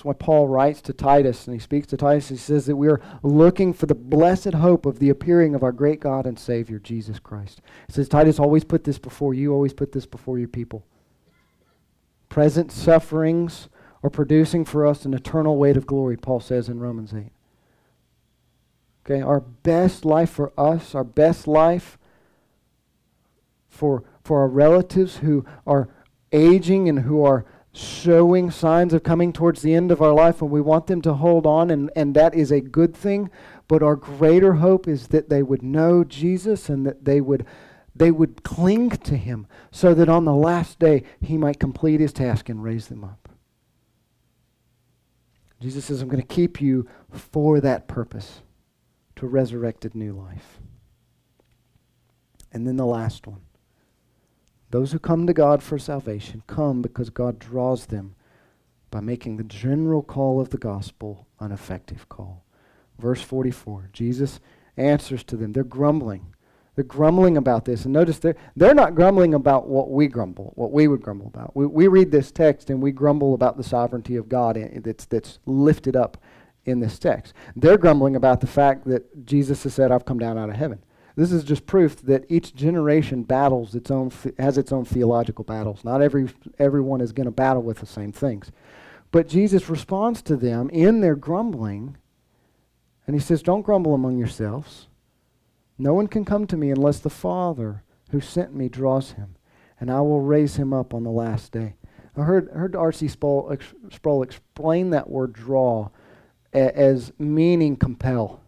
That's 0.00 0.06
why 0.06 0.14
Paul 0.14 0.48
writes 0.48 0.80
to 0.80 0.94
Titus, 0.94 1.46
and 1.46 1.52
he 1.52 1.60
speaks 1.60 1.86
to 1.88 1.96
Titus. 1.98 2.30
He 2.30 2.36
says 2.38 2.64
that 2.64 2.76
we 2.76 2.88
are 2.88 3.02
looking 3.22 3.74
for 3.74 3.84
the 3.84 3.94
blessed 3.94 4.54
hope 4.54 4.86
of 4.86 4.98
the 4.98 5.10
appearing 5.10 5.54
of 5.54 5.62
our 5.62 5.72
great 5.72 6.00
God 6.00 6.24
and 6.24 6.38
Savior, 6.38 6.78
Jesus 6.78 7.18
Christ. 7.18 7.60
He 7.86 7.92
says, 7.92 8.08
Titus, 8.08 8.38
always 8.38 8.64
put 8.64 8.84
this 8.84 8.98
before 8.98 9.34
you, 9.34 9.52
always 9.52 9.74
put 9.74 9.92
this 9.92 10.06
before 10.06 10.38
your 10.38 10.48
people. 10.48 10.86
Present 12.30 12.72
sufferings 12.72 13.68
are 14.02 14.08
producing 14.08 14.64
for 14.64 14.86
us 14.86 15.04
an 15.04 15.12
eternal 15.12 15.58
weight 15.58 15.76
of 15.76 15.86
glory, 15.86 16.16
Paul 16.16 16.40
says 16.40 16.70
in 16.70 16.80
Romans 16.80 17.12
8. 17.12 17.26
Okay, 19.04 19.20
our 19.20 19.40
best 19.40 20.06
life 20.06 20.30
for 20.30 20.50
us, 20.56 20.94
our 20.94 21.04
best 21.04 21.46
life 21.46 21.98
for, 23.68 24.04
for 24.24 24.40
our 24.40 24.48
relatives 24.48 25.18
who 25.18 25.44
are 25.66 25.90
aging 26.32 26.88
and 26.88 27.00
who 27.00 27.22
are 27.22 27.44
showing 27.72 28.50
signs 28.50 28.92
of 28.92 29.02
coming 29.02 29.32
towards 29.32 29.62
the 29.62 29.74
end 29.74 29.92
of 29.92 30.02
our 30.02 30.12
life, 30.12 30.42
and 30.42 30.50
we 30.50 30.60
want 30.60 30.86
them 30.86 31.00
to 31.02 31.14
hold 31.14 31.46
on, 31.46 31.70
and, 31.70 31.90
and 31.94 32.14
that 32.16 32.34
is 32.34 32.50
a 32.50 32.60
good 32.60 32.94
thing. 32.94 33.30
But 33.68 33.82
our 33.82 33.96
greater 33.96 34.54
hope 34.54 34.88
is 34.88 35.08
that 35.08 35.28
they 35.28 35.42
would 35.42 35.62
know 35.62 36.02
Jesus 36.02 36.68
and 36.68 36.84
that 36.84 37.04
they 37.04 37.20
would, 37.20 37.46
they 37.94 38.10
would 38.10 38.42
cling 38.42 38.90
to 38.90 39.16
him 39.16 39.46
so 39.70 39.94
that 39.94 40.08
on 40.08 40.24
the 40.24 40.34
last 40.34 40.80
day 40.80 41.04
he 41.20 41.38
might 41.38 41.60
complete 41.60 42.00
his 42.00 42.12
task 42.12 42.48
and 42.48 42.64
raise 42.64 42.88
them 42.88 43.04
up. 43.04 43.28
Jesus 45.60 45.84
says, 45.84 46.02
I'm 46.02 46.08
going 46.08 46.22
to 46.22 46.26
keep 46.26 46.60
you 46.60 46.88
for 47.10 47.60
that 47.60 47.86
purpose, 47.86 48.40
to 49.16 49.26
resurrected 49.26 49.94
new 49.94 50.12
life. 50.14 50.58
And 52.50 52.66
then 52.66 52.76
the 52.76 52.86
last 52.86 53.26
one. 53.26 53.42
Those 54.70 54.92
who 54.92 54.98
come 54.98 55.26
to 55.26 55.32
God 55.32 55.62
for 55.62 55.78
salvation 55.78 56.42
come 56.46 56.80
because 56.80 57.10
God 57.10 57.38
draws 57.38 57.86
them 57.86 58.14
by 58.90 59.00
making 59.00 59.36
the 59.36 59.44
general 59.44 60.02
call 60.02 60.40
of 60.40 60.50
the 60.50 60.58
gospel 60.58 61.26
an 61.38 61.52
effective 61.52 62.08
call. 62.08 62.44
Verse 62.98 63.22
44 63.22 63.90
Jesus 63.92 64.40
answers 64.76 65.24
to 65.24 65.36
them. 65.36 65.52
They're 65.52 65.64
grumbling. 65.64 66.34
They're 66.74 66.84
grumbling 66.84 67.36
about 67.36 67.64
this. 67.64 67.84
And 67.84 67.92
notice 67.92 68.18
they're, 68.18 68.36
they're 68.56 68.74
not 68.74 68.94
grumbling 68.94 69.34
about 69.34 69.68
what 69.68 69.90
we 69.90 70.06
grumble, 70.06 70.52
what 70.54 70.72
we 70.72 70.88
would 70.88 71.02
grumble 71.02 71.26
about. 71.26 71.54
We, 71.56 71.66
we 71.66 71.88
read 71.88 72.10
this 72.10 72.30
text 72.30 72.70
and 72.70 72.80
we 72.80 72.92
grumble 72.92 73.34
about 73.34 73.56
the 73.56 73.64
sovereignty 73.64 74.16
of 74.16 74.28
God 74.28 74.56
that's, 74.76 75.04
that's 75.06 75.40
lifted 75.46 75.96
up 75.96 76.16
in 76.64 76.80
this 76.80 76.98
text. 76.98 77.34
They're 77.56 77.78
grumbling 77.78 78.16
about 78.16 78.40
the 78.40 78.46
fact 78.46 78.86
that 78.86 79.26
Jesus 79.26 79.64
has 79.64 79.74
said, 79.74 79.90
I've 79.90 80.04
come 80.04 80.18
down 80.18 80.38
out 80.38 80.48
of 80.48 80.56
heaven. 80.56 80.82
This 81.16 81.32
is 81.32 81.44
just 81.44 81.66
proof 81.66 82.00
that 82.02 82.24
each 82.28 82.54
generation 82.54 83.24
battles 83.24 83.74
its 83.74 83.90
own 83.90 84.12
has 84.38 84.56
its 84.56 84.72
own 84.72 84.84
theological 84.84 85.44
battles. 85.44 85.84
Not 85.84 86.02
every 86.02 86.28
everyone 86.58 87.00
is 87.00 87.12
going 87.12 87.26
to 87.26 87.32
battle 87.32 87.62
with 87.62 87.78
the 87.78 87.86
same 87.86 88.12
things. 88.12 88.52
But 89.12 89.28
Jesus 89.28 89.68
responds 89.68 90.22
to 90.22 90.36
them 90.36 90.70
in 90.70 91.00
their 91.00 91.16
grumbling, 91.16 91.96
and 93.06 93.16
he 93.16 93.20
says, 93.20 93.42
Don't 93.42 93.62
grumble 93.62 93.94
among 93.94 94.18
yourselves. 94.18 94.86
No 95.78 95.94
one 95.94 96.06
can 96.06 96.24
come 96.24 96.46
to 96.46 96.56
me 96.56 96.70
unless 96.70 97.00
the 97.00 97.10
Father 97.10 97.82
who 98.10 98.20
sent 98.20 98.54
me 98.54 98.68
draws 98.68 99.12
him, 99.12 99.36
and 99.80 99.90
I 99.90 100.00
will 100.00 100.20
raise 100.20 100.56
him 100.56 100.72
up 100.72 100.94
on 100.94 101.04
the 101.04 101.10
last 101.10 101.52
day. 101.52 101.74
I 102.16 102.22
heard, 102.22 102.50
heard 102.50 102.76
R.C. 102.76 103.08
Sproul, 103.08 103.56
Sproul 103.90 104.22
explain 104.22 104.90
that 104.90 105.08
word 105.08 105.32
draw 105.32 105.88
as 106.52 107.12
meaning 107.18 107.76
compel. 107.76 108.39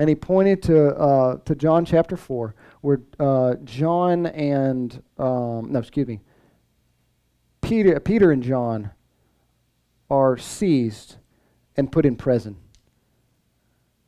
And 0.00 0.08
he 0.08 0.14
pointed 0.14 0.62
to, 0.62 0.96
uh, 0.96 1.36
to 1.44 1.54
John 1.54 1.84
chapter 1.84 2.16
4, 2.16 2.54
where 2.80 3.02
uh, 3.18 3.56
John 3.64 4.24
and, 4.28 4.90
um, 5.18 5.72
no, 5.72 5.78
excuse 5.78 6.08
me, 6.08 6.20
Peter, 7.60 8.00
Peter 8.00 8.32
and 8.32 8.42
John 8.42 8.92
are 10.08 10.38
seized 10.38 11.16
and 11.76 11.92
put 11.92 12.06
in 12.06 12.16
prison. 12.16 12.56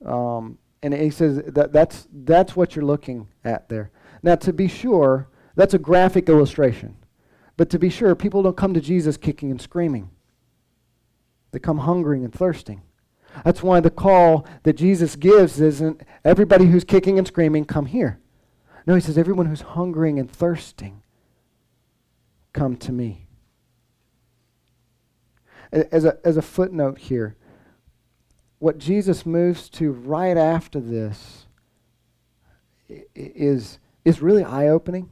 Um, 0.03 0.57
and 0.83 0.95
he 0.95 1.11
says 1.11 1.43
that 1.49 1.75
that's, 1.75 2.09
that's 2.11 2.57
what 2.57 2.75
you're 2.75 2.87
looking 2.87 3.29
at 3.45 3.69
there. 3.69 3.91
Now, 4.23 4.37
to 4.37 4.53
be 4.55 4.69
sure, 4.69 5.29
that's 5.57 5.75
a 5.75 5.79
graphic 5.79 6.27
illustration. 6.31 6.97
But 7.59 7.69
to 7.69 7.79
be 7.79 7.91
sure, 7.91 8.15
people 8.15 8.43
don't 8.43 8.57
come 8.57 8.73
to 8.73 8.81
Jesus 8.81 9.19
kicking 9.19 9.51
and 9.51 9.61
screaming. 9.61 10.09
They 11.51 11.59
come 11.59 11.77
hungering 11.77 12.25
and 12.25 12.33
thirsting. 12.33 12.81
That's 13.45 13.63
why 13.63 13.81
the 13.81 13.91
call 13.91 14.47
that 14.63 14.75
Jesus 14.75 15.17
gives 15.17 15.61
isn't 15.61 16.03
everybody 16.25 16.67
who's 16.67 16.85
kicking 16.85 17.19
and 17.19 17.27
screaming, 17.27 17.65
come 17.65 17.87
here. 17.87 18.19
No, 18.87 18.95
he 18.95 19.01
says, 19.01 19.17
everyone 19.17 19.47
who's 19.47 19.61
hungering 19.61 20.19
and 20.19 20.31
thirsting, 20.31 21.03
come 22.53 22.77
to 22.79 22.93
me. 22.93 23.27
As 25.73 26.05
a, 26.05 26.19
as 26.25 26.37
a 26.37 26.43
footnote 26.43 26.99
here, 26.99 27.37
what 28.59 28.79
Jesus 28.79 29.25
moves 29.25 29.69
to 29.71 29.91
right 29.91 30.37
after 30.37 30.79
this 30.79 31.47
is, 33.15 33.79
is 34.05 34.21
really 34.21 34.45
eye 34.45 34.69
opening. 34.69 35.11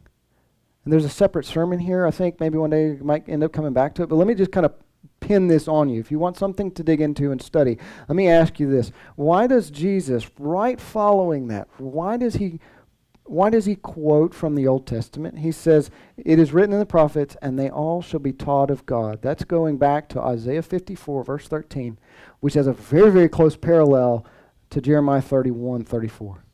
And 0.84 0.92
there's 0.92 1.04
a 1.04 1.10
separate 1.10 1.46
sermon 1.46 1.78
here. 1.78 2.06
I 2.06 2.10
think 2.10 2.40
maybe 2.40 2.58
one 2.58 2.70
day 2.70 2.88
you 2.88 3.04
might 3.04 3.28
end 3.28 3.42
up 3.42 3.52
coming 3.52 3.72
back 3.72 3.94
to 3.94 4.02
it. 4.02 4.08
But 4.08 4.16
let 4.16 4.26
me 4.26 4.34
just 4.34 4.52
kind 4.52 4.66
of 4.66 4.74
pin 5.20 5.46
this 5.46 5.68
on 5.68 5.88
you. 5.88 6.00
If 6.00 6.10
you 6.10 6.18
want 6.18 6.36
something 6.36 6.70
to 6.72 6.82
dig 6.82 7.00
into 7.00 7.30
and 7.30 7.40
study, 7.40 7.78
let 8.08 8.16
me 8.16 8.28
ask 8.28 8.58
you 8.58 8.70
this. 8.70 8.90
Why 9.16 9.46
does 9.46 9.70
Jesus, 9.70 10.30
right 10.38 10.80
following 10.80 11.48
that, 11.48 11.68
why 11.78 12.16
does 12.16 12.34
he 12.34 12.58
why 13.30 13.48
does 13.48 13.64
he 13.64 13.76
quote 13.76 14.34
from 14.34 14.56
the 14.56 14.66
Old 14.66 14.88
Testament? 14.88 15.38
He 15.38 15.52
says, 15.52 15.88
It 16.16 16.40
is 16.40 16.52
written 16.52 16.72
in 16.72 16.80
the 16.80 16.84
prophets, 16.84 17.36
and 17.40 17.56
they 17.56 17.70
all 17.70 18.02
shall 18.02 18.18
be 18.18 18.32
taught 18.32 18.72
of 18.72 18.86
God. 18.86 19.22
That's 19.22 19.44
going 19.44 19.78
back 19.78 20.08
to 20.08 20.20
Isaiah 20.20 20.62
54, 20.62 21.22
verse 21.22 21.46
13, 21.46 21.96
which 22.40 22.54
has 22.54 22.66
a 22.66 22.72
very, 22.72 23.12
very 23.12 23.28
close 23.28 23.56
parallel 23.56 24.26
to 24.70 24.80
Jeremiah 24.80 25.22
31, 25.22 25.84
34. 25.84 26.44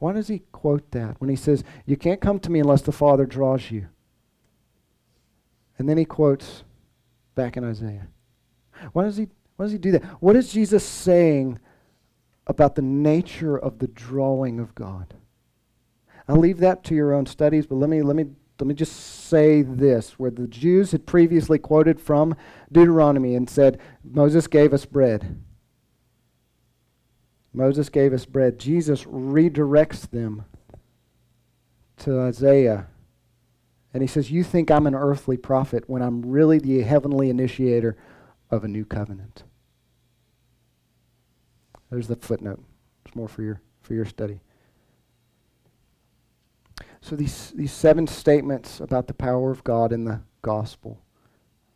Why 0.00 0.12
does 0.12 0.26
he 0.26 0.40
quote 0.50 0.90
that 0.90 1.20
when 1.20 1.30
he 1.30 1.36
says, 1.36 1.62
You 1.86 1.96
can't 1.96 2.20
come 2.20 2.40
to 2.40 2.50
me 2.50 2.58
unless 2.58 2.82
the 2.82 2.90
Father 2.90 3.26
draws 3.26 3.70
you? 3.70 3.86
And 5.78 5.88
then 5.88 5.98
he 5.98 6.04
quotes 6.04 6.64
back 7.34 7.56
in 7.56 7.64
Isaiah. 7.64 8.08
Why 8.92 9.04
does 9.04 9.16
he, 9.16 9.28
why 9.56 9.66
does 9.66 9.72
he 9.72 9.78
do 9.78 9.92
that? 9.92 10.04
What 10.22 10.36
is 10.36 10.52
Jesus 10.52 10.84
saying 10.84 11.58
about 12.50 12.74
the 12.74 12.82
nature 12.82 13.56
of 13.56 13.78
the 13.78 13.86
drawing 13.86 14.58
of 14.58 14.74
God. 14.74 15.14
I'll 16.28 16.36
leave 16.36 16.58
that 16.58 16.82
to 16.84 16.96
your 16.96 17.14
own 17.14 17.26
studies, 17.26 17.64
but 17.64 17.76
let 17.76 17.88
me, 17.88 18.02
let 18.02 18.16
me, 18.16 18.26
let 18.58 18.66
me 18.66 18.74
just 18.74 19.28
say 19.28 19.62
this 19.62 20.18
where 20.18 20.32
the 20.32 20.48
Jews 20.48 20.90
had 20.90 21.06
previously 21.06 21.58
quoted 21.58 22.00
from 22.00 22.34
Deuteronomy 22.70 23.36
and 23.36 23.48
said, 23.48 23.80
Moses 24.02 24.48
gave 24.48 24.74
us 24.74 24.84
bread. 24.84 25.40
Moses 27.52 27.88
gave 27.88 28.12
us 28.12 28.26
bread. 28.26 28.58
Jesus 28.58 29.04
redirects 29.04 30.10
them 30.10 30.44
to 31.98 32.18
Isaiah. 32.18 32.88
And 33.92 34.02
he 34.02 34.06
says, 34.06 34.30
You 34.30 34.44
think 34.44 34.70
I'm 34.70 34.86
an 34.86 34.94
earthly 34.94 35.36
prophet 35.36 35.84
when 35.86 36.02
I'm 36.02 36.22
really 36.22 36.58
the 36.58 36.82
heavenly 36.82 37.30
initiator 37.30 37.96
of 38.50 38.64
a 38.64 38.68
new 38.68 38.84
covenant. 38.84 39.44
There's 41.90 42.08
the 42.08 42.16
footnote. 42.16 42.62
It's 43.04 43.16
more 43.16 43.28
for 43.28 43.42
your 43.42 43.60
for 43.82 43.94
your 43.94 44.04
study. 44.04 44.40
So 47.00 47.16
these 47.16 47.52
these 47.56 47.72
seven 47.72 48.06
statements 48.06 48.80
about 48.80 49.06
the 49.08 49.14
power 49.14 49.50
of 49.50 49.64
God 49.64 49.92
in 49.92 50.04
the 50.04 50.20
gospel. 50.42 51.00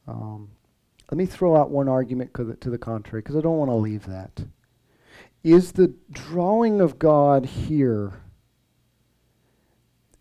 Um, 0.07 0.51
let 1.11 1.19
me 1.19 1.27
throw 1.27 1.57
out 1.57 1.71
one 1.71 1.89
argument 1.89 2.33
to 2.35 2.71
the 2.71 2.79
contrary, 2.79 3.23
because 3.23 3.37
I 3.37 3.41
don't 3.41 3.59
want 3.59 3.71
to 3.71 3.75
leave 3.75 4.07
that. 4.07 4.45
Is 5.43 5.73
the 5.73 5.95
drawing 6.11 6.81
of 6.81 6.99
God 6.99 7.45
here? 7.45 8.24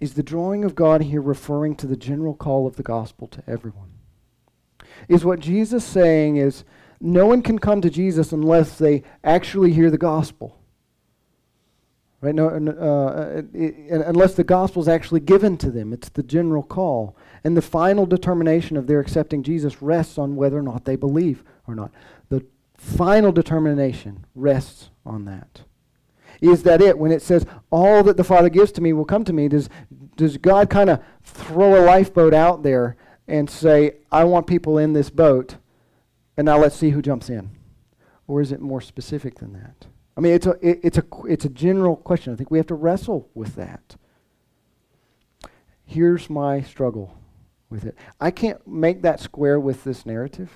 Is 0.03 0.15
the 0.15 0.21
drawing 0.21 0.65
of 0.65 0.75
God 0.75 1.01
here 1.03 1.21
referring 1.21 1.77
to 1.77 1.87
the 1.87 1.95
general 1.95 2.33
call 2.33 2.67
of 2.67 2.75
the 2.75 2.83
gospel 2.83 3.25
to 3.27 3.41
everyone? 3.47 3.87
Is 5.07 5.23
what 5.23 5.39
Jesus 5.39 5.85
saying 5.85 6.35
is 6.35 6.65
no 6.99 7.25
one 7.25 7.41
can 7.41 7.57
come 7.57 7.79
to 7.79 7.89
Jesus 7.89 8.33
unless 8.33 8.77
they 8.77 9.03
actually 9.23 9.71
hear 9.71 9.89
the 9.89 9.97
gospel. 9.97 10.59
Right? 12.19 12.35
No, 12.35 12.49
uh, 12.49 13.43
it, 13.53 13.75
unless 14.05 14.33
the 14.33 14.43
gospel 14.43 14.81
is 14.81 14.89
actually 14.89 15.21
given 15.21 15.55
to 15.59 15.71
them. 15.71 15.93
It's 15.93 16.09
the 16.09 16.21
general 16.21 16.63
call. 16.63 17.15
And 17.45 17.55
the 17.55 17.61
final 17.61 18.05
determination 18.05 18.75
of 18.75 18.87
their 18.87 18.99
accepting 18.99 19.41
Jesus 19.41 19.81
rests 19.81 20.17
on 20.17 20.35
whether 20.35 20.57
or 20.57 20.63
not 20.63 20.83
they 20.83 20.97
believe 20.97 21.45
or 21.65 21.75
not. 21.75 21.93
The 22.27 22.45
final 22.75 23.31
determination 23.31 24.25
rests 24.35 24.89
on 25.05 25.23
that. 25.23 25.61
Is 26.43 26.63
that 26.63 26.81
it? 26.81 26.97
When 26.97 27.11
it 27.11 27.21
says, 27.21 27.45
all 27.71 28.03
that 28.03 28.17
the 28.17 28.23
Father 28.23 28.49
gives 28.49 28.71
to 28.73 28.81
me 28.81 28.93
will 28.93 29.05
come 29.05 29.23
to 29.23 29.33
me, 29.33 29.47
does, 29.47 29.69
does 30.15 30.37
God 30.37 30.69
kind 30.69 30.89
of 30.89 31.01
throw 31.23 31.81
a 31.81 31.85
lifeboat 31.85 32.33
out 32.33 32.63
there 32.63 32.97
and 33.27 33.49
say, 33.49 33.95
I 34.11 34.25
want 34.25 34.47
people 34.47 34.77
in 34.77 34.93
this 34.93 35.09
boat? 35.09 35.55
and 36.37 36.45
now 36.45 36.57
let's 36.57 36.75
see 36.75 36.91
who 36.91 37.01
jumps 37.01 37.29
in. 37.29 37.49
Or 38.27 38.41
is 38.41 38.51
it 38.51 38.61
more 38.61 38.81
specific 38.81 39.35
than 39.35 39.53
that? 39.53 39.87
I 40.15 40.21
mean, 40.21 40.33
it's 40.33 40.45
a, 40.45 40.51
it, 40.61 40.79
it's, 40.83 40.97
a, 40.97 41.03
it's 41.25 41.45
a 41.45 41.49
general 41.49 41.95
question. 41.95 42.33
I 42.33 42.35
think 42.35 42.51
we 42.51 42.57
have 42.57 42.67
to 42.67 42.75
wrestle 42.75 43.29
with 43.33 43.55
that. 43.55 43.95
Here's 45.85 46.29
my 46.29 46.61
struggle 46.61 47.17
with 47.69 47.85
it 47.85 47.95
I 48.19 48.31
can't 48.31 48.65
make 48.67 49.01
that 49.01 49.19
square 49.19 49.59
with 49.59 49.83
this 49.83 50.05
narrative. 50.05 50.51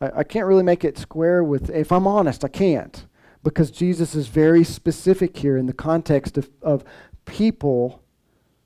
I, 0.00 0.10
I 0.18 0.24
can't 0.24 0.46
really 0.46 0.62
make 0.62 0.84
it 0.84 0.96
square 0.96 1.42
with, 1.44 1.70
if 1.70 1.92
I'm 1.92 2.06
honest, 2.06 2.44
I 2.44 2.48
can't. 2.48 3.04
Because 3.42 3.70
Jesus 3.70 4.14
is 4.14 4.28
very 4.28 4.64
specific 4.64 5.36
here 5.36 5.56
in 5.56 5.66
the 5.66 5.72
context 5.72 6.36
of, 6.36 6.50
of 6.60 6.84
people 7.24 8.02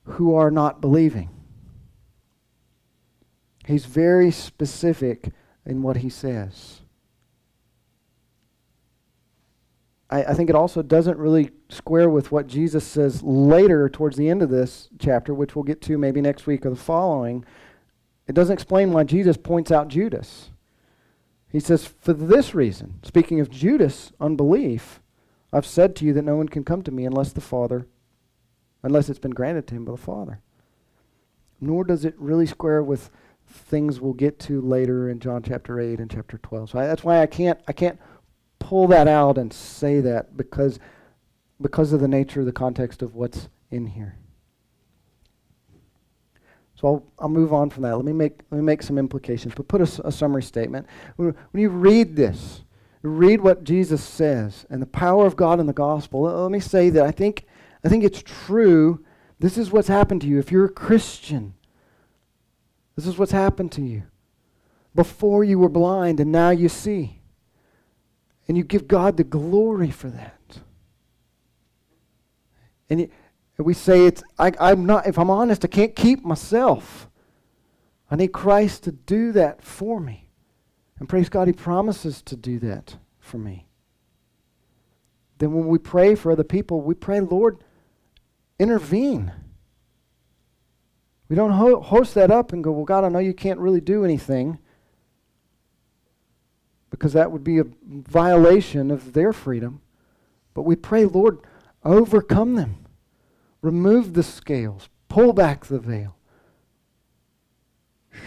who 0.05 0.35
are 0.35 0.51
not 0.51 0.81
believing. 0.81 1.31
He's 3.67 3.85
very 3.85 4.31
specific 4.31 5.31
in 5.65 5.83
what 5.83 5.99
he 5.99 6.09
says. 6.09 6.81
I, 10.11 10.25
I 10.25 10.35
think 10.35 10.51
it 10.51 10.57
also 10.57 10.83
doesn't 10.83 11.19
really 11.19 11.51
square 11.69 12.11
with 12.11 12.31
what 12.31 12.47
Jesus 12.47 12.85
says 12.85 13.23
later 13.23 13.89
towards 13.89 14.17
the 14.17 14.29
end 14.29 14.43
of 14.43 14.51
this 14.51 14.89
chapter, 14.99 15.33
which 15.33 15.57
we'll 15.57 15.63
get 15.65 15.81
to 15.83 15.99
maybe 15.99 16.21
next 16.21 16.47
week 16.47 16.67
or 16.67 16.71
the 16.71 16.77
following. 16.77 17.45
It 18.27 18.35
doesn't 18.35 18.53
explain 18.53 18.93
why 18.93 19.05
Jesus 19.05 19.37
points 19.37 19.73
out 19.73 19.89
Judas. 19.89 20.51
He 21.53 21.61
says, 21.61 21.85
For 21.85 22.15
this 22.15 22.55
reason, 22.55 22.99
speaking 23.03 23.39
of 23.39 23.51
Judas' 23.51 24.11
unbelief, 24.19 25.01
I've 25.53 25.67
said 25.67 25.95
to 25.97 26.07
you 26.07 26.15
that 26.15 26.25
no 26.25 26.35
one 26.35 26.49
can 26.49 26.65
come 26.65 26.83
to 26.83 26.91
me 26.91 27.05
unless 27.05 27.33
the 27.33 27.43
Father, 27.43 27.87
unless 28.83 29.11
it's 29.11 29.19
been 29.19 29.33
granted 29.33 29.67
to 29.67 29.75
him 29.75 29.85
by 29.85 29.93
the 29.93 29.99
Father. 29.99 30.41
Nor 31.61 31.85
does 31.85 32.07
it 32.07 32.15
really 32.17 32.47
square 32.47 32.83
with 32.83 33.11
things 33.47 34.01
we'll 34.01 34.15
get 34.15 34.39
to 34.41 34.63
later 34.63 35.11
in 35.11 35.21
John 35.21 35.43
chapter 35.43 35.79
8 35.79 36.01
and 36.01 36.11
chapter 36.11 36.39
12. 36.39 36.71
So 36.71 36.79
I, 36.79 36.87
that's 36.87 37.05
why 37.05 37.21
I 37.21 37.27
can't 37.27 37.61
I 37.69 37.73
can't 37.73 38.01
pull 38.59 38.89
that 38.89 39.07
out 39.07 39.37
and 39.37 39.53
say 39.53 40.01
that 40.01 40.37
because 40.37 40.79
because 41.61 41.93
of 41.93 42.01
the 42.01 42.09
nature 42.09 42.41
of 42.41 42.47
the 42.47 42.53
context 42.53 43.03
of 43.03 43.15
what's 43.15 43.51
in 43.71 43.87
here. 43.87 44.17
So 46.83 46.89
I'll, 46.89 47.07
I'll 47.21 47.29
move 47.31 47.55
on 47.55 47.71
from 47.71 47.85
that. 47.85 47.97
Let 47.97 48.05
me 48.05 48.13
make 48.13 48.41
let 48.51 48.59
me 48.59 48.65
make 48.65 48.83
some 48.83 48.99
implications, 48.99 49.55
but 49.55 49.69
put 49.69 49.81
a, 49.81 50.07
a 50.07 50.13
summary 50.13 50.43
statement. 50.43 50.87
When, 51.17 51.35
you 51.55 51.71
read 51.71 52.15
this, 52.17 52.65
read 53.01 53.41
what 53.41 53.65
Jesus 53.65 54.05
says 54.05 54.67
and 54.69 54.83
the 54.83 54.87
power 54.87 55.25
of 55.25 55.37
God 55.37 55.61
in 55.61 55.67
the 55.67 55.73
gospel. 55.73 56.23
Let, 56.23 56.35
let 56.35 56.51
me 56.51 56.61
say 56.61 56.91
that 56.91 57.05
I 57.05 57.13
think 57.13 57.47
I 57.83 57.89
think 57.89 58.05
it's 58.05 58.23
true. 58.23 59.03
This 59.39 59.57
is 59.57 59.71
what's 59.71 59.89
happened 59.89 60.21
to 60.21 60.27
you 60.27 60.39
if 60.39 60.53
you're 60.53 60.67
a 60.67 60.69
Christian 60.69 61.55
this 62.97 63.07
is 63.07 63.19
what's 63.19 63.33
happened 63.33 63.73
to 63.73 63.83
you. 63.83 64.05
Before 64.95 65.43
you 65.43 65.59
were 65.59 65.69
blind 65.69 66.21
and 66.21 66.31
now 66.31 66.51
you 66.51 66.69
see. 66.69 67.21
And 68.49 68.57
you 68.57 68.65
give 68.65 68.89
God 68.89 69.17
the 69.17 69.25
glory 69.25 69.91
for 69.91 70.11
that. 70.11 70.59
And 72.91 73.09
we 73.59 73.75
say 73.75 74.07
it's, 74.07 74.23
I, 74.39 74.53
I'm 74.59 74.87
not, 74.87 75.07
if 75.07 75.19
I'm 75.19 75.31
honest, 75.31 75.65
I 75.65 75.69
can't 75.69 75.95
keep 75.95 76.25
myself. 76.25 77.09
I 78.11 78.17
need 78.17 78.33
Christ 78.33 78.85
to 78.85 78.93
do 78.93 79.33
that 79.33 79.63
for 79.63 80.01
me. 80.01 80.29
And 80.99 81.09
praise 81.09 81.29
God, 81.29 81.49
He 81.49 81.53
promises 81.53 82.23
to 82.23 82.37
do 82.37 82.59
that 82.61 82.97
for 83.19 83.39
me. 83.39 83.67
Then 85.39 85.53
when 85.53 85.67
we 85.67 85.79
pray 85.79 86.15
for 86.15 86.31
other 86.31 86.45
people, 86.45 86.81
we 86.81 86.95
pray, 86.95 87.21
Lord, 87.21 87.59
intervene. 88.59 89.33
We 91.29 91.37
don't 91.37 91.53
ho- 91.53 91.81
host 91.81 92.15
that 92.15 92.31
up 92.31 92.53
and 92.53 92.63
go, 92.63 92.71
well, 92.71 92.85
God, 92.85 93.05
I 93.05 93.09
know 93.09 93.19
you 93.19 93.35
can't 93.35 93.59
really 93.59 93.81
do 93.81 94.05
anything 94.05 94.59
because 96.91 97.15
that 97.15 97.33
would 97.33 97.43
be 97.43 97.59
a 97.59 97.65
violation 97.85 98.91
of 98.91 99.15
their 99.15 99.33
freedom. 99.33 99.81
But 100.55 100.63
we 100.63 100.77
pray, 100.77 101.07
Lord, 101.07 101.39
overcome 101.83 102.55
them. 102.55 102.82
Remove 103.63 104.13
the 104.13 104.23
scales. 104.23 104.89
Pull 105.09 105.33
back 105.33 105.67
the 105.67 105.79
veil. 105.79 106.17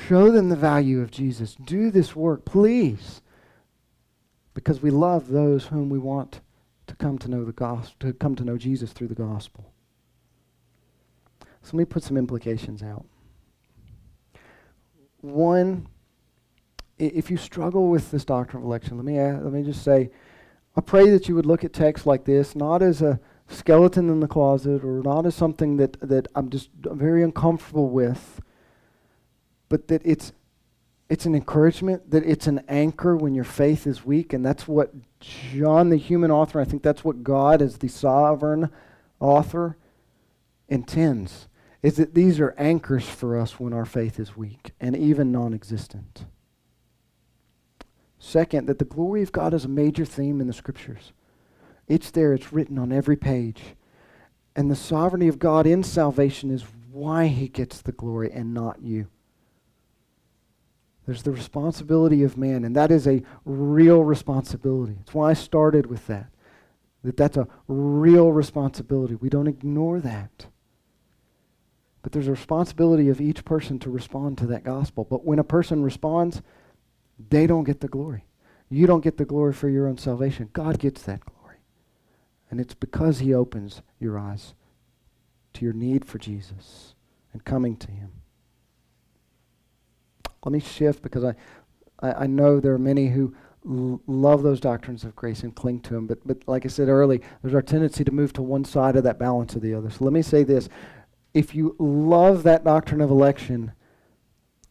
Show 0.08 0.32
them 0.32 0.50
the 0.50 0.56
value 0.56 1.02
of 1.02 1.12
Jesus. 1.12 1.56
Do 1.56 1.92
this 1.92 2.16
work, 2.16 2.46
please. 2.46 3.22
Because 4.54 4.82
we 4.82 4.90
love 4.90 5.28
those 5.28 5.68
whom 5.68 5.90
we 5.90 6.00
want 6.00 6.42
to 6.88 6.96
come 6.96 7.18
to 7.20 7.30
know 7.30 7.44
the 7.44 7.52
gospel, 7.52 7.96
to 8.00 8.14
come 8.14 8.36
to 8.36 8.44
know 8.44 8.58
Jesus 8.58 8.94
through 8.94 9.08
the 9.10 9.16
gospel. 9.16 9.72
So 11.62 11.72
let 11.74 11.80
me 11.80 11.86
put 11.86 12.04
some 12.04 12.18
implications 12.18 12.82
out. 12.82 13.06
One, 15.22 15.88
if 16.98 17.32
you 17.32 17.38
struggle 17.38 17.90
with 17.90 18.12
this 18.12 18.24
doctrine 18.24 18.62
of 18.62 18.68
election, 18.68 18.98
let 18.98 19.06
me 19.06 19.20
let 19.20 19.52
me 19.52 19.64
just 19.64 19.84
say, 19.84 20.12
I 20.76 20.82
pray 20.82 21.10
that 21.10 21.28
you 21.28 21.36
would 21.36 21.46
look 21.46 21.64
at 21.64 21.74
texts 21.74 22.06
like 22.06 22.26
this 22.26 22.56
not 22.56 22.82
as 22.82 23.02
a 23.02 23.20
skeleton 23.48 24.10
in 24.10 24.20
the 24.20 24.28
closet 24.28 24.84
or 24.84 25.02
not 25.04 25.26
as 25.26 25.36
something 25.36 25.78
that, 25.78 26.00
that 26.02 26.28
I'm 26.36 26.50
just 26.50 26.70
very 26.74 27.24
uncomfortable 27.24 27.90
with, 27.90 28.42
but 29.70 29.88
that 29.88 30.02
it's 30.04 30.32
it's 31.08 31.26
an 31.26 31.36
encouragement, 31.36 32.10
that 32.10 32.26
it's 32.26 32.48
an 32.48 32.64
anchor 32.68 33.16
when 33.16 33.36
your 33.36 33.44
faith 33.44 33.86
is 33.86 34.04
weak, 34.04 34.34
and 34.34 34.44
that's 34.44 34.68
what 34.68 34.92
John, 35.20 35.90
the 35.90 35.98
human 35.98 36.32
author, 36.32 36.60
I 36.60 36.66
think 36.66 36.82
that's 36.82 37.04
what 37.04 37.24
God, 37.24 37.62
as 37.62 37.78
the 37.78 37.88
sovereign 37.88 38.72
author, 39.20 39.78
intends. 40.68 41.48
Is 41.84 41.98
that 41.98 42.16
these 42.16 42.40
are 42.40 42.56
anchors 42.58 43.08
for 43.08 43.40
us 43.40 43.60
when 43.60 43.72
our 43.72 43.86
faith 43.86 44.20
is 44.20 44.36
weak 44.36 44.72
and 44.80 44.98
even 44.98 45.32
non 45.32 45.54
existent. 45.54 46.26
Second, 48.18 48.66
that 48.66 48.80
the 48.80 48.86
glory 48.86 49.22
of 49.22 49.32
God 49.32 49.54
is 49.54 49.66
a 49.66 49.70
major 49.70 50.04
theme 50.04 50.42
in 50.42 50.48
the 50.48 50.54
scriptures. 50.54 51.14
It's 51.88 52.12
there, 52.12 52.34
it's 52.34 52.52
written 52.52 52.78
on 52.78 52.92
every 52.92 53.16
page. 53.16 53.62
And 54.56 54.72
the 54.72 54.76
sovereignty 54.76 55.28
of 55.28 55.40
God 55.40 55.68
in 55.68 55.84
salvation 55.84 56.50
is 56.50 56.64
why 56.92 57.28
he 57.28 57.48
gets 57.48 57.82
the 57.82 57.92
glory 57.92 58.32
and 58.32 58.54
not 58.54 58.82
you. 58.82 59.08
There's 61.06 61.24
the 61.24 61.32
responsibility 61.32 62.24
of 62.24 62.38
man, 62.38 62.64
and 62.64 62.76
that 62.76 62.90
is 62.90 63.06
a 63.06 63.22
real 63.44 64.04
responsibility. 64.04 64.94
That's 64.94 65.14
why 65.14 65.32
I 65.32 65.34
started 65.34 65.86
with 65.86 66.08
that. 66.08 66.28
That 67.04 67.18
that's 67.18 67.38
a 67.38 67.48
real 67.68 68.32
responsibility. 68.32 69.14
We 69.14 69.30
don't 69.30 69.48
ignore 69.48 70.00
that. 70.00 70.48
But 72.02 72.12
there's 72.12 72.28
a 72.28 72.32
responsibility 72.32 73.10
of 73.10 73.22
each 73.22 73.46
person 73.46 73.78
to 73.80 73.92
respond 73.92 74.38
to 74.40 74.48
that 74.48 74.64
gospel. 74.64 75.04
But 75.04 75.26
when 75.26 75.38
a 75.38 75.44
person 75.44 75.84
responds, 75.84 76.42
they 77.30 77.46
don't 77.46 77.64
get 77.64 77.82
the 77.82 77.88
glory. 77.88 78.26
You 78.70 78.88
don't 78.88 79.04
get 79.04 79.18
the 79.18 79.26
glory 79.26 79.54
for 79.54 79.70
your 79.70 79.88
own 79.88 79.98
salvation. 79.98 80.50
God 80.54 80.80
gets 80.80 81.04
that 81.04 81.24
glory. 81.24 81.35
And 82.50 82.60
it's 82.60 82.74
because 82.74 83.20
he 83.20 83.34
opens 83.34 83.82
your 84.00 84.20
eyes 84.20 84.54
to 85.54 85.66
your 85.66 85.74
need 85.74 86.06
for 86.06 86.18
Jesus 86.18 86.96
and 87.34 87.44
coming 87.44 87.76
to 87.78 87.92
him. 87.92 88.12
Let 90.44 90.52
me 90.52 90.60
shift 90.60 91.02
because 91.02 91.24
I, 91.24 91.36
I, 92.00 92.14
I 92.14 92.28
know 92.28 92.60
there 92.60 92.74
are 92.74 92.80
many 92.80 93.08
who 93.08 93.36
l- 93.68 94.02
love 94.06 94.44
those 94.44 94.60
doctrines 94.60 95.04
of 95.04 95.16
grace 95.16 95.42
and 95.42 95.56
cling 95.56 95.80
to 95.82 95.94
them. 95.96 96.06
But, 96.06 96.20
but 96.26 96.48
like 96.48 96.66
I 96.66 96.70
said 96.70 96.88
early, 96.88 97.22
there's 97.42 97.56
our 97.56 97.64
tendency 97.64 98.04
to 98.04 98.12
move 98.12 98.32
to 98.34 98.44
one 98.44 98.64
side 98.64 98.96
of 98.96 99.04
that 99.06 99.18
balance 99.18 99.56
or 99.56 99.60
the 99.60 99.74
other. 99.74 99.90
So 99.90 100.04
let 100.04 100.14
me 100.14 100.22
say 100.22 100.44
this. 100.44 100.70
If 101.34 101.56
you 101.56 101.76
love 101.80 102.44
that 102.44 102.64
doctrine 102.64 103.02
of 103.02 103.10
election, 103.10 103.74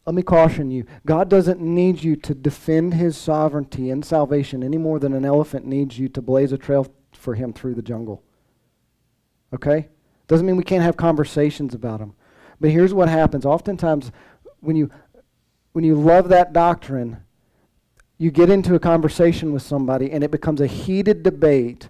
let 0.05 0.15
me 0.15 0.21
caution 0.21 0.71
you 0.71 0.85
God 1.05 1.29
doesn't 1.29 1.59
need 1.59 2.03
you 2.03 2.15
to 2.17 2.35
defend 2.35 2.93
his 2.93 3.17
sovereignty 3.17 3.89
and 3.89 4.05
salvation 4.05 4.63
any 4.63 4.77
more 4.77 4.99
than 4.99 5.13
an 5.13 5.25
elephant 5.25 5.65
needs 5.65 5.97
you 5.97 6.09
to 6.09 6.21
blaze 6.21 6.51
a 6.51 6.57
trail 6.57 6.87
for 7.25 7.35
him 7.35 7.51
through 7.51 7.73
the 7.73 7.81
jungle. 7.81 8.23
Okay? 9.53 9.89
Doesn't 10.27 10.45
mean 10.45 10.55
we 10.55 10.63
can't 10.63 10.83
have 10.83 10.95
conversations 10.95 11.73
about 11.73 11.99
him. 11.99 12.13
But 12.61 12.69
here's 12.69 12.93
what 12.93 13.09
happens. 13.09 13.45
Oftentimes, 13.45 14.11
when 14.61 14.75
you, 14.75 14.89
when 15.73 15.83
you 15.83 15.95
love 15.95 16.29
that 16.29 16.53
doctrine, 16.53 17.17
you 18.17 18.31
get 18.31 18.49
into 18.49 18.75
a 18.75 18.79
conversation 18.79 19.51
with 19.51 19.61
somebody 19.63 20.11
and 20.11 20.23
it 20.23 20.31
becomes 20.31 20.61
a 20.61 20.67
heated 20.67 21.23
debate 21.23 21.89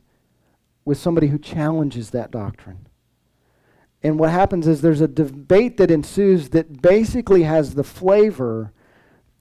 with 0.86 0.98
somebody 0.98 1.28
who 1.28 1.38
challenges 1.38 2.10
that 2.12 2.32
doctrine. 2.32 2.88
And 4.02 4.18
what 4.18 4.30
happens 4.30 4.68
is 4.68 4.82
there's 4.82 5.02
a 5.02 5.08
debate 5.08 5.78
that 5.78 5.92
ensues 5.92 6.50
that 6.50 6.82
basically 6.82 7.44
has 7.44 7.76
the 7.76 7.84
flavor 7.84 8.72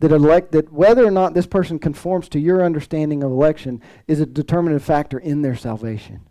that 0.00 0.12
elect 0.12 0.52
that 0.52 0.72
whether 0.72 1.06
or 1.06 1.10
not 1.10 1.34
this 1.34 1.46
person 1.46 1.78
conforms 1.78 2.28
to 2.28 2.40
your 2.40 2.64
understanding 2.64 3.22
of 3.22 3.30
election 3.30 3.80
is 4.06 4.20
a 4.20 4.26
determinative 4.26 4.84
factor 4.84 5.18
in 5.18 5.42
their 5.42 5.56
salvation. 5.56 6.28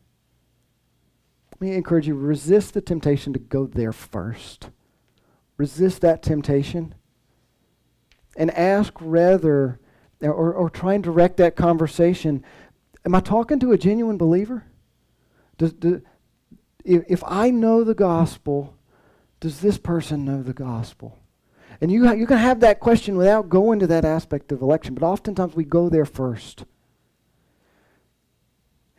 Let 1.52 1.62
me 1.62 1.76
encourage 1.76 2.08
you 2.08 2.16
resist 2.16 2.74
the 2.74 2.82
temptation 2.82 3.34
to 3.34 3.40
go 3.40 3.66
there 3.66 3.94
first. 3.94 4.70
Resist 5.58 6.02
that 6.02 6.22
temptation 6.22 6.96
and 8.36 8.52
ask 8.52 8.94
rather 9.00 9.80
or, 10.22 10.54
or 10.54 10.70
try 10.70 10.94
and 10.94 11.04
direct 11.04 11.38
that 11.38 11.56
conversation. 11.56 12.44
Am 13.06 13.16
I 13.16 13.20
talking 13.20 13.60
to 13.60 13.72
a 13.72 13.78
genuine 13.78 14.18
believer? 14.18 14.66
Does, 15.58 15.74
if, 16.84 17.04
if 17.08 17.24
I 17.26 17.50
know 17.50 17.84
the 17.84 17.94
gospel, 17.94 18.76
does 19.40 19.60
this 19.62 19.78
person 19.78 20.26
know 20.26 20.42
the 20.42 20.54
gospel? 20.54 21.20
And 21.84 21.92
you, 21.92 22.08
ha- 22.08 22.14
you 22.14 22.26
can 22.26 22.38
have 22.38 22.62
that 22.62 22.80
question 22.80 23.18
without 23.18 23.50
going 23.50 23.80
to 23.80 23.88
that 23.88 24.06
aspect 24.06 24.54
of 24.54 24.62
election, 24.62 24.94
but 24.94 25.06
oftentimes 25.06 25.54
we 25.54 25.66
go 25.66 25.90
there 25.90 26.06
first. 26.06 26.64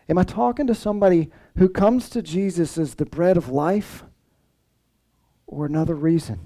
Am 0.07 0.19
I 0.19 0.23
talking 0.23 0.67
to 0.67 0.75
somebody 0.75 1.31
who 1.57 1.71
comes 1.71 2.11
to 2.11 2.21
Jesus 2.21 2.77
as 2.77 2.97
the 2.97 3.07
bread 3.07 3.39
of 3.39 3.49
life 3.49 4.05
or 5.47 5.65
another 5.65 5.95
reason? 5.95 6.41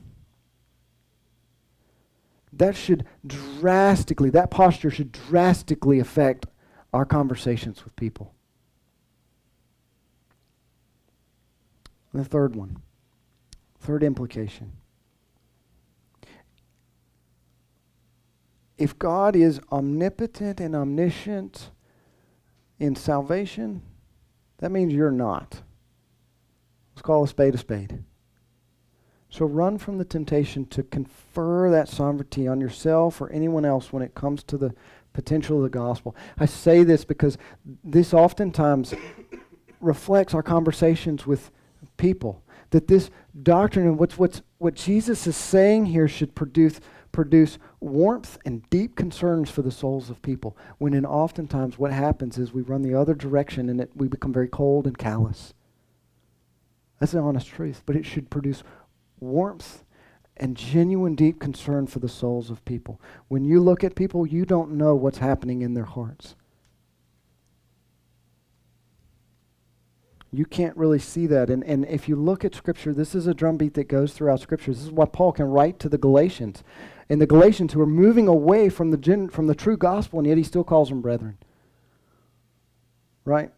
That 2.52 2.76
should 2.76 3.04
drastically, 3.26 4.30
that 4.30 4.48
posture 4.48 4.92
should 4.92 5.10
drastically 5.10 5.98
affect 5.98 6.46
our 6.92 7.04
conversations 7.04 7.82
with 7.82 7.96
people. 7.96 8.32
And 12.12 12.24
the 12.24 12.28
third 12.28 12.54
one, 12.54 12.80
third 13.80 14.04
implication. 14.04 14.77
If 18.78 18.98
God 18.98 19.34
is 19.34 19.60
omnipotent 19.72 20.60
and 20.60 20.74
omniscient 20.74 21.70
in 22.78 22.94
salvation, 22.94 23.82
that 24.58 24.70
means 24.70 24.92
you're 24.92 25.10
not. 25.10 25.62
Let's 26.94 27.02
call 27.02 27.24
a 27.24 27.28
spade 27.28 27.54
a 27.54 27.58
spade. 27.58 28.04
So 29.30 29.44
run 29.44 29.78
from 29.78 29.98
the 29.98 30.04
temptation 30.04 30.64
to 30.66 30.82
confer 30.82 31.70
that 31.70 31.88
sovereignty 31.88 32.48
on 32.48 32.60
yourself 32.60 33.20
or 33.20 33.30
anyone 33.30 33.64
else 33.64 33.92
when 33.92 34.02
it 34.02 34.14
comes 34.14 34.42
to 34.44 34.56
the 34.56 34.74
potential 35.12 35.58
of 35.58 35.64
the 35.64 35.68
gospel. 35.68 36.16
I 36.38 36.46
say 36.46 36.84
this 36.84 37.04
because 37.04 37.36
this 37.84 38.14
oftentimes 38.14 38.94
reflects 39.80 40.34
our 40.34 40.42
conversations 40.42 41.26
with 41.26 41.50
people. 41.96 42.42
That 42.70 42.88
this 42.88 43.10
doctrine 43.42 43.86
and 43.86 43.98
what's, 43.98 44.18
what's, 44.18 44.42
what 44.58 44.74
Jesus 44.74 45.26
is 45.26 45.36
saying 45.36 45.86
here 45.86 46.08
should 46.08 46.34
produce, 46.34 46.80
produce 47.12 47.58
warmth 47.80 48.38
and 48.44 48.68
deep 48.70 48.96
concerns 48.96 49.50
for 49.50 49.62
the 49.62 49.70
souls 49.70 50.10
of 50.10 50.22
people. 50.22 50.56
When 50.78 50.94
in 50.94 51.06
oftentimes 51.06 51.78
what 51.78 51.92
happens 51.92 52.38
is 52.38 52.52
we 52.52 52.62
run 52.62 52.82
the 52.82 52.94
other 52.94 53.14
direction 53.14 53.68
and 53.68 53.80
it, 53.80 53.90
we 53.94 54.08
become 54.08 54.32
very 54.32 54.48
cold 54.48 54.86
and 54.86 54.96
callous. 54.96 55.54
That's 56.98 57.12
the 57.12 57.20
honest 57.20 57.46
truth. 57.46 57.82
But 57.86 57.96
it 57.96 58.04
should 58.04 58.30
produce 58.30 58.62
warmth 59.20 59.84
and 60.36 60.56
genuine 60.56 61.14
deep 61.14 61.40
concern 61.40 61.86
for 61.86 61.98
the 61.98 62.08
souls 62.08 62.50
of 62.50 62.64
people. 62.64 63.00
When 63.28 63.44
you 63.44 63.60
look 63.60 63.82
at 63.82 63.94
people, 63.94 64.26
you 64.26 64.44
don't 64.44 64.72
know 64.72 64.94
what's 64.94 65.18
happening 65.18 65.62
in 65.62 65.74
their 65.74 65.84
hearts. 65.84 66.36
You 70.30 70.44
can't 70.44 70.76
really 70.76 70.98
see 70.98 71.26
that. 71.26 71.48
And, 71.48 71.64
and 71.64 71.86
if 71.86 72.08
you 72.08 72.14
look 72.14 72.44
at 72.44 72.54
Scripture, 72.54 72.92
this 72.92 73.14
is 73.14 73.26
a 73.26 73.34
drumbeat 73.34 73.74
that 73.74 73.88
goes 73.88 74.12
throughout 74.12 74.40
Scripture. 74.40 74.72
This 74.72 74.84
is 74.84 74.92
why 74.92 75.06
Paul 75.06 75.32
can 75.32 75.46
write 75.46 75.78
to 75.80 75.88
the 75.88 75.98
Galatians. 75.98 76.62
And 77.10 77.20
the 77.20 77.26
Galatians 77.26 77.72
who 77.72 77.80
are 77.80 77.86
moving 77.86 78.28
away 78.28 78.68
from 78.68 78.90
the, 78.90 78.96
gen, 78.96 79.28
from 79.28 79.46
the 79.46 79.54
true 79.54 79.76
gospel, 79.76 80.18
and 80.18 80.28
yet 80.28 80.36
he 80.36 80.44
still 80.44 80.64
calls 80.64 80.90
them 80.90 81.00
brethren. 81.00 81.38
Right? 83.24 83.50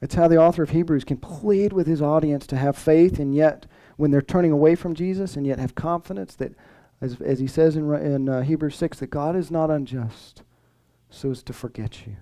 It's 0.00 0.14
how 0.14 0.26
the 0.26 0.38
author 0.38 0.62
of 0.62 0.70
Hebrews 0.70 1.04
can 1.04 1.18
plead 1.18 1.72
with 1.72 1.86
his 1.86 2.02
audience 2.02 2.46
to 2.48 2.56
have 2.56 2.76
faith 2.76 3.18
and 3.18 3.34
yet, 3.34 3.66
when 3.96 4.10
they're 4.10 4.22
turning 4.22 4.50
away 4.50 4.74
from 4.74 4.94
Jesus, 4.94 5.36
and 5.36 5.46
yet 5.46 5.58
have 5.58 5.74
confidence 5.74 6.34
that, 6.36 6.54
as, 7.00 7.20
as 7.20 7.38
he 7.38 7.46
says 7.46 7.76
in, 7.76 7.94
in 7.94 8.28
uh, 8.28 8.42
Hebrews 8.42 8.74
6, 8.76 8.98
that 9.00 9.10
God 9.10 9.36
is 9.36 9.50
not 9.50 9.70
unjust 9.70 10.42
so 11.10 11.30
as 11.30 11.42
to 11.44 11.52
forget 11.52 12.06
you. 12.06 12.16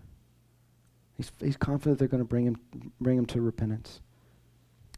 He's, 1.17 1.33
he's 1.39 1.57
confident 1.57 1.99
they're 1.99 2.09
going 2.09 2.23
to 2.23 2.29
bring 2.29 2.47
him, 2.47 2.59
bring 3.01 3.17
him 3.17 3.27
to 3.27 3.41
repentance. 3.41 4.01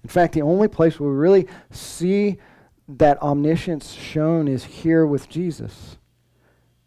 In 0.03 0.09
fact, 0.09 0.35
the 0.35 0.43
only 0.43 0.69
place 0.69 0.99
where 0.99 1.11
we 1.11 1.17
really 1.17 1.47
see 1.71 2.39
that 2.89 3.23
omniscience 3.23 3.93
shown 3.93 4.49
is 4.49 4.65
here 4.65 5.07
with 5.07 5.29
Jesus. 5.29 5.99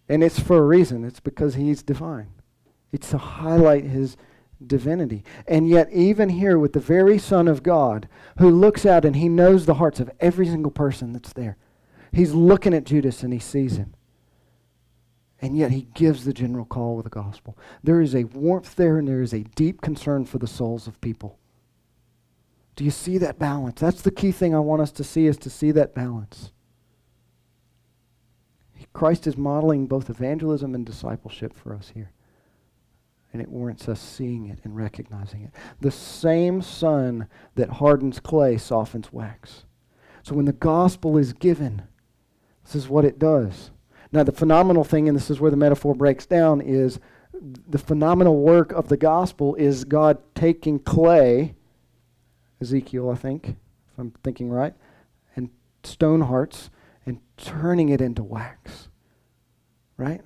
And 0.08 0.24
it's 0.24 0.40
for 0.40 0.58
a 0.58 0.66
reason. 0.66 1.04
It's 1.04 1.20
because 1.20 1.56
he's 1.56 1.82
divine. 1.82 2.30
It's 2.92 3.10
to 3.10 3.18
highlight 3.18 3.86
his 3.86 4.18
divinity. 4.66 5.24
And 5.48 5.68
yet, 5.68 5.92
even 5.92 6.30
here 6.30 6.58
with 6.58 6.74
the 6.74 6.80
very 6.80 7.18
Son 7.18 7.48
of 7.48 7.64
God, 7.64 8.08
who 8.38 8.50
looks 8.50 8.86
out 8.86 9.06
and 9.06 9.16
he 9.16 9.30
knows 9.30 9.66
the 9.66 9.76
hearts 9.76 10.00
of 10.00 10.12
every 10.20 10.46
single 10.46 10.72
person 10.72 11.12
that's 11.12 11.34
there, 11.34 11.58
he's 12.12 12.34
looking 12.34 12.74
at 12.74 12.86
Judas 12.86 13.24
and 13.24 13.34
he 13.34 13.40
sees 13.40 13.78
him. 13.78 13.94
And 15.42 15.58
yet, 15.58 15.72
he 15.72 15.88
gives 15.94 16.24
the 16.24 16.34
general 16.34 16.66
call 16.66 16.98
of 16.98 17.04
the 17.04 17.10
gospel. 17.10 17.58
There 17.84 18.02
is 18.02 18.16
a 18.16 18.24
warmth 18.24 18.76
there 18.76 18.98
and 18.98 19.08
there 19.08 19.22
is 19.22 19.34
a 19.34 19.44
deep 19.44 19.82
concern 19.82 20.26
for 20.26 20.38
the 20.38 20.48
souls 20.48 20.88
of 20.88 21.02
people. 21.02 21.40
Do 22.76 22.84
you 22.84 22.92
see 22.92 23.18
that 23.20 23.40
balance? 23.40 23.80
That's 23.80 24.02
the 24.02 24.12
key 24.12 24.32
thing 24.32 24.54
I 24.54 24.60
want 24.60 24.82
us 24.82 24.92
to 24.94 25.04
see 25.04 25.28
is 25.28 25.38
to 25.40 25.50
see 25.50 25.72
that 25.72 25.96
balance. 25.96 26.52
Christ 28.94 29.28
is 29.28 29.38
modeling 29.38 29.88
both 29.88 30.10
evangelism 30.10 30.74
and 30.74 30.86
discipleship 30.86 31.54
for 31.54 31.74
us 31.74 31.92
here. 31.94 32.12
And 33.34 33.42
it 33.42 33.50
warrants 33.50 33.90
us 33.90 34.00
seeing 34.00 34.48
it 34.48 34.60
and 34.64 34.76
recognizing 34.76 35.42
it. 35.42 35.52
The 35.82 35.92
same 35.92 36.62
sun 36.62 37.28
that 37.56 37.70
hardens 37.70 38.20
clay 38.22 38.58
softens 38.58 39.12
wax. 39.12 39.66
So 40.24 40.34
when 40.34 40.46
the 40.46 40.54
gospel 40.54 41.18
is 41.18 41.34
given, 41.34 41.84
this 42.64 42.76
is 42.76 42.88
what 42.88 43.04
it 43.04 43.20
does. 43.20 43.72
Now, 44.14 44.24
the 44.24 44.32
phenomenal 44.32 44.86
thing, 44.86 45.10
and 45.10 45.18
this 45.18 45.30
is 45.30 45.42
where 45.42 45.52
the 45.52 45.58
metaphor 45.58 45.94
breaks 45.94 46.26
down, 46.26 46.62
is 46.62 47.00
the 47.68 47.78
phenomenal 47.78 48.38
work 48.38 48.72
of 48.72 48.88
the 48.88 48.98
gospel 48.98 49.56
is 49.56 49.84
God 49.84 50.18
taking 50.36 50.80
clay, 50.80 51.56
Ezekiel, 52.66 53.12
I 53.12 53.16
think, 53.16 53.50
if 53.50 54.00
I'm 54.00 54.12
thinking 54.24 54.50
right, 54.50 54.74
and 55.36 55.50
stone 55.84 56.22
hearts, 56.22 56.72
and 57.06 57.20
turning 57.38 57.90
it 57.90 58.02
into 58.02 58.24
wax. 58.24 58.88
Right? 59.98 60.22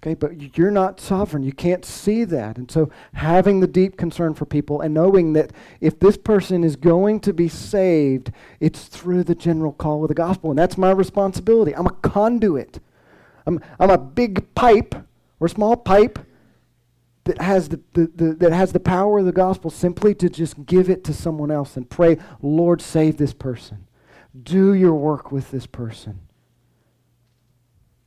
Okay, 0.00 0.14
but 0.14 0.56
you're 0.56 0.70
not 0.70 1.00
sovereign. 1.00 1.42
You 1.42 1.52
can't 1.52 1.84
see 1.84 2.24
that. 2.24 2.58
And 2.58 2.70
so 2.70 2.90
having 3.14 3.60
the 3.60 3.66
deep 3.66 3.96
concern 3.96 4.34
for 4.34 4.44
people 4.44 4.82
and 4.82 4.92
knowing 4.92 5.32
that 5.32 5.50
if 5.80 5.98
this 5.98 6.18
person 6.18 6.62
is 6.62 6.76
going 6.76 7.20
to 7.20 7.32
be 7.32 7.48
saved, 7.48 8.30
it's 8.60 8.84
through 8.84 9.24
the 9.24 9.34
general 9.34 9.72
call 9.72 10.04
of 10.04 10.08
the 10.08 10.14
gospel. 10.14 10.50
And 10.50 10.58
that's 10.58 10.76
my 10.76 10.90
responsibility. 10.90 11.74
I'm 11.74 11.86
a 11.86 11.90
conduit. 11.90 12.80
I'm, 13.46 13.60
I'm 13.80 13.90
a 13.90 13.96
big 13.96 14.54
pipe 14.54 14.94
or 15.40 15.48
small 15.48 15.74
pipe 15.74 16.18
that 17.24 17.40
has 17.40 17.70
the, 17.70 17.80
the, 17.94 18.10
the, 18.14 18.34
that 18.34 18.52
has 18.52 18.72
the 18.72 18.80
power 18.80 19.18
of 19.18 19.24
the 19.24 19.32
gospel 19.32 19.70
simply 19.70 20.14
to 20.14 20.28
just 20.28 20.66
give 20.66 20.90
it 20.90 21.04
to 21.04 21.12
someone 21.12 21.50
else 21.50 21.76
and 21.76 21.88
pray, 21.88 22.18
Lord, 22.42 22.82
save 22.82 23.16
this 23.16 23.32
person. 23.32 23.86
Do 24.40 24.74
your 24.74 24.94
work 24.94 25.32
with 25.32 25.50
this 25.50 25.66
person. 25.66 26.20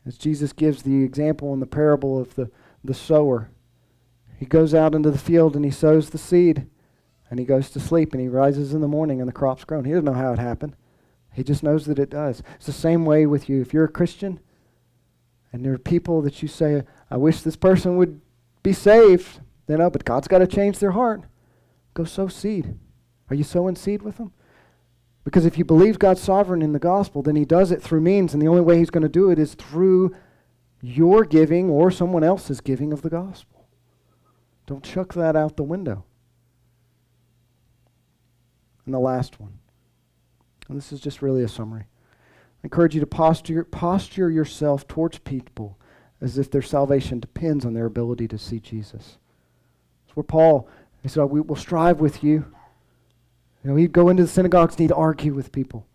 As 0.05 0.17
Jesus 0.17 0.53
gives 0.53 0.83
the 0.83 1.03
example 1.03 1.53
in 1.53 1.59
the 1.59 1.65
parable 1.65 2.19
of 2.19 2.35
the, 2.35 2.49
the 2.83 2.93
sower, 2.93 3.49
he 4.37 4.45
goes 4.45 4.73
out 4.73 4.93
into 4.93 5.09
the 5.09 5.17
field 5.17 5.55
and 5.55 5.65
he 5.65 5.71
sows 5.71 6.11
the 6.11 6.17
seed 6.17 6.67
and 7.29 7.39
he 7.39 7.45
goes 7.45 7.69
to 7.71 7.79
sleep 7.79 8.13
and 8.13 8.21
he 8.21 8.27
rises 8.27 8.73
in 8.73 8.81
the 8.81 8.87
morning 8.87 9.19
and 9.19 9.27
the 9.27 9.33
crop's 9.33 9.63
grown. 9.63 9.83
He 9.83 9.91
doesn't 9.91 10.05
know 10.05 10.13
how 10.13 10.31
it 10.31 10.39
happened. 10.39 10.75
He 11.33 11.43
just 11.43 11.63
knows 11.63 11.85
that 11.85 11.99
it 11.99 12.09
does. 12.09 12.41
It's 12.55 12.67
the 12.67 12.71
same 12.71 13.03
way 13.03 13.25
with 13.25 13.49
you. 13.49 13.61
If 13.61 13.73
you're 13.73 13.85
a 13.85 13.89
Christian 13.89 14.39
and 15.51 15.65
there 15.65 15.73
are 15.73 15.79
people 15.79 16.21
that 16.21 16.41
you 16.41 16.47
say, 16.47 16.83
I 17.09 17.17
wish 17.17 17.41
this 17.41 17.55
person 17.55 17.97
would 17.97 18.21
be 18.67 18.73
saved, 18.73 19.39
then, 19.67 19.79
know, 19.79 19.89
but 19.89 20.03
God's 20.03 20.27
got 20.27 20.39
to 20.39 20.47
change 20.47 20.79
their 20.79 20.91
heart. 20.91 21.21
Go 21.93 22.03
sow 22.03 22.27
seed. 22.27 22.77
Are 23.29 23.35
you 23.35 23.45
sowing 23.45 23.77
seed 23.77 24.01
with 24.01 24.17
them? 24.17 24.33
Because 25.23 25.45
if 25.45 25.57
you 25.57 25.63
believe 25.63 25.99
God's 25.99 26.21
sovereign 26.21 26.61
in 26.61 26.73
the 26.73 26.79
gospel, 26.79 27.21
then 27.21 27.37
he 27.37 27.45
does 27.45 27.71
it 27.71 27.81
through 27.81 28.01
means, 28.01 28.33
and 28.33 28.41
the 28.41 28.47
only 28.47 28.61
way 28.61 28.77
he's 28.77 28.89
going 28.89 29.03
to 29.03 29.09
do 29.09 29.29
it 29.29 29.39
is 29.39 29.53
through 29.53 30.13
your 30.81 31.23
giving 31.23 31.69
or 31.69 31.89
someone 31.91 32.25
else's 32.25 32.59
giving 32.59 32.91
of 32.91 33.03
the 33.03 33.09
gospel. 33.09 33.67
Don't 34.65 34.83
chuck 34.83 35.13
that 35.13 35.37
out 35.37 35.55
the 35.55 35.63
window. 35.63 36.03
And 38.85 38.93
the 38.93 38.99
last 38.99 39.39
one. 39.39 39.59
And 40.67 40.77
this 40.77 40.91
is 40.91 40.99
just 40.99 41.21
really 41.21 41.43
a 41.43 41.47
summary. 41.47 41.83
I 41.83 42.65
encourage 42.65 42.95
you 42.95 43.01
to 43.01 43.07
posture, 43.07 43.63
posture 43.63 44.29
yourself 44.29 44.87
towards 44.89 45.19
people 45.19 45.77
as 46.21 46.37
if 46.37 46.49
their 46.49 46.61
salvation 46.61 47.19
depends 47.19 47.65
on 47.65 47.73
their 47.73 47.85
ability 47.85 48.27
to 48.27 48.37
see 48.37 48.59
Jesus. 48.59 49.17
That's 50.05 50.15
where 50.15 50.23
Paul, 50.23 50.67
he 51.03 51.09
said, 51.09 51.21
oh, 51.21 51.25
we 51.25 51.41
will 51.41 51.55
strive 51.55 51.99
with 51.99 52.23
you 52.23 52.45
you 53.67 53.73
know, 53.73 53.75
he'd 53.75 53.91
go 53.91 54.07
into 54.07 54.23
the 54.23 54.29
synagogues 54.29 54.75
and 54.75 54.81
he'd 54.81 54.93
argue 54.93 55.33
with 55.33 55.51
people. 55.51 55.85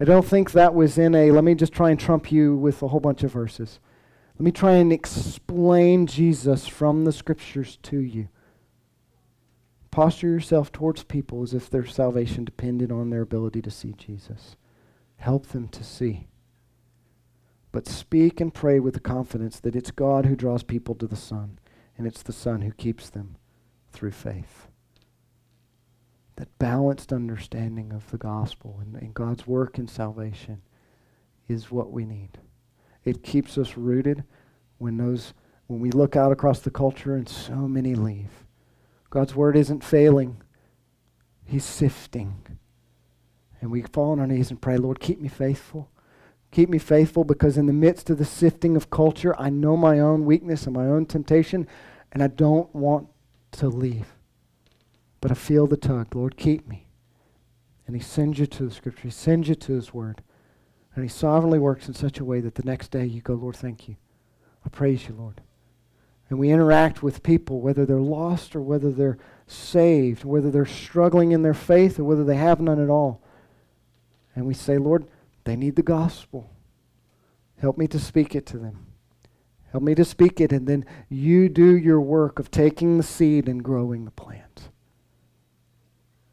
I 0.00 0.04
don't 0.04 0.26
think 0.26 0.50
that 0.50 0.74
was 0.74 0.98
in 0.98 1.14
a, 1.14 1.30
let 1.30 1.44
me 1.44 1.54
just 1.54 1.72
try 1.72 1.90
and 1.90 1.98
trump 1.98 2.32
you 2.32 2.56
with 2.56 2.82
a 2.82 2.88
whole 2.88 2.98
bunch 2.98 3.22
of 3.22 3.32
verses. 3.32 3.78
Let 4.34 4.44
me 4.44 4.50
try 4.50 4.72
and 4.72 4.92
explain 4.92 6.08
Jesus 6.08 6.66
from 6.66 7.04
the 7.04 7.12
scriptures 7.12 7.78
to 7.84 7.98
you. 7.98 8.28
Posture 9.92 10.28
yourself 10.28 10.72
towards 10.72 11.04
people 11.04 11.42
as 11.42 11.54
if 11.54 11.70
their 11.70 11.86
salvation 11.86 12.44
depended 12.44 12.90
on 12.90 13.10
their 13.10 13.22
ability 13.22 13.62
to 13.62 13.70
see 13.70 13.92
Jesus. 13.92 14.56
Help 15.18 15.46
them 15.48 15.68
to 15.68 15.84
see. 15.84 16.26
But 17.70 17.86
speak 17.86 18.40
and 18.40 18.52
pray 18.52 18.80
with 18.80 18.94
the 18.94 19.00
confidence 19.00 19.60
that 19.60 19.76
it's 19.76 19.90
God 19.90 20.26
who 20.26 20.36
draws 20.36 20.62
people 20.62 20.94
to 20.96 21.06
the 21.06 21.16
Son, 21.16 21.58
and 21.96 22.06
it's 22.06 22.22
the 22.22 22.32
Son 22.32 22.62
who 22.62 22.72
keeps 22.72 23.10
them 23.10 23.36
through 23.92 24.12
faith 24.12 24.68
that 26.38 26.56
balanced 26.60 27.12
understanding 27.12 27.92
of 27.92 28.08
the 28.12 28.16
gospel 28.16 28.78
and, 28.80 28.94
and 29.02 29.12
God's 29.12 29.44
work 29.44 29.76
in 29.76 29.88
salvation 29.88 30.62
is 31.48 31.72
what 31.72 31.90
we 31.90 32.04
need. 32.04 32.38
It 33.04 33.24
keeps 33.24 33.58
us 33.58 33.76
rooted 33.76 34.22
when 34.78 34.98
those 34.98 35.34
when 35.66 35.80
we 35.80 35.90
look 35.90 36.14
out 36.14 36.30
across 36.30 36.60
the 36.60 36.70
culture 36.70 37.16
and 37.16 37.28
so 37.28 37.66
many 37.66 37.96
leave. 37.96 38.46
God's 39.10 39.34
word 39.34 39.56
isn't 39.56 39.82
failing. 39.82 40.40
He's 41.44 41.64
sifting. 41.64 42.46
And 43.60 43.72
we 43.72 43.82
fall 43.82 44.12
on 44.12 44.20
our 44.20 44.26
knees 44.26 44.50
and 44.50 44.62
pray, 44.62 44.76
Lord, 44.76 45.00
keep 45.00 45.20
me 45.20 45.28
faithful. 45.28 45.90
Keep 46.50 46.70
me 46.70 46.78
faithful 46.78 47.24
because 47.24 47.58
in 47.58 47.66
the 47.66 47.72
midst 47.72 48.08
of 48.10 48.18
the 48.18 48.24
sifting 48.24 48.74
of 48.76 48.90
culture, 48.90 49.38
I 49.38 49.50
know 49.50 49.76
my 49.76 50.00
own 50.00 50.24
weakness 50.24 50.66
and 50.66 50.74
my 50.74 50.86
own 50.86 51.06
temptation, 51.06 51.66
and 52.12 52.22
I 52.22 52.28
don't 52.28 52.74
want 52.74 53.08
to 53.52 53.68
leave. 53.68 54.14
But 55.20 55.30
I 55.30 55.34
feel 55.34 55.66
the 55.66 55.76
tug. 55.76 56.14
Lord, 56.14 56.36
keep 56.36 56.66
me. 56.66 56.86
And 57.86 57.94
He 57.94 58.02
sends 58.02 58.38
you 58.38 58.46
to 58.46 58.64
the 58.64 58.74
Scripture. 58.74 59.02
He 59.04 59.10
sends 59.10 59.48
you 59.48 59.54
to 59.56 59.72
His 59.72 59.92
Word. 59.92 60.22
And 60.94 61.04
He 61.04 61.08
sovereignly 61.08 61.58
works 61.58 61.86
in 61.88 61.94
such 61.94 62.18
a 62.18 62.24
way 62.24 62.40
that 62.40 62.54
the 62.54 62.62
next 62.62 62.90
day 62.90 63.04
you 63.04 63.20
go, 63.20 63.34
Lord, 63.34 63.56
thank 63.56 63.88
you. 63.88 63.96
I 64.64 64.68
praise 64.68 65.08
you, 65.08 65.14
Lord. 65.14 65.40
And 66.30 66.38
we 66.38 66.50
interact 66.50 67.02
with 67.02 67.22
people, 67.22 67.60
whether 67.60 67.86
they're 67.86 68.00
lost 68.00 68.54
or 68.54 68.60
whether 68.60 68.90
they're 68.90 69.18
saved, 69.46 70.24
whether 70.24 70.50
they're 70.50 70.66
struggling 70.66 71.32
in 71.32 71.42
their 71.42 71.54
faith 71.54 71.98
or 71.98 72.04
whether 72.04 72.24
they 72.24 72.36
have 72.36 72.60
none 72.60 72.80
at 72.80 72.90
all. 72.90 73.22
And 74.34 74.46
we 74.46 74.54
say, 74.54 74.76
Lord, 74.76 75.06
they 75.48 75.56
need 75.56 75.76
the 75.76 75.82
gospel. 75.82 76.50
Help 77.60 77.78
me 77.78 77.86
to 77.88 77.98
speak 77.98 78.34
it 78.34 78.46
to 78.46 78.58
them. 78.58 78.86
Help 79.72 79.82
me 79.82 79.94
to 79.94 80.04
speak 80.04 80.40
it, 80.40 80.52
and 80.52 80.66
then 80.66 80.84
you 81.08 81.48
do 81.48 81.76
your 81.76 82.00
work 82.00 82.38
of 82.38 82.50
taking 82.50 82.96
the 82.96 83.02
seed 83.02 83.48
and 83.48 83.62
growing 83.62 84.04
the 84.04 84.10
plant 84.10 84.70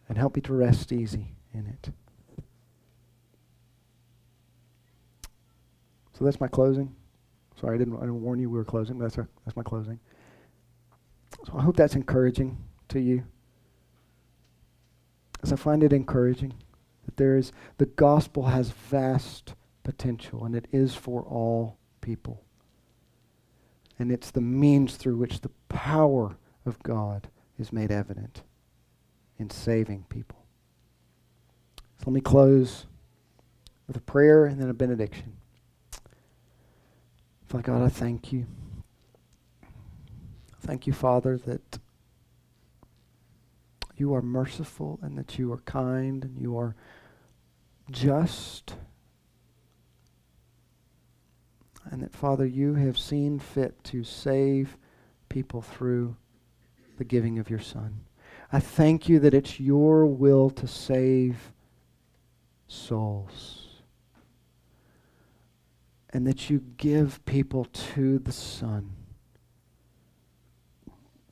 and 0.08 0.18
help 0.18 0.36
me 0.36 0.42
to 0.42 0.54
rest 0.54 0.92
easy 0.92 1.34
in 1.54 1.66
it. 1.66 1.90
So 6.18 6.24
that's 6.24 6.40
my 6.40 6.48
closing. 6.48 6.96
Sorry, 7.60 7.76
I 7.76 7.78
didn't, 7.78 7.98
I 7.98 8.02
didn't 8.02 8.22
warn 8.22 8.40
you 8.40 8.50
we 8.50 8.58
were 8.58 8.64
closing, 8.64 8.98
that's, 8.98 9.18
our, 9.18 9.28
that's 9.46 9.58
my 9.58 9.64
closing. 9.64 10.00
So 11.46 11.54
I 11.58 11.62
hope 11.62 11.76
that's 11.76 11.96
encouraging 11.96 12.58
to 12.90 13.00
you. 13.00 13.24
As 15.44 15.52
I 15.52 15.58
find 15.58 15.84
it 15.84 15.92
encouraging 15.92 16.54
that 17.16 17.24
there 17.24 17.38
is, 17.38 17.52
the 17.78 17.86
gospel 17.86 18.44
has 18.44 18.70
vast 18.70 19.54
potential, 19.84 20.46
and 20.46 20.56
it 20.56 20.68
is 20.72 20.96
for 20.96 21.22
all 21.24 21.78
people. 22.02 22.44
And 23.98 24.12
it's 24.12 24.32
the 24.32 24.42
means 24.42 24.96
through 24.98 25.18
which 25.18 25.42
the 25.42 25.52
power 25.70 26.38
of 26.66 26.82
God 26.84 27.30
is 27.58 27.72
made 27.72 27.92
evident 27.92 28.44
in 29.40 29.50
saving 29.50 30.06
people. 30.10 30.46
So 32.00 32.06
let 32.08 32.14
me 32.14 32.22
close 32.22 32.86
with 33.88 33.96
a 33.96 34.02
prayer 34.02 34.46
and 34.46 34.60
then 34.60 34.70
a 34.70 34.74
benediction. 34.74 35.38
Father 37.46 37.64
God, 37.64 37.82
I 37.84 37.90
thank 37.90 38.34
you. 38.34 38.48
Thank 40.60 40.88
you, 40.88 40.94
Father, 40.94 41.38
that 41.38 41.80
you 43.96 44.14
are 44.14 44.22
merciful 44.22 45.00
and 45.02 45.18
that 45.18 45.38
you 45.40 45.54
are 45.54 45.60
kind 45.60 46.24
and 46.24 46.42
you 46.42 46.58
are 46.58 46.76
just. 47.90 48.76
And 51.92 52.02
that, 52.02 52.14
Father, 52.14 52.46
you 52.46 52.74
have 52.76 52.98
seen 52.98 53.40
fit 53.40 53.84
to 53.86 54.04
save 54.04 54.78
people 55.30 55.62
through 55.62 56.16
the 56.98 57.04
giving 57.04 57.40
of 57.40 57.50
your 57.50 57.60
Son. 57.60 58.02
I 58.52 58.60
thank 58.60 59.08
you 59.10 59.20
that 59.20 59.34
it's 59.34 59.60
your 59.60 60.06
will 60.06 60.50
to 60.52 60.68
save 60.68 61.52
souls. 62.68 63.62
And 66.12 66.26
that 66.26 66.50
you 66.50 66.64
give 66.78 67.24
people 67.26 67.66
to 67.66 68.20
the 68.20 68.32
Son. 68.32 68.92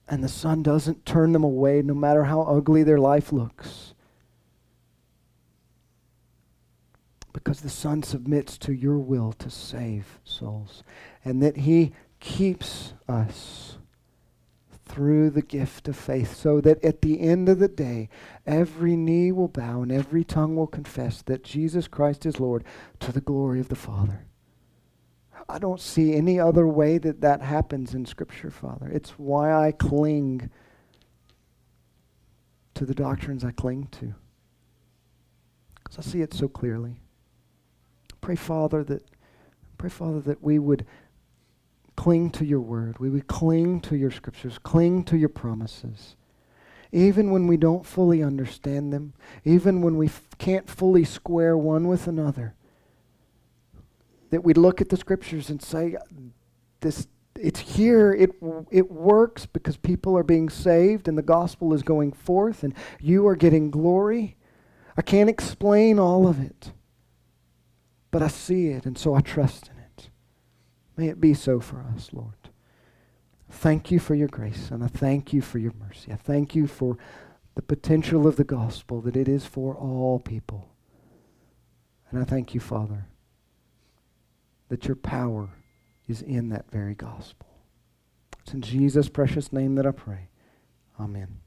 And 0.08 0.24
the 0.24 0.30
Son 0.30 0.62
doesn't 0.62 1.06
turn 1.06 1.32
them 1.32 1.44
away 1.44 1.82
no 1.82 1.94
matter 1.94 2.26
how 2.26 2.42
ugly 2.42 2.84
their 2.84 3.00
life 3.00 3.32
looks. 3.32 3.93
Because 7.34 7.62
the 7.62 7.70
Son 7.70 8.04
submits 8.04 8.58
to 8.60 8.74
your 8.74 9.00
will 9.00 9.34
to 9.34 9.50
save 9.50 10.20
souls. 10.24 10.84
And 11.26 11.42
that 11.42 11.58
He 11.58 11.94
keeps 12.20 12.94
us 13.10 13.78
through 14.86 15.32
the 15.32 15.42
gift 15.42 15.88
of 15.88 15.96
faith, 15.96 16.36
so 16.36 16.62
that 16.62 16.84
at 16.84 17.02
the 17.02 17.20
end 17.20 17.50
of 17.50 17.58
the 17.58 17.68
day, 17.68 18.10
every 18.46 18.96
knee 18.96 19.32
will 19.32 19.48
bow 19.48 19.82
and 19.82 19.92
every 19.92 20.24
tongue 20.24 20.56
will 20.56 20.68
confess 20.68 21.22
that 21.24 21.44
Jesus 21.44 21.88
Christ 21.88 22.26
is 22.26 22.40
Lord 22.40 22.64
to 23.00 23.12
the 23.12 23.22
glory 23.22 23.60
of 23.60 23.70
the 23.70 23.76
Father. 23.76 24.26
I 25.50 25.58
don't 25.58 25.82
see 25.82 26.14
any 26.14 26.40
other 26.40 26.68
way 26.68 26.98
that 27.00 27.22
that 27.22 27.42
happens 27.42 27.94
in 27.94 28.06
Scripture, 28.06 28.52
Father. 28.52 28.88
It's 28.88 29.12
why 29.12 29.52
I 29.54 29.72
cling 29.72 30.50
to 32.76 32.86
the 32.86 32.96
doctrines 32.96 33.44
I 33.44 33.52
cling 33.52 33.88
to. 33.94 34.14
Because 35.76 35.98
I 35.98 36.02
see 36.02 36.22
it 36.22 36.34
so 36.34 36.48
clearly. 36.48 37.00
Pray, 38.24 38.38
Father, 38.38 38.86
that 38.86 39.04
pray, 39.78 39.90
Father, 39.90 40.22
that 40.22 40.42
we 40.42 40.58
would 40.58 40.86
cling 41.98 42.30
to 42.30 42.46
your 42.46 42.62
word. 42.62 42.98
We 42.98 43.10
would 43.10 43.28
cling 43.28 43.82
to 43.82 43.98
your 43.98 44.12
scriptures, 44.12 44.58
cling 44.58 45.04
to 45.06 45.18
your 45.18 45.28
promises. 45.28 46.16
Even 46.94 47.32
when 47.32 47.48
we 47.48 47.58
don't 47.58 47.86
fully 47.86 48.24
understand 48.24 48.94
them, 48.94 49.12
even 49.44 49.82
when 49.82 49.98
we 49.98 50.06
f- 50.06 50.24
can't 50.38 50.70
fully 50.70 51.04
square 51.04 51.58
one 51.58 51.90
with 51.90 52.08
another, 52.08 52.54
that 54.30 54.42
we 54.42 54.54
look 54.54 54.80
at 54.80 54.88
the 54.88 54.96
scriptures 54.96 55.50
and 55.50 55.62
say, 55.62 55.98
this, 56.80 57.10
it's 57.36 57.60
here, 57.60 58.14
it, 58.14 58.30
it 58.72 58.90
works 58.90 59.46
because 59.46 59.76
people 59.76 60.18
are 60.18 60.24
being 60.24 60.48
saved 60.48 61.10
and 61.10 61.18
the 61.18 61.22
gospel 61.22 61.74
is 61.74 61.84
going 61.84 62.14
forth 62.14 62.64
and 62.64 62.74
you 63.02 63.28
are 63.28 63.36
getting 63.36 63.70
glory. 63.70 64.38
I 64.96 65.02
can't 65.02 65.30
explain 65.30 66.00
all 66.00 66.26
of 66.26 66.42
it, 66.42 66.72
but 68.14 68.22
I 68.22 68.28
see 68.28 68.68
it 68.68 68.86
and 68.86 68.96
so 68.96 69.16
I 69.16 69.22
trust 69.22 69.70
in 69.70 69.80
it. 69.80 70.10
May 70.96 71.08
it 71.08 71.20
be 71.20 71.34
so 71.34 71.60
for 71.60 71.84
us, 71.96 72.12
Lord. 72.14 72.36
Thank 73.50 73.90
you 73.90 73.98
for 74.00 74.14
your 74.14 74.28
grace, 74.28 74.70
and 74.70 74.84
I 74.84 74.88
thank 74.88 75.34
you 75.34 75.42
for 75.42 75.58
your 75.58 75.74
mercy. 75.80 76.12
I 76.12 76.16
thank 76.16 76.54
you 76.54 76.68
for 76.68 76.96
the 77.56 77.64
potential 77.64 78.28
of 78.28 78.36
the 78.36 78.44
gospel, 78.44 79.02
that 79.02 79.16
it 79.16 79.28
is 79.28 79.48
for 79.48 79.76
all 79.76 80.20
people. 80.20 80.70
And 82.12 82.22
I 82.22 82.24
thank 82.24 82.54
you, 82.54 82.60
Father, 82.60 83.08
that 84.70 84.86
your 84.86 84.96
power 84.96 85.50
is 86.08 86.22
in 86.22 86.50
that 86.50 86.70
very 86.70 86.94
gospel. 86.94 87.48
It's 88.42 88.54
in 88.54 88.62
Jesus' 88.62 89.10
precious 89.10 89.52
name 89.52 89.74
that 89.76 89.88
I 89.88 89.92
pray. 89.92 90.30
Amen. 91.00 91.43